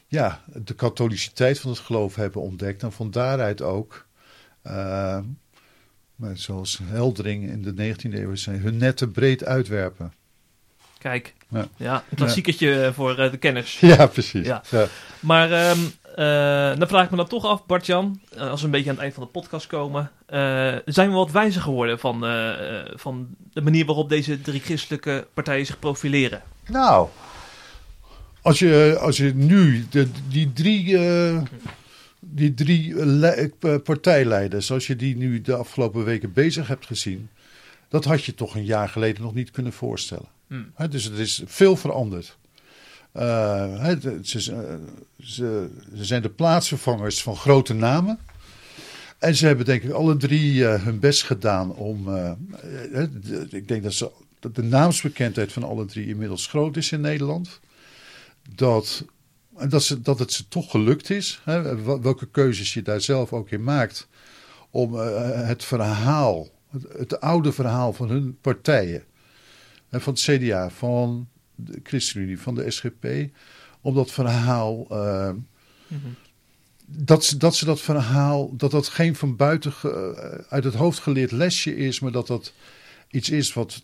ja, 0.08 0.44
de 0.54 0.74
katholiciteit 0.76 1.60
van 1.60 1.70
het 1.70 1.80
geloof 1.80 2.16
hebben 2.16 2.42
ontdekt. 2.42 2.84
En 2.84 2.92
van 2.92 3.12
daaruit 3.12 3.62
ook. 3.62 4.08
zoals 6.34 6.80
Heldering 6.84 7.50
in 7.50 7.62
de 7.62 7.96
19e 7.96 8.14
eeuw 8.14 8.36
zei, 8.36 8.58
hun 8.58 8.78
netten 8.78 9.12
breed 9.12 9.44
uitwerpen. 9.44 10.14
Kijk, 10.98 11.34
ja, 11.54 11.68
ja 11.78 12.04
een 12.10 12.18
klassieketje 12.18 12.92
voor 12.94 13.20
uh, 13.20 13.32
de 13.32 13.38
kenners. 13.38 13.80
Ja, 13.80 14.08
precies. 14.08 14.48
Ja. 14.48 14.62
Maar 15.20 15.70
um, 15.70 15.92
uh, 16.18 16.80
dan 16.80 16.88
vraag 16.88 17.04
ik 17.04 17.10
me 17.10 17.18
dan 17.18 17.28
toch 17.28 17.46
af, 17.46 17.66
Bart-Jan, 17.66 18.22
uh, 18.36 18.50
als 18.50 18.60
we 18.60 18.66
een 18.66 18.72
beetje 18.72 18.90
aan 18.90 18.96
het 18.96 19.04
eind 19.04 19.16
van 19.16 19.24
de 19.24 19.30
podcast 19.30 19.68
komen. 19.68 20.12
zijn 20.86 21.10
we 21.10 21.16
wat 21.16 21.32
wijzer 21.32 21.62
geworden 21.62 22.00
van, 22.00 22.20
van 22.96 23.28
de 23.54 23.62
manier 23.62 23.86
waarop 23.86 24.10
deze 24.10 24.42
drie 24.42 24.60
christelijke 24.60 25.28
partijen 25.34 25.66
zich 25.66 25.80
profileren? 25.80 26.42
Nou, 26.68 27.08
als 28.42 28.60
je, 28.60 28.98
als 29.02 29.18
je 29.18 29.34
nu 29.36 29.86
de, 29.90 30.08
die 30.30 30.54
drie, 30.54 30.98
die 32.20 32.54
drie 32.54 32.96
partijleiders, 33.80 34.72
als 34.72 34.88
je 34.88 34.96
die 34.96 35.18
nu 35.18 35.42
de 35.42 35.56
afgelopen 35.56 36.04
weken 36.04 36.34
bezig 36.34 36.68
hebt 36.68 36.86
gezien, 36.86 37.30
dat 37.94 38.06
had 38.06 38.24
je 38.24 38.36
toch 38.36 38.56
een 38.56 38.66
jaar 38.66 38.90
geleden 38.90 39.22
nog 39.22 39.34
niet 39.34 39.52
kunnen 39.52 39.74
voorstellen. 39.74 40.28
Hmm. 40.54 40.90
Dus 40.90 41.06
er 41.06 41.20
is 41.20 41.42
veel 41.46 41.76
veranderd. 41.76 42.38
Uh, 43.14 43.80
he, 43.80 44.00
ze, 44.22 44.42
ze, 44.42 44.80
ze, 45.18 45.70
zijn 45.94 46.22
de 46.22 46.30
plaatsvervangers 46.30 47.24
van 47.24 47.36
grote 47.36 47.74
namen. 47.74 48.20
En 49.18 49.36
ze 49.36 49.46
hebben 49.46 49.66
denk 49.66 49.84
ik 49.84 49.92
alle 49.92 50.18
drie 50.18 50.54
uh, 50.54 50.84
hun 50.84 51.00
best 51.00 51.24
gedaan 51.24 51.76
om... 51.76 52.08
Ik 53.50 53.68
denk 53.68 53.84
dat, 53.84 53.94
ze, 53.94 54.12
dat 54.40 54.56
de 54.56 54.64
naamsbekendheid 54.64 55.52
van 55.52 55.64
alle 55.64 55.86
drie 55.86 56.08
inmiddels 56.08 56.48
groot 56.48 56.78
is 56.78 56.92
in 56.92 57.02
Nederland. 57.02 57.60
Dat, 58.56 59.06
dat, 59.68 59.84
ze, 59.84 60.02
dat 60.02 60.20
het 60.20 60.32
ze 60.32 60.48
toch 60.48 60.72
gelukt 60.72 61.10
is. 61.10 61.42
Welke 62.02 62.28
keuzes 62.32 62.74
je 62.74 62.82
daar 62.82 63.02
zelf 63.02 63.34
ook 63.34 63.50
in 63.50 63.64
maakt. 63.64 64.08
Om 64.70 64.94
het 64.94 65.64
verhaal, 65.64 66.48
het, 66.70 66.86
het 66.98 67.20
oude 67.20 67.52
verhaal 67.52 67.94
van 67.94 68.10
hun 68.10 68.38
partijen 68.42 69.04
van 70.02 70.14
het 70.14 70.22
CDA, 70.22 70.70
van 70.70 71.28
de 71.56 71.80
ChristenUnie, 71.84 72.40
van 72.40 72.56
de 72.56 72.72
SGP, 72.72 73.06
om 73.82 73.94
dat 73.96 74.12
verhaal 74.12 74.88
uh, 74.92 75.30
mm 75.30 75.46
-hmm. 75.88 76.16
dat, 76.86 77.26
ze, 77.26 77.38
dat 77.38 77.56
ze 77.56 77.66
dat 77.66 77.82
verhaal, 77.82 78.56
dat 78.56 78.72
dat 78.72 78.88
geen 78.88 79.16
van 79.16 79.36
buiten 79.36 79.72
ge- 79.72 80.46
uit 80.50 80.64
het 80.64 80.74
hoofd 80.74 81.00
geleerd 81.00 81.32
lesje 81.32 81.76
is, 81.76 82.00
maar 82.00 82.12
dat 82.12 82.28
dat 82.28 82.54
iets 83.10 83.30
is 83.30 83.54
wat 83.54 83.82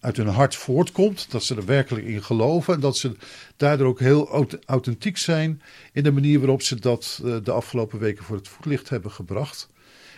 uit 0.00 0.16
hun 0.16 0.26
hart 0.26 0.54
voortkomt. 0.56 1.30
Dat 1.30 1.44
ze 1.44 1.54
er 1.54 1.64
werkelijk 1.64 2.06
in 2.06 2.22
geloven. 2.22 2.74
En 2.74 2.80
dat 2.80 2.96
ze 2.96 3.16
daardoor 3.56 3.86
ook 3.86 4.00
heel 4.00 4.28
aut- 4.28 4.58
authentiek 4.64 5.16
zijn 5.16 5.62
in 5.92 6.02
de 6.02 6.12
manier 6.12 6.38
waarop 6.38 6.62
ze 6.62 6.80
dat 6.80 7.20
eh, 7.24 7.36
de 7.42 7.52
afgelopen 7.52 7.98
weken 7.98 8.24
voor 8.24 8.36
het 8.36 8.48
voetlicht 8.48 8.88
hebben 8.88 9.10
gebracht. 9.10 9.68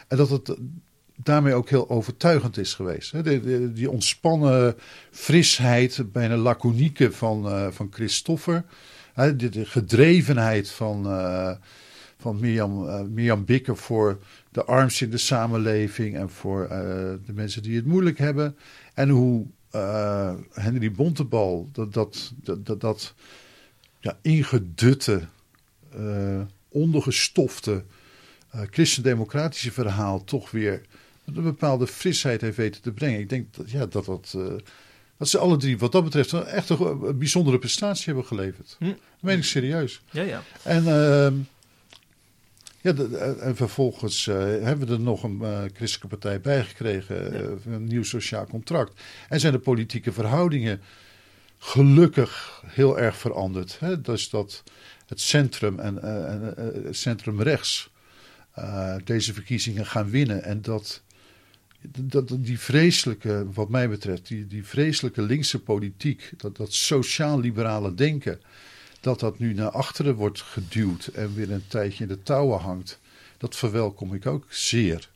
En 0.08 0.16
dat 0.16 0.30
het 0.30 0.56
daarmee 1.22 1.54
ook 1.54 1.68
heel 1.68 1.90
overtuigend 1.90 2.56
is 2.56 2.74
geweest. 2.74 3.12
hè. 3.12 3.72
Die 3.72 3.90
ontspannen 3.90 4.76
frisheid, 5.10 6.12
bijna 6.12 6.36
laconieke 6.36 7.12
van, 7.12 7.48
eh 7.48 7.66
van 7.70 7.88
Christoffer. 7.90 8.64
hè, 9.12 9.36
De, 9.36 9.64
gedrevenheid 9.64 10.70
van, 10.70 11.06
eh, 11.06 11.52
van 12.18 12.40
Mirjam, 12.40 12.88
eh, 12.88 13.00
Mirjam 13.02 13.44
Bikker 13.44 13.76
voor 13.76 14.18
de 14.50 14.64
armsten 14.64 15.06
in 15.06 15.12
de 15.12 15.18
samenleving 15.18 16.16
en 16.16 16.30
voor 16.30 16.68
de 17.26 17.32
mensen 17.32 17.62
die 17.62 17.76
het 17.76 17.86
moeilijk 17.86 18.18
hebben. 18.18 18.56
En 18.94 19.08
hoe 19.08 19.46
Henry 20.52 20.92
Bontebal 20.92 21.68
dat, 21.72 21.92
dat, 21.92 22.32
dat, 22.42 22.80
dat, 22.80 23.14
ja, 24.00 24.18
ingedutte, 24.22 25.20
ondergestofte 26.68 27.84
christendemocratische 28.70 29.72
verhaal 29.72 30.24
toch 30.24 30.50
weer 30.50 30.82
een 31.24 31.42
bepaalde 31.42 31.86
frisheid 31.86 32.40
heeft 32.40 32.56
weten 32.56 32.82
te 32.82 32.92
brengen. 32.92 33.20
Ik 33.20 33.28
denk 33.28 33.54
dat, 33.54 33.70
ja, 33.70 33.86
dat, 33.86 34.04
dat, 34.04 34.34
eh, 34.36 34.52
dat 35.18 35.28
ze 35.28 35.38
alle 35.38 35.56
drie 35.56 35.78
wat 35.78 35.92
dat 35.92 36.04
betreft 36.04 36.32
een 36.32 36.44
echt 36.44 36.68
een, 36.68 36.80
een 36.80 37.18
bijzondere 37.18 37.58
prestatie 37.58 38.04
hebben 38.06 38.24
geleverd. 38.24 38.76
Hm. 38.78 38.84
Dat 38.86 38.96
meen 39.20 39.38
ik 39.38 39.44
serieus. 39.44 40.02
Ja, 40.10 40.22
ja. 40.22 40.42
En, 40.62 40.86
ehm, 40.86 41.34
ja, 42.80 42.92
de- 42.92 43.16
eh, 43.16 43.46
en 43.46 43.56
vervolgens 43.56 44.26
eh, 44.26 44.36
hebben 44.36 44.86
we 44.86 44.92
er 44.92 45.00
nog 45.00 45.22
een 45.22 45.40
christelijke 45.74 46.08
partij 46.08 46.40
bij 46.40 46.64
gekregen, 46.64 47.34
een 47.66 47.84
nieuw 47.84 48.02
sociaal 48.04 48.46
contract. 48.46 49.00
En 49.28 49.40
zijn 49.40 49.52
de 49.52 49.58
politieke 49.58 50.12
verhoudingen 50.12 50.80
gelukkig 51.58 52.62
heel 52.66 52.98
erg 52.98 53.16
veranderd. 53.16 53.78
Hè? 53.80 54.00
Dus 54.00 54.30
dat 54.30 54.62
het 55.06 55.20
centrum 55.20 55.78
en 55.78 56.02
en, 56.02 56.42
het 56.84 56.96
centrum 56.96 57.42
rechts 57.42 57.90
deze 59.04 59.32
verkiezingen 59.32 59.86
gaan 59.86 60.10
winnen. 60.10 60.42
En 60.44 60.62
dat, 60.62 61.02
dat 61.90 62.28
die 62.38 62.58
vreselijke, 62.58 63.46
wat 63.52 63.68
mij 63.68 63.88
betreft, 63.88 64.28
die, 64.28 64.46
die 64.46 64.66
vreselijke 64.66 65.22
linkse 65.22 65.60
politiek, 65.60 66.30
dat, 66.36 66.56
dat 66.56 66.72
sociaal-liberale 66.72 67.94
denken 67.94 68.40
dat 69.00 69.20
dat 69.20 69.38
nu 69.38 69.54
naar 69.54 69.70
achteren 69.70 70.14
wordt 70.14 70.40
geduwd 70.40 71.06
en 71.06 71.34
weer 71.34 71.50
een 71.50 71.66
tijdje 71.66 72.02
in 72.02 72.08
de 72.08 72.22
touwen 72.22 72.60
hangt, 72.60 72.98
dat 73.38 73.56
verwelkom 73.56 74.14
ik 74.14 74.26
ook 74.26 74.46
zeer. 74.48 75.10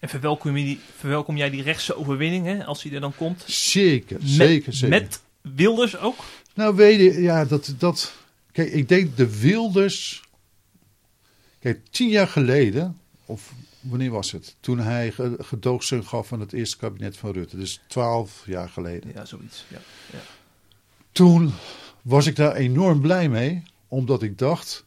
En 0.00 0.08
verwelkom, 0.08 0.56
je 0.56 0.64
die, 0.64 0.80
verwelkom 0.96 1.36
jij 1.36 1.50
die 1.50 1.62
rechtse 1.62 1.96
overwinning, 1.96 2.46
hè, 2.46 2.64
als 2.64 2.82
die 2.82 2.94
er 2.94 3.00
dan 3.00 3.14
komt? 3.14 3.42
Zeker, 3.46 4.18
Met- 4.20 4.28
zeker, 4.28 4.72
zeker. 4.72 5.00
Met 5.00 5.20
Wilders 5.40 5.96
ook? 5.96 6.24
Nou, 6.54 6.74
weet 6.76 6.98
je, 7.00 7.20
ja, 7.20 7.44
dat, 7.44 7.74
dat. 7.78 8.12
Kijk, 8.52 8.72
ik 8.72 8.88
denk 8.88 9.16
de 9.16 9.40
Wilders. 9.40 10.22
Kijk, 11.58 11.80
tien 11.90 12.08
jaar 12.08 12.28
geleden, 12.28 12.98
of 13.24 13.52
wanneer 13.80 14.10
was 14.10 14.32
het? 14.32 14.56
Toen 14.60 14.78
hij 14.78 15.12
ge- 15.12 15.36
gedoogsteun 15.38 16.04
gaf 16.06 16.32
aan 16.32 16.40
het 16.40 16.52
eerste 16.52 16.76
kabinet 16.76 17.16
van 17.16 17.32
Rutte. 17.32 17.56
Dus 17.56 17.80
twaalf 17.86 18.42
jaar 18.46 18.68
geleden. 18.68 19.10
Ja, 19.14 19.24
zoiets. 19.24 19.64
Ja. 19.68 19.78
Ja. 20.12 20.18
Toen 21.12 21.52
was 22.02 22.26
ik 22.26 22.36
daar 22.36 22.54
enorm 22.54 23.00
blij 23.00 23.28
mee, 23.28 23.62
omdat 23.88 24.22
ik 24.22 24.38
dacht: 24.38 24.84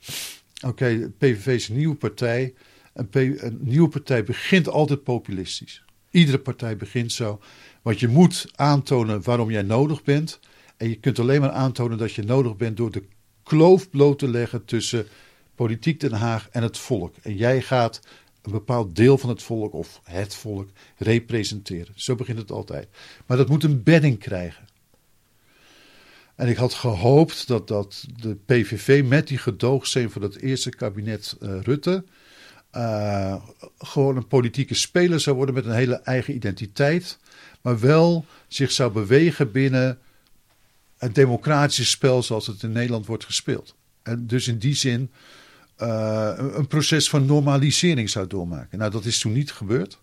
oké, 0.65 1.11
PVV 1.17 1.47
is 1.47 1.69
een 1.69 1.75
nieuwe 1.77 1.95
partij. 1.95 2.53
Een, 2.93 3.07
een 3.45 3.59
nieuwe 3.61 3.89
partij 3.89 4.23
begint 4.23 4.67
altijd 4.69 5.03
populistisch. 5.03 5.83
Iedere 6.11 6.39
partij 6.39 6.77
begint 6.77 7.11
zo. 7.11 7.39
Want 7.81 7.99
je 7.99 8.07
moet 8.07 8.51
aantonen 8.55 9.23
waarom 9.23 9.51
jij 9.51 9.61
nodig 9.61 10.03
bent. 10.03 10.39
En 10.77 10.89
je 10.89 10.95
kunt 10.95 11.19
alleen 11.19 11.41
maar 11.41 11.51
aantonen 11.51 11.97
dat 11.97 12.13
je 12.13 12.23
nodig 12.23 12.55
bent 12.55 12.77
door 12.77 12.91
de 12.91 13.03
kloof 13.43 13.89
bloot 13.89 14.19
te 14.19 14.27
leggen 14.27 14.65
tussen 14.65 15.07
politiek 15.55 15.99
Den 15.99 16.11
Haag 16.11 16.49
en 16.49 16.63
het 16.63 16.77
volk. 16.77 17.15
En 17.21 17.35
jij 17.35 17.61
gaat 17.61 17.99
een 18.43 18.51
bepaald 18.51 18.95
deel 18.95 19.17
van 19.17 19.29
het 19.29 19.43
volk 19.43 19.73
of 19.73 20.01
het 20.03 20.35
volk 20.35 20.69
representeren. 20.97 21.93
Zo 21.95 22.15
begint 22.15 22.37
het 22.37 22.51
altijd. 22.51 22.87
Maar 23.25 23.37
dat 23.37 23.49
moet 23.49 23.63
een 23.63 23.83
bedding 23.83 24.19
krijgen. 24.19 24.67
En 26.35 26.47
ik 26.47 26.57
had 26.57 26.73
gehoopt 26.73 27.47
dat, 27.47 27.67
dat 27.67 28.05
de 28.21 28.35
PVV 28.45 29.03
met 29.05 29.27
die 29.27 29.37
gedoogsteun 29.37 30.11
van 30.11 30.21
het 30.21 30.41
eerste 30.41 30.69
kabinet 30.69 31.37
eh, 31.41 31.61
Rutte 31.61 32.03
eh, 32.73 33.43
gewoon 33.77 34.15
een 34.15 34.27
politieke 34.27 34.73
speler 34.73 35.19
zou 35.19 35.35
worden 35.35 35.55
met 35.55 35.65
een 35.65 35.75
hele 35.75 35.95
eigen 35.95 36.35
identiteit, 36.35 37.17
maar 37.61 37.79
wel 37.79 38.25
zich 38.47 38.71
zou 38.71 38.91
bewegen 38.91 39.51
binnen 39.51 39.99
het 40.97 41.15
democratische 41.15 41.85
spel 41.85 42.23
zoals 42.23 42.47
het 42.47 42.63
in 42.63 42.71
Nederland 42.71 43.05
wordt 43.05 43.25
gespeeld. 43.25 43.75
En 44.03 44.27
dus 44.27 44.47
in 44.47 44.57
die 44.57 44.75
zin 44.75 45.11
eh, 45.75 46.33
een, 46.37 46.67
proces 46.67 47.09
van 47.09 47.25
normalisering 47.25 48.09
zou 48.09 48.27
doormaken. 48.27 48.77
Nou, 48.77 48.91
dat 48.91 49.05
is 49.05 49.19
toen 49.19 49.33
niet 49.33 49.51
gebeurd. 49.51 49.99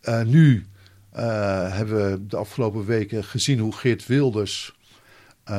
Eh, 0.00 0.22
nu 0.22 0.66
eh, 1.10 1.74
hebben 1.76 2.10
we 2.10 2.26
de 2.26 2.36
afgelopen 2.36 2.84
weken 2.84 3.24
gezien 3.24 3.58
hoe 3.58 3.72
Geert 3.72 4.06
Wilders 4.06 4.76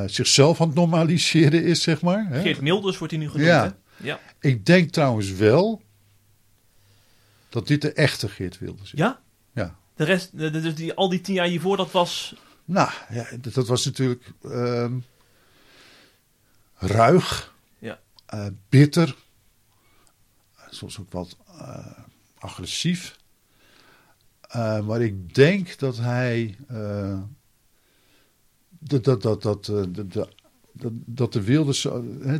zichzelf 0.05 0.61
aan 0.61 0.67
het 0.67 0.75
normaliseren 0.75 1.63
is, 1.63 1.81
zeg 1.81 2.01
maar. 2.01 2.25
Hè? 2.29 2.41
Geert 2.41 2.61
Milders 2.61 2.97
wordt 2.97 3.13
hij 3.13 3.21
nu 3.21 3.29
genoemd, 3.29 3.49
Ja. 3.49 3.63
hè? 3.63 4.05
Ja. 4.07 4.19
Ik 4.39 4.65
denk 4.65 4.89
trouwens 4.89 5.31
wel 5.31 5.81
dat 7.49 7.67
dit 7.67 7.81
de 7.81 7.93
echte 7.93 8.29
Geert 8.29 8.59
Wilders 8.59 8.93
is. 8.93 8.99
Ja? 8.99 9.19
Ja. 9.53 9.75
De 9.95 10.03
rest, 10.03 10.37
dus 10.37 10.75
die, 10.75 10.93
al 10.93 11.09
die 11.09 11.21
tien 11.21 11.35
jaar 11.35 11.47
hiervoor, 11.47 11.77
dat 11.77 11.91
was... 11.91 12.35
Nou, 12.65 12.89
ja, 13.09 13.27
dat, 13.41 13.53
dat 13.53 13.67
was 13.67 13.85
natuurlijk 13.85 14.31
ehm, 14.43 14.93
ruig, 16.75 17.53
Eh, 18.29 18.45
bitter, 18.69 19.15
soms 20.69 20.99
ook 20.99 21.11
wat 21.11 21.37
eh, 21.47 21.87
agressief. 22.39 23.17
Eh, 24.41 24.85
maar 24.85 25.01
ik 25.01 25.35
denk 25.35 25.77
dat 25.79 25.97
hij. 25.97 26.57
dat, 28.79 29.03
dat, 29.03 29.21
dat, 29.21 29.41
dat, 29.41 29.65
dat, 30.11 30.29
dat 31.05 31.33
de 31.33 31.41
Wilders, 31.43 31.81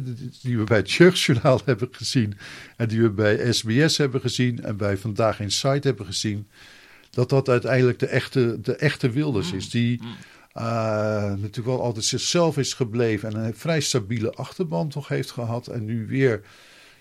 die- 0.01 0.29
die 0.41 0.57
we 0.57 0.63
bij 0.63 0.77
het 0.77 0.91
Jeugdjournaal 0.91 1.61
hebben 1.65 1.87
gezien. 1.91 2.37
en 2.77 2.87
die 2.87 3.01
we 3.01 3.09
bij 3.09 3.51
SBS 3.53 3.97
hebben 3.97 4.21
gezien. 4.21 4.63
en 4.63 4.77
bij 4.77 4.97
Vandaag 4.97 5.39
in 5.39 5.51
Site 5.51 5.87
hebben 5.87 6.05
gezien. 6.05 6.47
dat 7.09 7.29
dat 7.29 7.49
uiteindelijk 7.49 7.99
de 7.99 8.07
echte, 8.07 8.57
de 8.61 8.75
echte 8.75 9.09
Wilders 9.09 9.51
is. 9.51 9.69
Die 9.69 10.01
eh, 10.51 10.63
natuurlijk 11.29 11.65
wel 11.65 11.81
altijd 11.81 12.05
zichzelf 12.05 12.57
is 12.57 12.73
gebleven. 12.73 13.33
en 13.33 13.45
een 13.45 13.55
vrij 13.55 13.79
stabiele 13.79 14.31
achterban 14.31 14.89
toch 14.89 15.07
heeft 15.07 15.31
gehad. 15.31 15.67
en 15.67 15.85
nu 15.85 16.07
weer. 16.07 16.41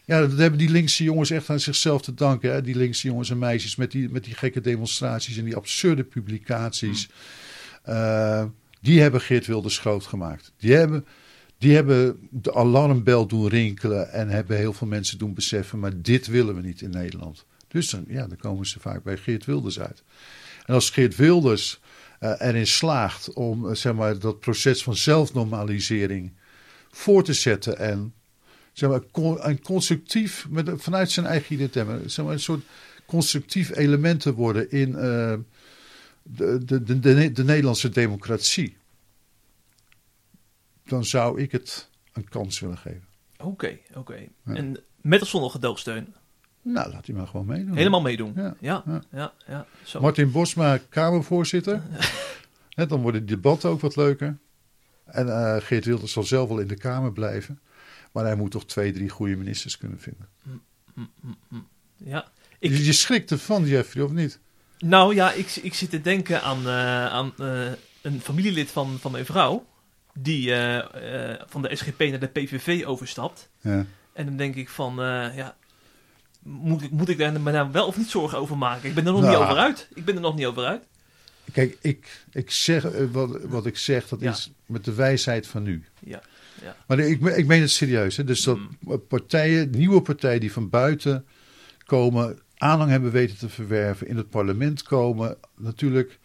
Ja, 0.04 0.20
dat 0.20 0.38
hebben 0.38 0.58
die 0.58 0.70
linkse 0.70 1.04
jongens 1.04 1.30
echt 1.30 1.50
aan 1.50 1.60
zichzelf 1.60 2.02
te 2.02 2.14
danken. 2.14 2.52
Hè? 2.52 2.62
Die 2.62 2.76
linkse 2.76 3.08
jongens 3.08 3.30
en 3.30 3.38
meisjes 3.38 3.76
met 3.76 3.90
die, 3.90 4.08
met 4.08 4.24
die 4.24 4.34
gekke 4.34 4.60
demonstraties 4.60 5.36
en 5.36 5.44
die 5.44 5.56
absurde 5.56 6.04
publicaties. 6.04 7.08
Eh, 7.82 8.44
die 8.80 9.00
hebben 9.00 9.20
Geert 9.20 9.46
Wilders 9.46 9.78
groot 9.78 10.04
gemaakt. 10.04 10.52
Die 10.56 10.74
hebben, 10.74 11.06
die 11.58 11.74
hebben 11.74 12.28
de 12.30 12.54
alarmbel 12.54 13.26
doen 13.26 13.48
rinkelen 13.48 14.12
en 14.12 14.28
hebben 14.28 14.56
heel 14.56 14.72
veel 14.72 14.86
mensen 14.86 15.18
doen 15.18 15.34
beseffen, 15.34 15.78
maar 15.78 16.02
dit 16.02 16.26
willen 16.26 16.54
we 16.54 16.62
niet 16.62 16.80
in 16.80 16.90
Nederland. 16.90 17.44
Dus 17.68 17.90
dan, 17.90 18.04
ja, 18.08 18.26
dan 18.26 18.36
komen 18.36 18.66
ze 18.66 18.80
vaak 18.80 19.02
bij 19.02 19.16
Geert 19.16 19.44
Wilders 19.44 19.80
uit. 19.80 20.02
En 20.66 20.74
als 20.74 20.90
Geert 20.90 21.16
Wilders 21.16 21.80
erin 22.18 22.66
slaagt 22.66 23.32
om 23.32 23.68
eh, 23.68 23.74
zeg 23.74 23.94
maar, 23.94 24.18
dat 24.18 24.40
proces 24.40 24.82
van 24.82 24.96
zelfnormalisering 24.96 26.32
voor 26.90 27.24
te 27.24 27.32
zetten 27.32 27.78
en 27.78 28.14
zeg 28.72 28.90
maar, 28.90 29.00
een 29.46 29.62
constructief, 29.62 30.46
met, 30.48 30.70
vanuit 30.76 31.10
zijn 31.10 31.26
eigen 31.26 31.54
identiteit, 31.54 32.12
zeg 32.12 32.24
maar, 32.24 32.34
een 32.34 32.40
soort 32.40 32.64
constructief 33.06 33.76
element 33.76 34.20
te 34.20 34.34
worden 34.34 34.70
in 34.70 34.94
eh, 34.94 35.34
de, 36.22 36.64
de, 36.64 36.82
de, 36.82 36.98
de, 37.00 37.32
de 37.32 37.44
Nederlandse 37.44 37.88
democratie. 37.88 38.76
Dan 40.84 41.04
zou 41.04 41.40
ik 41.40 41.52
het 41.52 41.88
een 42.12 42.28
kans 42.28 42.60
willen 42.60 42.78
geven. 42.78 43.06
Oké, 43.38 43.78
oké. 43.94 44.28
Ja. 44.44 44.54
En 44.54 44.80
met 45.00 45.22
of 45.22 45.28
zonder 45.28 45.50
gedoogsteun? 45.50 46.14
Nou, 46.72 46.92
laat 46.92 47.06
hij 47.06 47.14
maar 47.14 47.26
gewoon 47.26 47.46
meedoen. 47.46 47.76
Helemaal 47.76 48.00
meedoen? 48.00 48.32
Ja, 48.36 48.54
Ja, 48.60 48.82
ja. 48.86 49.02
ja, 49.12 49.32
ja. 49.46 49.66
Zo. 49.84 50.00
Martin 50.00 50.30
Bosma, 50.30 50.78
Kamervoorzitter. 50.88 51.82
Dan 52.88 53.00
worden 53.00 53.26
de 53.26 53.34
debatten 53.34 53.70
ook 53.70 53.80
wat 53.80 53.96
leuker. 53.96 54.38
En 55.04 55.28
eh, 55.28 55.56
Geert 55.60 55.84
Wilders 55.84 56.12
zal 56.12 56.22
zelf 56.22 56.48
wel 56.48 56.58
in 56.58 56.66
de 56.66 56.76
Kamer 56.76 57.12
blijven. 57.12 57.60
Maar 58.12 58.24
hij 58.24 58.34
moet 58.34 58.50
toch 58.50 58.66
twee, 58.66 58.92
drie 58.92 59.08
goede 59.08 59.36
ministers 59.36 59.78
kunnen 59.78 59.98
vinden. 60.00 60.28
Ja. 61.96 62.28
Je, 62.58 62.68
Ik, 62.68 62.76
je 62.76 62.92
schrikt 62.92 63.30
ervan, 63.30 63.64
Jeffrey, 63.66 64.04
of 64.04 64.12
niet? 64.12 64.40
nou 64.78 65.14
ja, 65.14 65.32
ik, 65.32 65.56
ik 65.56 65.74
zit 65.74 65.90
te 65.90 66.00
denken 66.00 66.42
aan, 66.42 66.66
eh, 66.66 67.06
aan 67.06 67.32
eh, 67.38 67.72
een 68.02 68.20
familielid 68.20 68.70
van, 68.70 68.98
van 69.00 69.12
mijn 69.12 69.24
vrouw. 69.26 69.66
Die 70.20 70.54
van 71.46 71.62
de 71.62 71.76
SGP 71.76 71.98
naar 71.98 72.18
de 72.18 72.26
PVV 72.26 72.84
overstapt. 72.86 73.50
Ja. 73.60 73.86
En 74.12 74.26
dan 74.26 74.36
denk 74.36 74.54
ik 74.54 74.68
van, 74.68 74.94
ja, 75.34 75.56
moet 76.48 76.82
ik, 76.82 76.90
moet 76.90 77.08
ik 77.08 77.18
daar 77.18 77.40
me 77.40 77.50
nou 77.52 77.72
wel 77.72 77.86
of 77.86 77.96
niet 77.96 78.08
zorgen 78.10 78.38
over 78.38 78.58
maken? 78.58 78.88
Ik 78.88 78.94
ben 78.94 79.06
er 79.06 79.12
nog 79.12 79.20
Nou. 79.20 79.32
niet 79.34 79.42
over 79.42 79.56
uit. 79.56 79.88
Ik 79.94 80.04
ben 80.04 80.14
er 80.14 80.20
nog 80.20 80.36
niet 80.36 80.46
over 80.46 80.64
uit. 80.64 80.82
Kijk, 81.52 81.78
ik, 81.80 82.24
ik 82.32 82.50
zeg, 82.50 82.84
eh, 82.84 83.04
wat, 83.12 83.38
wat 83.44 83.66
ik 83.66 83.76
zeg, 83.76 84.08
dat 84.08 84.20
Ja. 84.20 84.30
is 84.30 84.52
met 84.66 84.84
de 84.84 84.94
wijsheid 84.94 85.46
van 85.46 85.62
nu. 85.62 85.84
Ja, 85.98 86.22
ja. 86.62 86.76
Maar 86.86 86.98
ik, 86.98 87.20
ik 87.20 87.46
meen 87.46 87.60
het 87.60 87.70
serieus. 87.70 88.16
Hè? 88.16 88.24
Dus 88.24 88.42
dat 88.42 88.58
Mm. 88.80 89.02
partijen, 89.08 89.70
nieuwe 89.70 90.02
partijen 90.02 90.40
die 90.40 90.52
van 90.52 90.68
buiten 90.68 91.24
komen, 91.84 92.38
aanhang 92.56 92.90
hebben 92.90 93.10
weten 93.10 93.36
te 93.38 93.48
verwerven, 93.48 94.06
in 94.08 94.16
het 94.16 94.30
parlement 94.30 94.82
komen, 94.82 95.36
natuurlijk 95.56 96.18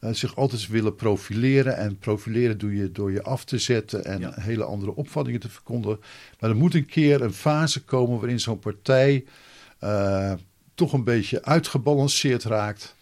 eh, 0.00 0.12
zich 0.12 0.36
altijd 0.36 0.68
willen 0.68 0.94
profileren. 0.94 1.76
En 1.76 1.98
profileren 1.98 2.58
doe 2.58 2.76
je 2.76 2.92
door 2.92 3.12
je 3.12 3.22
af 3.22 3.44
te 3.44 3.58
zetten 3.58 4.04
en 4.04 4.20
Ja. 4.20 4.32
hele 4.40 4.64
andere 4.64 4.94
opvattingen 4.94 5.40
te 5.40 5.48
verkondigen. 5.48 6.00
Maar 6.40 6.50
er 6.50 6.56
moet 6.56 6.74
een 6.74 6.86
keer 6.86 7.22
een 7.22 7.32
fase 7.32 7.84
komen 7.84 8.18
waarin 8.18 8.40
zo'n 8.40 8.58
partij 8.58 9.24
eh, 9.78 10.32
toch 10.74 10.92
een 10.92 11.04
beetje 11.04 11.44
uitgebalanceerd 11.44 12.44
raakt. 12.44 12.96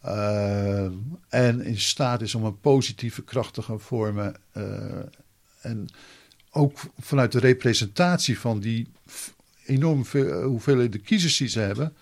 eh, 0.00 0.84
en 1.28 1.60
in 1.60 1.78
staat 1.80 2.20
is 2.22 2.34
om 2.34 2.44
een 2.44 2.60
positieve 2.60 3.22
kracht 3.22 3.54
te 3.54 3.62
gaan 3.62 3.80
vormen. 3.80 4.36
eh, 4.52 4.98
en 5.60 5.88
ook 6.50 6.78
vanuit 6.98 7.32
de 7.32 7.38
representatie 7.38 8.38
van 8.38 8.60
die 8.60 8.88
f- 9.10 9.34
enorm 9.64 10.04
veel, 10.04 10.42
hoeveelheid 10.42 10.92
de 10.92 10.98
kiezers 10.98 11.36
die 11.36 11.48
ze 11.48 11.60
hebben, 11.60 11.96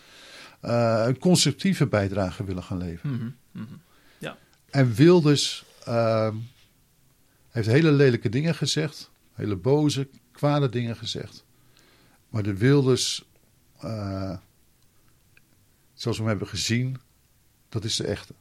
een 1.06 1.18
constructieve 1.18 1.86
bijdrage 1.86 2.44
willen 2.44 2.62
gaan 2.62 2.78
leveren. 2.78 3.16
Mhm, 3.16 3.62
mhm. 3.64 3.74
En 4.70 4.94
Wilders 4.94 5.64
eh, 5.84 6.34
heeft 7.50 7.68
hele 7.68 7.92
lelijke 7.92 8.28
dingen 8.28 8.54
gezegd, 8.54 9.10
hele 9.34 9.56
boze, 9.56 10.08
kwade 10.32 10.68
dingen 10.68 10.96
gezegd. 10.96 11.44
Maar 12.28 12.42
de 12.42 12.56
Wilders, 12.56 13.24
eh, 13.84 14.36
zoals 15.94 16.16
we 16.16 16.22
hem 16.22 16.30
hebben 16.30 16.48
gezien, 16.48 16.96
dat 17.68 17.84
is 17.84 17.96
de 17.96 18.06
echte. 18.06 18.32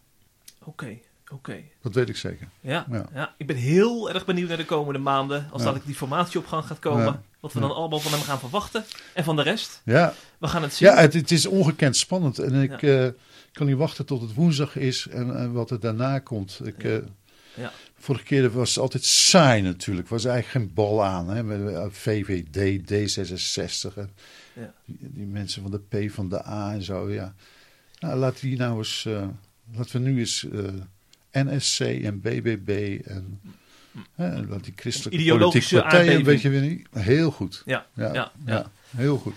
Oké, 0.63 0.97
oké. 1.31 1.61
Dat 1.81 1.93
weet 1.93 2.09
ik 2.09 2.17
zeker. 2.17 2.47
Ja, 2.61 2.85
ja. 2.91 3.05
Ja. 3.13 3.33
ik 3.37 3.47
ben 3.47 3.55
heel 3.55 4.11
erg 4.13 4.25
benieuwd 4.25 4.47
naar 4.47 4.57
de 4.57 4.65
komende 4.65 4.99
maanden. 4.99 5.37
Als 5.43 5.51
Ja. 5.51 5.57
dadelijk 5.57 5.85
die 5.85 5.95
formatie 5.95 6.39
op 6.39 6.47
gang 6.47 6.65
gaat 6.65 6.79
komen. 6.79 7.23
Wat 7.39 7.53
we 7.53 7.59
dan 7.59 7.75
allemaal 7.75 7.99
van 7.99 8.11
hem 8.11 8.21
gaan 8.21 8.39
verwachten. 8.39 8.85
En 9.13 9.23
van 9.23 9.35
de 9.35 9.41
rest. 9.41 9.81
Ja, 9.85 10.13
We 10.37 10.47
gaan 10.47 10.61
het 10.61 10.73
zien. 10.73 10.87
ja 10.89 10.95
het, 10.97 11.13
het 11.13 11.31
is 11.31 11.45
ongekend 11.45 11.95
spannend. 11.97 12.39
En 12.39 12.53
ik 12.53 12.81
eh, 12.81 13.07
kan 13.51 13.65
niet 13.67 13.77
wachten 13.77 14.05
tot 14.05 14.21
het 14.21 14.33
woensdag 14.33 14.75
is 14.75 15.07
en, 15.07 15.37
en 15.37 15.51
wat 15.51 15.71
er 15.71 15.79
daarna 15.79 16.19
komt. 16.19 16.59
Ik, 16.63 16.83
eh, 16.83 16.97
Ja. 17.55 17.71
Vorige 17.97 18.23
keer 18.25 18.51
was 18.51 18.69
het 18.69 18.77
altijd 18.79 19.03
saai 19.05 19.61
natuurlijk. 19.61 20.07
was 20.07 20.25
eigenlijk 20.25 20.65
geen 20.65 20.73
bal 20.75 21.03
aan. 21.03 21.29
Hè? 21.29 21.43
Met 21.43 21.93
VVD, 21.93 22.79
D66. 22.91 23.97
En 23.97 24.09
Ja. 24.53 24.73
die, 24.85 24.97
die 25.01 25.25
mensen 25.25 25.61
van 25.61 25.71
de 25.71 26.07
P 26.07 26.11
van 26.11 26.29
de 26.29 26.45
A 26.47 26.73
en 26.73 26.83
zo. 26.83 27.11
Ja. 27.11 27.33
Nou, 27.99 28.15
laten 28.15 28.41
we 28.41 28.47
hier 28.47 28.57
nou 28.57 28.77
eens. 28.77 29.05
eh, 29.05 29.27
laten 29.75 30.03
we 30.03 30.09
nu 30.09 30.19
eens 30.19 30.47
eh, 30.51 31.43
NSC 31.43 31.79
en 31.79 32.19
BBB 32.21 32.99
en. 33.05 33.39
hè, 34.15 34.27
en 34.29 34.47
laat 34.49 34.63
die 34.63 34.73
christelijke 34.75 35.19
Ideologische 35.19 35.75
politieke 35.75 35.95
partijen 35.97 36.15
een 36.19 36.23
beetje 36.25 36.49
weer 36.49 36.61
niet. 36.61 36.87
Heel 36.91 37.31
goed. 37.31 37.61
Ja, 37.65 37.85
Ja, 37.93 38.31
ja, 38.45 38.71
heel 38.95 39.17
goed. 39.17 39.33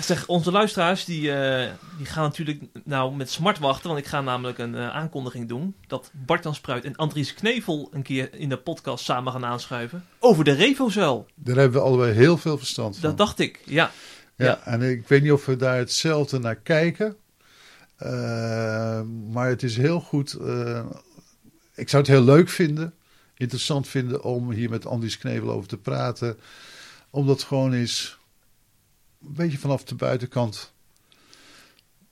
Zeg, 0.00 0.26
onze 0.26 0.50
luisteraars 0.50 1.04
die, 1.04 1.32
eh, 1.32 1.72
die 1.96 2.06
gaan 2.06 2.22
natuurlijk 2.22 2.62
nou 2.84 3.14
met 3.16 3.30
smart 3.30 3.58
wachten. 3.58 3.88
Want 3.88 4.00
ik 4.00 4.06
ga 4.06 4.20
namelijk 4.20 4.58
een 4.58 4.76
aankondiging 4.76 5.48
doen. 5.48 5.74
Dat 5.86 6.10
Bart-Jan 6.12 6.54
Spruit 6.54 6.84
en 6.84 6.96
Andries 6.96 7.34
Knevel 7.34 7.88
een 7.92 8.02
keer 8.02 8.34
in 8.34 8.48
de 8.48 8.56
podcast 8.56 9.04
samen 9.04 9.32
gaan 9.32 9.44
aanschuiven. 9.44 10.04
Over 10.18 10.44
de 10.44 10.52
Revozuil. 10.52 11.26
Daar 11.34 11.56
hebben 11.56 11.80
we 11.80 11.86
allebei 11.86 12.12
heel 12.12 12.36
veel 12.38 12.58
verstand 12.58 12.96
van. 12.98 13.08
Dat 13.08 13.18
dacht 13.18 13.38
ik, 13.38 13.60
ja. 13.64 13.90
Ja, 14.36 14.64
en 14.64 14.82
ik 14.82 15.08
weet 15.08 15.22
niet 15.22 15.32
of 15.32 15.46
we 15.46 15.56
daar 15.56 15.76
hetzelfde 15.78 16.38
naar 16.38 16.56
kijken. 16.56 17.16
Eh, 17.96 19.02
maar 19.32 19.48
het 19.48 19.62
is 19.62 19.76
heel 19.76 20.00
goed. 20.00 20.32
eh, 20.32 20.86
ik 21.74 21.88
zou 21.88 22.02
het 22.02 22.12
heel 22.12 22.22
leuk 22.24 22.48
vinden, 22.48 22.94
interessant 23.36 23.88
vinden 23.88 24.22
om 24.22 24.50
hier 24.50 24.70
met 24.70 24.86
Andries 24.86 25.18
Knevel 25.18 25.50
over 25.50 25.68
te 25.68 25.76
praten. 25.76 26.36
Omdat 27.10 27.36
het 27.36 27.46
gewoon 27.46 27.74
is, 27.74 28.18
een 29.22 29.32
beetje 29.34 29.58
vanaf 29.58 29.84
de 29.84 29.94
buitenkant, 29.94 30.72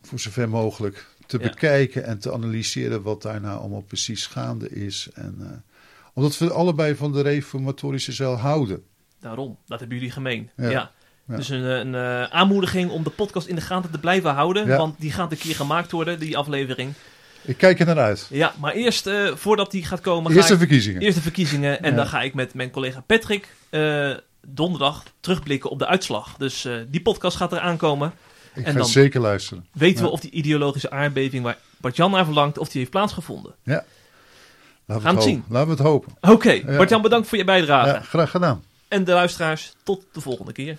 voor 0.03 0.19
zover 0.19 0.49
mogelijk, 0.49 1.07
te 1.27 1.39
Ja. 1.39 1.49
bekijken 1.49 2.05
en 2.05 2.19
te 2.19 2.33
analyseren 2.33 3.03
wat 3.03 3.23
daar 3.23 3.41
nou 3.41 3.59
allemaal 3.61 3.83
precies 3.83 4.27
gaande 4.27 4.69
is. 4.69 5.09
En, 5.15 5.37
eh, 5.41 5.51
omdat 6.13 6.39
we 6.39 6.53
allebei 6.53 6.95
van 6.95 7.13
de 7.13 7.21
reformatorische 7.21 8.13
zeil 8.13 8.37
houden. 8.37 8.85
Daarom, 9.21 9.59
dat 9.67 9.79
hebben 9.79 9.97
jullie 9.97 10.13
gemeen. 10.13 10.51
Ja. 10.57 10.71
Ja. 10.71 10.93
Ja. 11.29 11.37
Dus 11.37 11.49
een, 11.49 11.63
een 11.63 11.95
eh, 11.95 12.23
aanmoediging 12.23 12.91
om 12.91 13.03
de 13.05 13.11
podcast 13.11 13.47
in 13.47 13.55
de 13.55 13.61
gaten 13.61 13.91
te 13.91 13.99
blijven 13.99 14.31
houden. 14.35 14.67
Ja. 14.67 14.77
Want 14.77 15.01
die 15.01 15.13
gaat 15.13 15.33
een 15.33 15.39
keer 15.39 15.55
gemaakt 15.55 15.91
worden, 15.91 16.19
die 16.19 16.37
aflevering. 16.39 16.93
Ik 17.45 17.57
kijk 17.57 17.81
er 17.81 17.87
naar 17.87 17.99
uit. 17.99 18.27
Ja, 18.31 18.53
maar 18.61 18.73
eerst, 18.73 19.07
eh, 19.07 19.35
voordat 19.35 19.71
die 19.71 19.85
gaat 19.85 20.01
komen... 20.01 20.33
Eerst 20.37 20.49
de 20.49 20.59
verkiezingen. 20.59 21.01
Eerst 21.03 21.17
de 21.17 21.23
verkiezingen. 21.23 21.83
En 21.83 21.91
Ja. 21.91 21.97
dan 21.97 22.07
ga 22.07 22.21
ik 22.23 22.35
met 22.35 22.55
mijn 22.55 22.71
collega 22.71 23.01
Patrick 23.01 23.49
eh, 23.71 24.11
donderdag 24.47 25.03
terugblikken 25.21 25.71
op 25.71 25.79
de 25.79 25.87
uitslag. 25.87 26.35
Dus 26.39 26.69
die 26.89 27.03
podcast 27.03 27.37
gaat 27.37 27.53
eraan 27.53 27.77
komen. 27.77 28.13
Ik 28.55 28.65
En 28.65 28.73
ga 28.73 28.79
dan 28.79 28.87
zeker 28.89 29.21
luisteren. 29.21 29.67
Weten 29.73 30.05
we 30.05 30.11
of 30.11 30.21
die 30.21 30.31
ideologische 30.31 30.91
aardbeving 30.91 31.43
waar 31.45 31.57
Bart-Jan 31.77 32.11
naar 32.11 32.25
verlangt, 32.25 32.59
of 32.59 32.69
die 32.69 32.79
heeft 32.79 32.91
plaatsgevonden. 32.91 33.55
Ja. 33.63 33.73
Laten 33.73 33.85
we 34.87 34.93
Gaan 34.93 35.03
het 35.05 35.15
het 35.15 35.23
zien. 35.23 35.35
hopen. 35.35 35.53
Laten 35.53 35.69
we 35.69 35.75
het 35.77 35.83
hopen. 35.83 36.13
Oké, 36.21 36.51
Ja. 36.53 36.77
Bart-Jan 36.77 37.03
bedankt 37.03 37.29
voor 37.29 37.39
je 37.39 37.45
bijdrage. 37.45 38.05
Graag 38.07 38.31
gedaan. 38.31 38.63
En 38.89 39.05
de 39.05 39.13
luisteraars, 39.13 39.73
tot 39.83 40.05
de 40.13 40.21
volgende 40.21 40.53
keer. 40.53 40.79